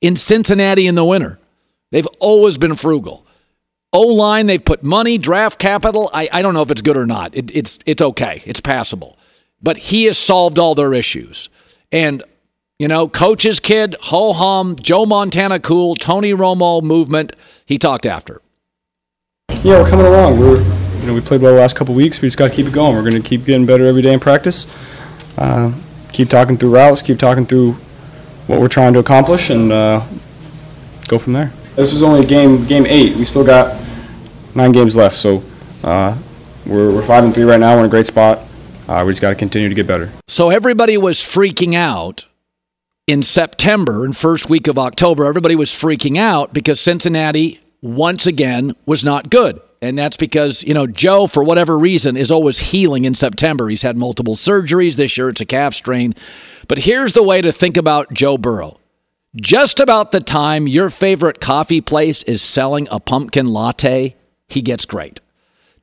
in 0.01 0.15
Cincinnati 0.15 0.85
in 0.85 0.95
the 0.95 1.05
winter. 1.05 1.39
They've 1.91 2.07
always 2.19 2.57
been 2.57 2.75
frugal. 2.75 3.25
O 3.93 4.01
line, 4.01 4.47
they've 4.47 4.63
put 4.63 4.83
money, 4.83 5.17
draft 5.17 5.59
capital. 5.59 6.09
I, 6.13 6.29
I 6.31 6.41
don't 6.41 6.53
know 6.53 6.61
if 6.61 6.71
it's 6.71 6.81
good 6.81 6.97
or 6.97 7.05
not. 7.05 7.35
It, 7.35 7.55
it's 7.55 7.79
it's 7.85 8.01
okay. 8.01 8.43
It's 8.45 8.59
passable. 8.59 9.17
But 9.61 9.77
he 9.77 10.05
has 10.05 10.17
solved 10.17 10.59
all 10.59 10.75
their 10.75 10.93
issues. 10.93 11.49
And 11.91 12.23
you 12.79 12.87
know, 12.87 13.07
coach's 13.07 13.59
kid, 13.59 13.95
ho 13.99 14.33
hum, 14.33 14.75
Joe 14.79 15.05
Montana 15.05 15.59
cool, 15.59 15.95
Tony 15.95 16.31
Romo 16.31 16.81
movement. 16.83 17.33
He 17.65 17.79
talked 17.79 18.05
after. 18.05 18.41
Yeah, 19.63 19.81
we're 19.81 19.89
coming 19.89 20.05
along. 20.05 20.39
We're 20.39 20.61
you 20.99 21.07
know 21.07 21.13
we 21.13 21.21
played 21.21 21.41
well 21.41 21.53
the 21.53 21.59
last 21.59 21.75
couple 21.75 21.95
weeks. 21.95 22.21
We 22.21 22.27
just 22.27 22.37
got 22.37 22.49
to 22.49 22.53
keep 22.53 22.67
it 22.67 22.73
going. 22.73 22.95
We're 22.95 23.09
going 23.09 23.21
to 23.21 23.27
keep 23.27 23.45
getting 23.45 23.65
better 23.65 23.85
every 23.85 24.01
day 24.01 24.13
in 24.13 24.19
practice. 24.19 24.67
Uh, 25.37 25.73
keep 26.11 26.29
talking 26.29 26.57
through 26.57 26.75
routes. 26.75 27.01
Keep 27.01 27.19
talking 27.19 27.45
through 27.45 27.73
what 28.47 28.59
we're 28.59 28.67
trying 28.67 28.93
to 28.93 28.99
accomplish, 28.99 29.49
and 29.49 29.71
uh, 29.71 30.05
go 31.07 31.17
from 31.17 31.33
there. 31.33 31.51
This 31.77 31.93
was 31.93 32.01
only 32.01 32.25
game 32.25 32.65
game 32.65 32.87
eight. 32.87 33.15
We 33.15 33.23
still 33.23 33.45
got 33.45 33.79
nine 34.55 34.71
games 34.71 34.97
left, 34.97 35.15
so 35.15 35.43
uh, 35.83 36.17
we're, 36.65 36.91
we're 36.91 37.03
five 37.03 37.23
and 37.23 37.33
three 37.33 37.43
right 37.43 37.59
now. 37.59 37.75
We're 37.75 37.81
in 37.81 37.85
a 37.85 37.89
great 37.89 38.07
spot. 38.07 38.39
Uh, 38.87 39.03
we 39.05 39.11
just 39.11 39.21
got 39.21 39.29
to 39.29 39.35
continue 39.35 39.69
to 39.69 39.75
get 39.75 39.85
better. 39.85 40.09
So 40.27 40.49
everybody 40.49 40.97
was 40.97 41.19
freaking 41.19 41.75
out 41.75 42.25
in 43.05 43.21
September 43.21 44.03
and 44.03 44.17
first 44.17 44.49
week 44.49 44.67
of 44.67 44.79
October. 44.79 45.25
Everybody 45.25 45.55
was 45.55 45.69
freaking 45.69 46.17
out 46.17 46.51
because 46.51 46.81
Cincinnati 46.81 47.61
once 47.83 48.25
again 48.25 48.75
was 48.87 49.03
not 49.03 49.29
good. 49.29 49.61
And 49.79 49.95
that's 49.95 50.17
because, 50.17 50.63
you 50.63 50.73
know, 50.73 50.87
Joe, 50.87 51.27
for 51.27 51.43
whatever 51.43 51.77
reason, 51.77 52.17
is 52.17 52.31
always 52.31 52.57
healing 52.57 53.05
in 53.05 53.13
September. 53.13 53.69
He's 53.69 53.83
had 53.83 53.95
multiple 53.95 54.33
surgeries. 54.33 54.95
This 54.95 55.15
year 55.15 55.29
it's 55.29 55.41
a 55.41 55.45
calf 55.45 55.75
strain. 55.75 56.15
But 56.67 56.79
here's 56.79 57.13
the 57.13 57.21
way 57.21 57.41
to 57.41 57.51
think 57.51 57.77
about 57.77 58.11
Joe 58.11 58.39
Burrow. 58.39 58.79
Just 59.35 59.79
about 59.79 60.11
the 60.11 60.21
time 60.21 60.67
your 60.67 60.89
favorite 60.89 61.41
coffee 61.41 61.81
place 61.81 62.23
is 62.23 62.41
selling 62.41 62.87
a 62.89 62.99
pumpkin 62.99 63.47
latte, 63.47 64.15
he 64.47 64.61
gets 64.61 64.85
great. 64.85 65.19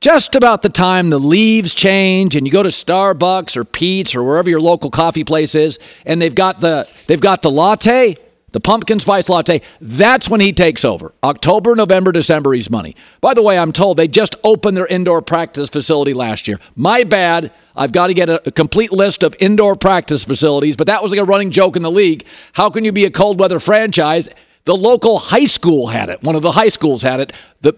Just 0.01 0.35
about 0.35 0.61
the 0.61 0.69
time 0.69 1.09
the 1.09 1.19
leaves 1.19 1.73
change 1.73 2.35
and 2.35 2.45
you 2.45 2.51
go 2.51 2.63
to 2.63 2.69
Starbucks 2.69 3.55
or 3.55 3.63
Pete's 3.63 4.15
or 4.15 4.23
wherever 4.23 4.49
your 4.49 4.59
local 4.59 4.89
coffee 4.89 5.23
place 5.23 5.55
is, 5.55 5.79
and 6.05 6.21
they've 6.21 6.35
got 6.35 6.59
the 6.59 6.89
they've 7.07 7.21
got 7.21 7.43
the 7.43 7.51
latte, 7.51 8.17
the 8.55 8.61
pumpkin 8.61 9.01
spice 9.01 9.27
latte, 9.27 9.59
that's 9.81 10.29
when 10.29 10.39
he 10.39 10.53
takes 10.53 10.85
over. 10.85 11.13
October, 11.25 11.75
November, 11.75 12.13
December, 12.13 12.53
he's 12.53 12.69
money. 12.69 12.95
By 13.19 13.33
the 13.33 13.41
way, 13.41 13.57
I'm 13.57 13.73
told 13.73 13.97
they 13.97 14.07
just 14.07 14.33
opened 14.45 14.77
their 14.77 14.87
indoor 14.87 15.21
practice 15.21 15.67
facility 15.67 16.13
last 16.13 16.47
year. 16.47 16.57
My 16.73 17.03
bad. 17.03 17.51
I've 17.75 17.91
got 17.91 18.07
to 18.07 18.13
get 18.13 18.29
a, 18.29 18.47
a 18.47 18.51
complete 18.53 18.93
list 18.93 19.23
of 19.23 19.35
indoor 19.41 19.75
practice 19.75 20.23
facilities, 20.23 20.77
but 20.77 20.87
that 20.87 21.03
was 21.03 21.11
like 21.11 21.19
a 21.19 21.25
running 21.25 21.51
joke 21.51 21.75
in 21.75 21.81
the 21.81 21.91
league. 21.91 22.25
How 22.53 22.69
can 22.69 22.85
you 22.85 22.93
be 22.93 23.03
a 23.03 23.11
cold 23.11 23.41
weather 23.41 23.59
franchise? 23.59 24.29
The 24.63 24.73
local 24.73 25.19
high 25.19 25.43
school 25.43 25.87
had 25.87 26.07
it. 26.07 26.23
One 26.23 26.37
of 26.37 26.41
the 26.41 26.53
high 26.53 26.69
schools 26.69 27.01
had 27.01 27.19
it. 27.19 27.33
The 27.59 27.73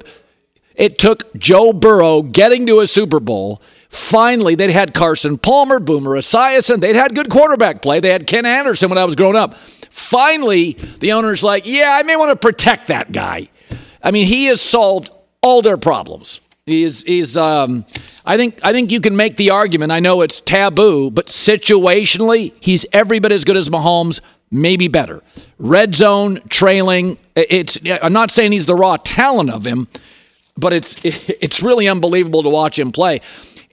it 0.76 1.00
took 1.00 1.34
Joe 1.34 1.74
Burrow 1.74 2.22
getting 2.22 2.68
to 2.68 2.82
a 2.82 2.88
Super 2.88 3.20
Bowl. 3.20 3.64
Finally, 3.90 4.54
they'd 4.54 4.70
had 4.70 4.94
Carson 4.94 5.40
Palmer, 5.40 5.80
Boomer 5.80 6.12
Esiason. 6.12 6.82
They'd 6.82 6.96
had 6.96 7.16
good 7.16 7.32
quarterback 7.32 7.82
play. 7.82 8.00
They 8.00 8.12
had 8.12 8.28
Ken 8.28 8.46
Anderson 8.46 8.90
when 8.90 9.00
I 9.00 9.06
was 9.06 9.16
growing 9.16 9.36
up. 9.36 9.56
Finally, 9.98 10.74
the 11.00 11.12
owner's 11.12 11.44
like, 11.44 11.66
yeah, 11.66 11.90
I 11.92 12.04
may 12.04 12.16
want 12.16 12.30
to 12.30 12.36
protect 12.36 12.88
that 12.88 13.12
guy. 13.12 13.50
I 14.04 14.12
mean, 14.12 14.28
he 14.28 14.46
has 14.46 14.62
solved 14.62 15.10
all 15.42 15.64
their 15.64 15.76
problems. 15.76 16.40
He's, 16.68 17.02
he's 17.02 17.36
um, 17.36 17.84
I 18.24 18.38
think, 18.38 18.60
I 18.62 18.74
think 18.74 18.92
you 18.92 19.02
can 19.02 19.18
make 19.18 19.38
the 19.38 19.50
argument. 19.50 19.92
I 19.92 20.00
know 20.00 20.22
it's 20.22 20.40
taboo, 20.42 21.10
but 21.10 21.26
situationally, 21.26 22.54
he's 22.60 22.86
every 22.94 23.18
bit 23.18 23.32
as 23.32 23.44
good 23.44 23.58
as 23.58 23.70
Mahomes, 23.70 24.22
maybe 24.52 24.88
better. 24.88 25.24
Red 25.58 25.96
zone, 25.96 26.42
trailing. 26.48 27.18
It's, 27.36 27.80
I'm 27.84 28.14
not 28.14 28.30
saying 28.30 28.52
he's 28.52 28.68
the 28.68 28.76
raw 28.76 28.98
talent 28.98 29.50
of 29.50 29.66
him, 29.66 29.88
but 30.58 30.74
it's 30.74 30.96
it's 31.04 31.64
really 31.64 31.88
unbelievable 31.88 32.44
to 32.44 32.50
watch 32.50 32.78
him 32.78 32.92
play. 32.92 33.22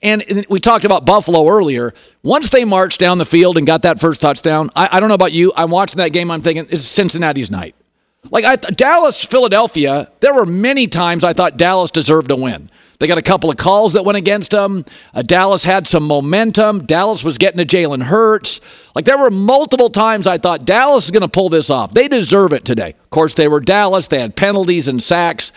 And 0.03 0.45
we 0.49 0.59
talked 0.59 0.85
about 0.85 1.05
Buffalo 1.05 1.47
earlier. 1.47 1.93
Once 2.21 2.49
they 2.49 2.65
marched 2.65 2.99
down 2.99 3.17
the 3.17 3.25
field 3.25 3.57
and 3.57 3.65
got 3.65 3.83
that 3.83 3.99
first 3.99 4.21
touchdown, 4.21 4.69
I, 4.75 4.89
I 4.91 4.99
don't 4.99 5.09
know 5.09 5.15
about 5.15 5.31
you. 5.31 5.51
I'm 5.55 5.71
watching 5.71 5.97
that 5.97 6.09
game. 6.09 6.29
I'm 6.29 6.41
thinking 6.41 6.67
it's 6.69 6.85
Cincinnati's 6.85 7.49
night. 7.49 7.75
Like 8.31 8.45
I, 8.45 8.55
Dallas, 8.55 9.23
Philadelphia. 9.23 10.11
There 10.19 10.33
were 10.33 10.45
many 10.45 10.87
times 10.87 11.23
I 11.23 11.33
thought 11.33 11.57
Dallas 11.57 11.91
deserved 11.91 12.29
to 12.29 12.35
win. 12.35 12.69
They 12.99 13.07
got 13.07 13.17
a 13.17 13.23
couple 13.23 13.49
of 13.49 13.57
calls 13.57 13.93
that 13.93 14.05
went 14.05 14.17
against 14.17 14.51
them. 14.51 14.85
Uh, 15.13 15.21
Dallas 15.21 15.63
had 15.63 15.85
some 15.85 16.03
momentum. 16.03 16.85
Dallas 16.85 17.23
was 17.23 17.37
getting 17.37 17.57
to 17.57 17.65
Jalen 17.65 18.03
Hurts. 18.03 18.61
Like 18.95 19.05
there 19.05 19.17
were 19.17 19.29
multiple 19.29 19.89
times 19.89 20.27
I 20.27 20.37
thought 20.37 20.65
Dallas 20.65 21.05
is 21.05 21.11
going 21.11 21.21
to 21.21 21.27
pull 21.27 21.49
this 21.49 21.69
off. 21.69 21.93
They 21.93 22.07
deserve 22.07 22.53
it 22.53 22.63
today. 22.63 22.89
Of 23.03 23.09
course, 23.09 23.33
they 23.33 23.47
were 23.47 23.59
Dallas. 23.59 24.07
They 24.07 24.19
had 24.19 24.35
penalties 24.35 24.87
and 24.87 25.03
sacks. 25.03 25.51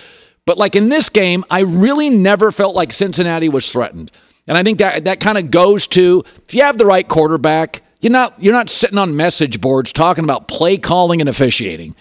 But 0.47 0.59
like 0.59 0.75
in 0.75 0.89
this 0.89 1.09
game, 1.09 1.45
I 1.51 1.61
really 1.61 2.11
never 2.11 2.51
felt 2.51 2.75
like 2.75 2.93
Cincinnati 2.93 3.49
was 3.49 3.71
threatened. 3.71 4.11
And 4.49 4.57
I 4.57 4.63
think 4.63 4.79
that 4.79 5.05
that 5.05 5.21
kind 5.21 5.39
of 5.39 5.51
goes 5.51 5.87
to 5.89 6.25
if 6.47 6.55
you 6.55 6.63
have 6.63 6.79
the 6.79 6.87
right 6.87 7.07
quarterback, 7.07 7.83
you're 8.01 8.11
not 8.11 8.35
you're 8.43 8.55
not 8.55 8.71
sitting 8.71 8.99
on 8.99 9.15
message 9.17 9.61
boards 9.61 9.93
talking 9.93 10.25
about 10.25 10.49
play 10.49 10.79
calling 10.79 11.21
and 11.21 11.29
officiating. 11.29 11.95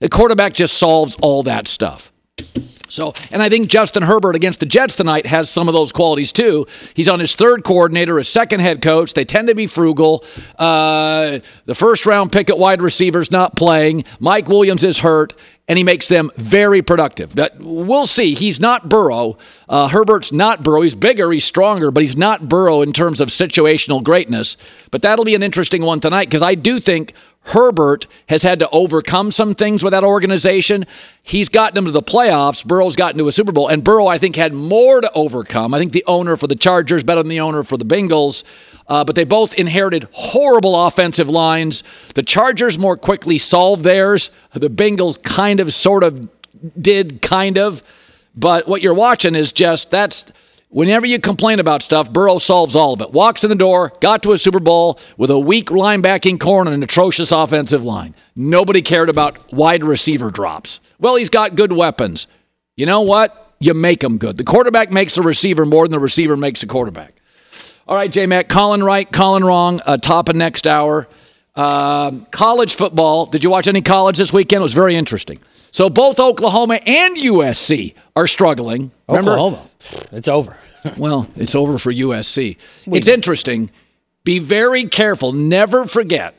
The 0.00 0.08
quarterback 0.08 0.54
just 0.54 0.78
solves 0.78 1.16
all 1.20 1.42
that 1.44 1.68
stuff. 1.68 2.10
So, 2.88 3.14
and 3.30 3.42
I 3.42 3.48
think 3.48 3.68
Justin 3.68 4.02
Herbert 4.02 4.34
against 4.34 4.58
the 4.58 4.66
Jets 4.66 4.96
tonight 4.96 5.24
has 5.26 5.48
some 5.48 5.68
of 5.68 5.74
those 5.74 5.92
qualities 5.92 6.32
too. 6.32 6.66
He's 6.94 7.08
on 7.08 7.20
his 7.20 7.36
third 7.36 7.62
coordinator, 7.62 8.18
his 8.18 8.28
second 8.28 8.60
head 8.60 8.82
coach. 8.82 9.14
They 9.14 9.24
tend 9.24 9.46
to 9.48 9.54
be 9.54 9.68
frugal. 9.68 10.24
Uh, 10.58 11.38
the 11.66 11.74
first 11.74 12.04
round 12.06 12.32
pick 12.32 12.50
at 12.50 12.58
wide 12.58 12.82
receivers 12.82 13.30
not 13.30 13.54
playing. 13.54 14.04
Mike 14.18 14.48
Williams 14.48 14.82
is 14.82 14.98
hurt 14.98 15.34
and 15.70 15.78
he 15.78 15.84
makes 15.84 16.08
them 16.08 16.32
very 16.36 16.82
productive. 16.82 17.32
But 17.32 17.54
we'll 17.60 18.08
see. 18.08 18.34
He's 18.34 18.58
not 18.58 18.88
Burrow. 18.88 19.38
Uh, 19.68 19.86
Herbert's 19.86 20.32
not 20.32 20.64
Burrow. 20.64 20.80
He's 20.80 20.96
bigger, 20.96 21.30
he's 21.30 21.44
stronger, 21.44 21.92
but 21.92 22.02
he's 22.02 22.16
not 22.16 22.48
Burrow 22.48 22.82
in 22.82 22.92
terms 22.92 23.20
of 23.20 23.28
situational 23.28 24.02
greatness. 24.02 24.56
But 24.90 25.02
that'll 25.02 25.24
be 25.24 25.36
an 25.36 25.44
interesting 25.44 25.84
one 25.84 26.00
tonight 26.00 26.24
because 26.24 26.42
I 26.42 26.56
do 26.56 26.80
think 26.80 27.12
Herbert 27.42 28.08
has 28.26 28.42
had 28.42 28.58
to 28.58 28.70
overcome 28.70 29.30
some 29.30 29.54
things 29.54 29.84
with 29.84 29.92
that 29.92 30.02
organization. 30.02 30.86
He's 31.22 31.48
gotten 31.48 31.76
them 31.76 31.84
to 31.84 31.92
the 31.92 32.02
playoffs. 32.02 32.66
Burrow's 32.66 32.96
gotten 32.96 33.18
to 33.18 33.28
a 33.28 33.32
Super 33.32 33.52
Bowl, 33.52 33.68
and 33.68 33.84
Burrow, 33.84 34.08
I 34.08 34.18
think, 34.18 34.34
had 34.34 34.52
more 34.52 35.00
to 35.00 35.12
overcome. 35.12 35.72
I 35.72 35.78
think 35.78 35.92
the 35.92 36.04
owner 36.08 36.36
for 36.36 36.48
the 36.48 36.56
Chargers 36.56 37.04
better 37.04 37.22
than 37.22 37.30
the 37.30 37.40
owner 37.40 37.62
for 37.62 37.76
the 37.76 37.84
Bengals. 37.84 38.42
Uh, 38.90 39.04
but 39.04 39.14
they 39.14 39.22
both 39.22 39.54
inherited 39.54 40.08
horrible 40.10 40.74
offensive 40.86 41.28
lines. 41.28 41.84
The 42.16 42.24
Chargers 42.24 42.76
more 42.76 42.96
quickly 42.96 43.38
solved 43.38 43.84
theirs. 43.84 44.30
The 44.52 44.68
Bengals 44.68 45.22
kind 45.22 45.60
of, 45.60 45.72
sort 45.72 46.02
of 46.02 46.28
did, 46.78 47.22
kind 47.22 47.56
of. 47.56 47.84
But 48.34 48.66
what 48.66 48.82
you're 48.82 48.92
watching 48.92 49.36
is 49.36 49.52
just 49.52 49.92
that's 49.92 50.24
whenever 50.70 51.06
you 51.06 51.20
complain 51.20 51.60
about 51.60 51.84
stuff, 51.84 52.12
Burrow 52.12 52.38
solves 52.38 52.74
all 52.74 52.94
of 52.94 53.00
it. 53.00 53.12
Walks 53.12 53.44
in 53.44 53.50
the 53.50 53.54
door, 53.56 53.92
got 54.00 54.24
to 54.24 54.32
a 54.32 54.38
Super 54.38 54.60
Bowl 54.60 54.98
with 55.16 55.30
a 55.30 55.38
weak 55.38 55.68
linebacking 55.68 56.40
core 56.40 56.62
and 56.62 56.70
an 56.70 56.82
atrocious 56.82 57.30
offensive 57.30 57.84
line. 57.84 58.12
Nobody 58.34 58.82
cared 58.82 59.08
about 59.08 59.52
wide 59.52 59.84
receiver 59.84 60.32
drops. 60.32 60.80
Well, 60.98 61.14
he's 61.14 61.28
got 61.28 61.54
good 61.54 61.72
weapons. 61.72 62.26
You 62.76 62.86
know 62.86 63.02
what? 63.02 63.54
You 63.60 63.74
make 63.74 64.00
them 64.00 64.18
good. 64.18 64.36
The 64.36 64.44
quarterback 64.44 64.90
makes 64.90 65.14
the 65.14 65.22
receiver 65.22 65.64
more 65.64 65.84
than 65.84 65.92
the 65.92 66.00
receiver 66.00 66.36
makes 66.36 66.60
the 66.60 66.66
quarterback. 66.66 67.19
All 67.90 67.96
right, 67.96 68.10
J 68.10 68.26
Mac, 68.26 68.48
Colin 68.48 68.84
right, 68.84 69.10
Colin 69.10 69.42
wrong, 69.42 69.80
uh, 69.84 69.96
top 69.96 70.28
of 70.28 70.36
next 70.36 70.64
hour. 70.68 71.08
Um, 71.56 72.24
college 72.30 72.76
football. 72.76 73.26
Did 73.26 73.42
you 73.42 73.50
watch 73.50 73.66
any 73.66 73.82
college 73.82 74.16
this 74.16 74.32
weekend? 74.32 74.60
It 74.60 74.62
was 74.62 74.74
very 74.74 74.94
interesting. 74.94 75.40
So 75.72 75.90
both 75.90 76.20
Oklahoma 76.20 76.76
and 76.86 77.16
USC 77.16 77.94
are 78.14 78.28
struggling. 78.28 78.92
Remember? 79.08 79.32
Oklahoma, 79.32 79.68
it's 80.12 80.28
over. 80.28 80.56
well, 80.98 81.28
it's 81.34 81.56
over 81.56 81.78
for 81.78 81.92
USC. 81.92 82.58
it's 82.86 83.08
interesting. 83.08 83.72
Be 84.22 84.38
very 84.38 84.84
careful. 84.84 85.32
Never 85.32 85.84
forget 85.84 86.36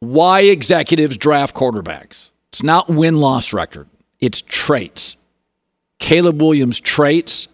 why 0.00 0.40
executives 0.40 1.16
draft 1.16 1.54
quarterbacks. 1.54 2.28
It's 2.52 2.62
not 2.62 2.90
win 2.90 3.16
loss 3.16 3.54
record, 3.54 3.88
it's 4.20 4.42
traits. 4.42 5.16
Caleb 5.98 6.42
Williams' 6.42 6.78
traits 6.78 7.48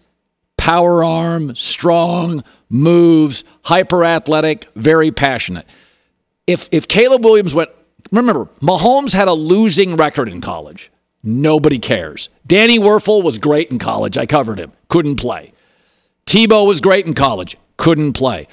power 0.59 1.03
arm, 1.03 1.55
strong, 1.55 2.43
moves, 2.69 3.43
hyper 3.63 4.03
athletic, 4.03 4.67
very 4.75 5.11
passionate. 5.11 5.65
If 6.45 6.69
if 6.71 6.87
Caleb 6.87 7.23
Williams 7.23 7.55
went 7.55 7.69
Remember, 8.11 8.45
Mahomes 8.61 9.13
had 9.13 9.27
a 9.27 9.33
losing 9.33 9.95
record 9.95 10.29
in 10.29 10.41
college. 10.41 10.91
Nobody 11.23 11.79
cares. 11.79 12.29
Danny 12.47 12.79
Wuerffel 12.79 13.23
was 13.23 13.37
great 13.37 13.69
in 13.71 13.77
college. 13.77 14.17
I 14.17 14.25
covered 14.25 14.59
him. 14.59 14.71
Couldn't 14.87 15.17
play. 15.17 15.53
Tebow 16.25 16.65
was 16.65 16.81
great 16.81 17.05
in 17.05 17.13
college. 17.13 17.57
Couldn't 17.77 18.13
play. 18.13 18.47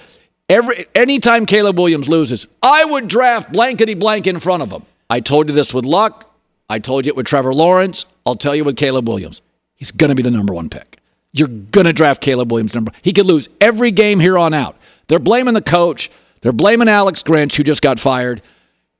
Every 0.48 0.86
anytime 0.94 1.46
Caleb 1.46 1.78
Williams 1.78 2.08
loses, 2.08 2.46
I 2.62 2.84
would 2.84 3.08
draft 3.08 3.52
blankety 3.52 3.94
blank 3.94 4.26
in 4.26 4.38
front 4.40 4.62
of 4.62 4.70
him. 4.70 4.84
I 5.08 5.20
told 5.20 5.48
you 5.48 5.54
this 5.54 5.72
with 5.72 5.84
Luck. 5.84 6.32
I 6.68 6.78
told 6.78 7.06
you 7.06 7.10
it 7.10 7.16
with 7.16 7.26
Trevor 7.26 7.54
Lawrence. 7.54 8.04
I'll 8.24 8.36
tell 8.36 8.54
you 8.54 8.64
with 8.64 8.76
Caleb 8.76 9.08
Williams. 9.08 9.40
He's 9.76 9.92
going 9.92 10.08
to 10.08 10.14
be 10.14 10.22
the 10.22 10.30
number 10.30 10.52
one 10.52 10.68
pick. 10.68 10.98
You're 11.38 11.48
going 11.48 11.86
to 11.86 11.92
draft 11.92 12.22
Caleb 12.22 12.50
Williams 12.50 12.74
number. 12.74 12.92
He 13.02 13.12
could 13.12 13.26
lose 13.26 13.48
every 13.60 13.90
game 13.90 14.20
here 14.20 14.38
on 14.38 14.54
out. 14.54 14.76
They're 15.08 15.18
blaming 15.18 15.54
the 15.54 15.62
coach. 15.62 16.10
They're 16.40 16.52
blaming 16.52 16.88
Alex 16.88 17.22
Grinch, 17.22 17.54
who 17.54 17.62
just 17.62 17.82
got 17.82 18.00
fired. 18.00 18.42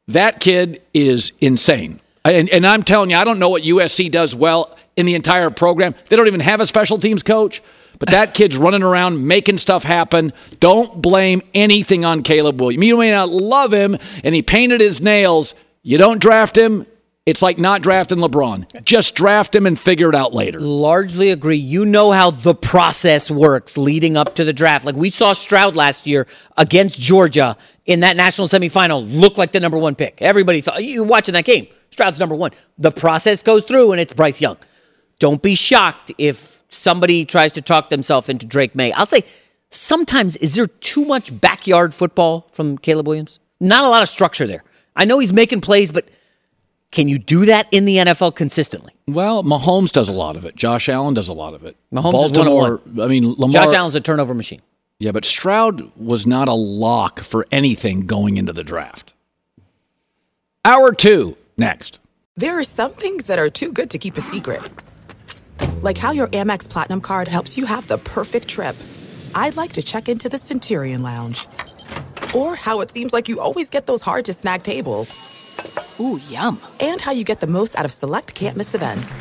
That 0.08 0.40
kid 0.40 0.82
is 0.92 1.32
insane. 1.40 2.00
And, 2.24 2.48
and 2.50 2.66
I'm 2.66 2.82
telling 2.82 3.10
you, 3.10 3.16
I 3.16 3.24
don't 3.24 3.38
know 3.38 3.48
what 3.48 3.62
USC 3.62 4.10
does 4.10 4.34
well 4.34 4.76
in 4.96 5.06
the 5.06 5.14
entire 5.14 5.50
program. 5.50 5.94
They 6.08 6.16
don't 6.16 6.26
even 6.26 6.40
have 6.40 6.60
a 6.60 6.66
special 6.66 6.98
teams 6.98 7.22
coach, 7.22 7.62
but 7.98 8.10
that 8.10 8.34
kid's 8.34 8.56
running 8.58 8.82
around 8.82 9.26
making 9.26 9.58
stuff 9.58 9.82
happen. 9.82 10.32
Don't 10.60 11.00
blame 11.00 11.42
anything 11.54 12.04
on 12.04 12.22
Caleb 12.22 12.60
Williams. 12.60 12.84
You 12.84 12.96
may 12.98 13.10
not 13.10 13.28
love 13.28 13.72
him, 13.72 13.96
and 14.24 14.34
he 14.34 14.42
painted 14.42 14.80
his 14.80 15.00
nails. 15.00 15.54
You 15.82 15.98
don't 15.98 16.20
draft 16.20 16.56
him. 16.56 16.86
It's 17.26 17.42
like 17.42 17.58
not 17.58 17.82
drafting 17.82 18.18
LeBron. 18.18 18.84
Just 18.84 19.16
draft 19.16 19.52
him 19.52 19.66
and 19.66 19.76
figure 19.76 20.08
it 20.08 20.14
out 20.14 20.32
later. 20.32 20.60
Largely 20.60 21.30
agree. 21.30 21.56
You 21.56 21.84
know 21.84 22.12
how 22.12 22.30
the 22.30 22.54
process 22.54 23.28
works 23.28 23.76
leading 23.76 24.16
up 24.16 24.36
to 24.36 24.44
the 24.44 24.52
draft. 24.52 24.86
Like 24.86 24.94
we 24.94 25.10
saw 25.10 25.32
Stroud 25.32 25.74
last 25.74 26.06
year 26.06 26.28
against 26.56 27.00
Georgia 27.00 27.56
in 27.84 28.00
that 28.00 28.16
national 28.16 28.46
semifinal 28.46 29.12
look 29.12 29.36
like 29.36 29.50
the 29.50 29.58
number 29.58 29.76
one 29.76 29.96
pick. 29.96 30.22
Everybody 30.22 30.60
thought 30.60 30.84
you 30.84 31.02
watching 31.02 31.32
that 31.32 31.44
game. 31.44 31.66
Stroud's 31.90 32.20
number 32.20 32.36
one. 32.36 32.52
The 32.78 32.92
process 32.92 33.42
goes 33.42 33.64
through 33.64 33.90
and 33.90 34.00
it's 34.00 34.12
Bryce 34.12 34.40
Young. 34.40 34.56
Don't 35.18 35.42
be 35.42 35.56
shocked 35.56 36.12
if 36.18 36.62
somebody 36.68 37.24
tries 37.24 37.50
to 37.54 37.60
talk 37.60 37.88
themselves 37.88 38.28
into 38.28 38.46
Drake 38.46 38.76
Maye. 38.76 38.92
I'll 38.92 39.04
say 39.04 39.24
sometimes 39.70 40.36
is 40.36 40.54
there 40.54 40.68
too 40.68 41.04
much 41.04 41.40
backyard 41.40 41.92
football 41.92 42.48
from 42.52 42.78
Caleb 42.78 43.08
Williams? 43.08 43.40
Not 43.58 43.84
a 43.84 43.88
lot 43.88 44.02
of 44.02 44.08
structure 44.08 44.46
there. 44.46 44.62
I 44.94 45.06
know 45.06 45.18
he's 45.18 45.32
making 45.32 45.60
plays, 45.60 45.90
but 45.90 46.08
can 46.96 47.08
you 47.10 47.18
do 47.18 47.44
that 47.44 47.68
in 47.72 47.84
the 47.84 47.98
NFL 47.98 48.36
consistently? 48.36 48.94
Well, 49.06 49.44
Mahomes 49.44 49.92
does 49.92 50.08
a 50.08 50.14
lot 50.14 50.34
of 50.34 50.46
it. 50.46 50.56
Josh 50.56 50.88
Allen 50.88 51.12
does 51.12 51.28
a 51.28 51.34
lot 51.34 51.52
of 51.52 51.62
it. 51.66 51.76
Mahomes 51.92 52.12
Baltimore, 52.12 52.80
is 52.86 52.92
one 52.94 53.04
I 53.04 53.08
mean, 53.08 53.34
Lamar. 53.34 53.50
Josh 53.50 53.74
Allen's 53.74 53.94
a 53.94 54.00
turnover 54.00 54.32
machine. 54.32 54.60
Yeah, 54.98 55.12
but 55.12 55.26
Stroud 55.26 55.92
was 55.98 56.26
not 56.26 56.48
a 56.48 56.54
lock 56.54 57.20
for 57.20 57.46
anything 57.52 58.06
going 58.06 58.38
into 58.38 58.54
the 58.54 58.64
draft. 58.64 59.12
Hour 60.64 60.92
two 60.92 61.36
next. 61.58 61.98
There 62.34 62.58
are 62.58 62.64
some 62.64 62.94
things 62.94 63.26
that 63.26 63.38
are 63.38 63.50
too 63.50 63.72
good 63.72 63.90
to 63.90 63.98
keep 63.98 64.16
a 64.16 64.22
secret. 64.22 64.62
Like 65.82 65.98
how 65.98 66.12
your 66.12 66.28
Amex 66.28 66.66
Platinum 66.66 67.02
card 67.02 67.28
helps 67.28 67.58
you 67.58 67.66
have 67.66 67.86
the 67.88 67.98
perfect 67.98 68.48
trip. 68.48 68.74
I'd 69.34 69.54
like 69.54 69.74
to 69.74 69.82
check 69.82 70.08
into 70.08 70.30
the 70.30 70.38
Centurion 70.38 71.02
Lounge. 71.02 71.46
Or 72.34 72.56
how 72.56 72.80
it 72.80 72.90
seems 72.90 73.12
like 73.12 73.28
you 73.28 73.38
always 73.38 73.68
get 73.68 73.84
those 73.84 74.00
hard 74.00 74.24
to 74.24 74.32
snag 74.32 74.62
tables. 74.62 75.35
Ooh, 76.00 76.20
yum. 76.28 76.60
And 76.80 77.00
how 77.00 77.12
you 77.12 77.24
get 77.24 77.40
the 77.40 77.46
most 77.46 77.76
out 77.76 77.84
of 77.84 77.92
select 77.92 78.34
can't 78.34 78.56
miss 78.56 78.74
events. 78.74 79.14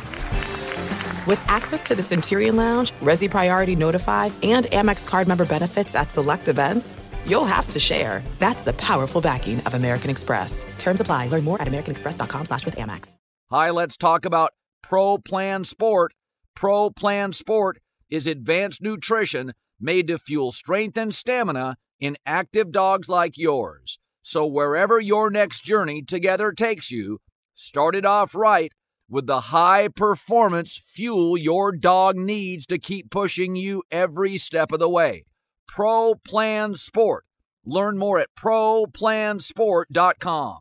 With 1.26 1.42
access 1.48 1.82
to 1.84 1.94
the 1.94 2.02
Centurion 2.02 2.56
Lounge, 2.56 2.92
Resy 3.02 3.30
Priority 3.30 3.74
Notified, 3.74 4.32
and 4.42 4.66
Amex 4.66 5.06
card 5.06 5.26
member 5.26 5.44
benefits 5.44 5.94
at 5.94 6.10
select 6.10 6.48
events, 6.48 6.94
you'll 7.26 7.44
have 7.44 7.68
to 7.70 7.80
share. 7.80 8.22
That's 8.38 8.62
the 8.62 8.74
powerful 8.74 9.20
backing 9.20 9.60
of 9.60 9.74
American 9.74 10.10
Express. 10.10 10.64
Terms 10.78 11.00
apply. 11.00 11.28
Learn 11.28 11.44
more 11.44 11.60
at 11.60 11.68
americanexpress.com 11.68 12.46
slash 12.46 12.64
with 12.64 12.76
Amex. 12.76 13.14
Hi, 13.50 13.70
let's 13.70 13.96
talk 13.96 14.24
about 14.24 14.52
Pro 14.82 15.18
Plan 15.18 15.64
Sport. 15.64 16.12
Pro 16.54 16.90
Plan 16.90 17.32
Sport 17.32 17.78
is 18.10 18.26
advanced 18.26 18.82
nutrition 18.82 19.52
made 19.80 20.08
to 20.08 20.18
fuel 20.18 20.52
strength 20.52 20.96
and 20.96 21.14
stamina 21.14 21.76
in 22.00 22.16
active 22.24 22.70
dogs 22.72 23.08
like 23.08 23.36
yours. 23.36 23.98
So 24.28 24.44
wherever 24.44 24.98
your 24.98 25.30
next 25.30 25.60
journey 25.60 26.02
together 26.02 26.50
takes 26.50 26.90
you, 26.90 27.20
start 27.54 27.94
it 27.94 28.04
off 28.04 28.34
right 28.34 28.72
with 29.08 29.28
the 29.28 29.40
high 29.40 29.86
performance 29.86 30.76
fuel 30.76 31.38
your 31.38 31.70
dog 31.70 32.16
needs 32.16 32.66
to 32.66 32.76
keep 32.76 33.08
pushing 33.08 33.54
you 33.54 33.84
every 33.88 34.36
step 34.36 34.72
of 34.72 34.80
the 34.80 34.88
way. 34.88 35.26
Pro 35.68 36.16
Plan 36.16 36.74
Sport. 36.74 37.24
Learn 37.64 37.98
more 37.98 38.18
at 38.18 38.30
ProPlansport.com. 38.36 40.58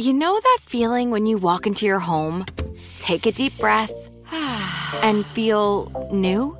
You 0.00 0.12
know 0.12 0.40
that 0.40 0.58
feeling 0.64 1.12
when 1.12 1.26
you 1.26 1.38
walk 1.38 1.68
into 1.68 1.86
your 1.86 2.00
home, 2.00 2.44
take 2.98 3.24
a 3.24 3.30
deep 3.30 3.56
breath, 3.58 3.92
and 4.32 5.24
feel 5.26 6.08
new? 6.10 6.59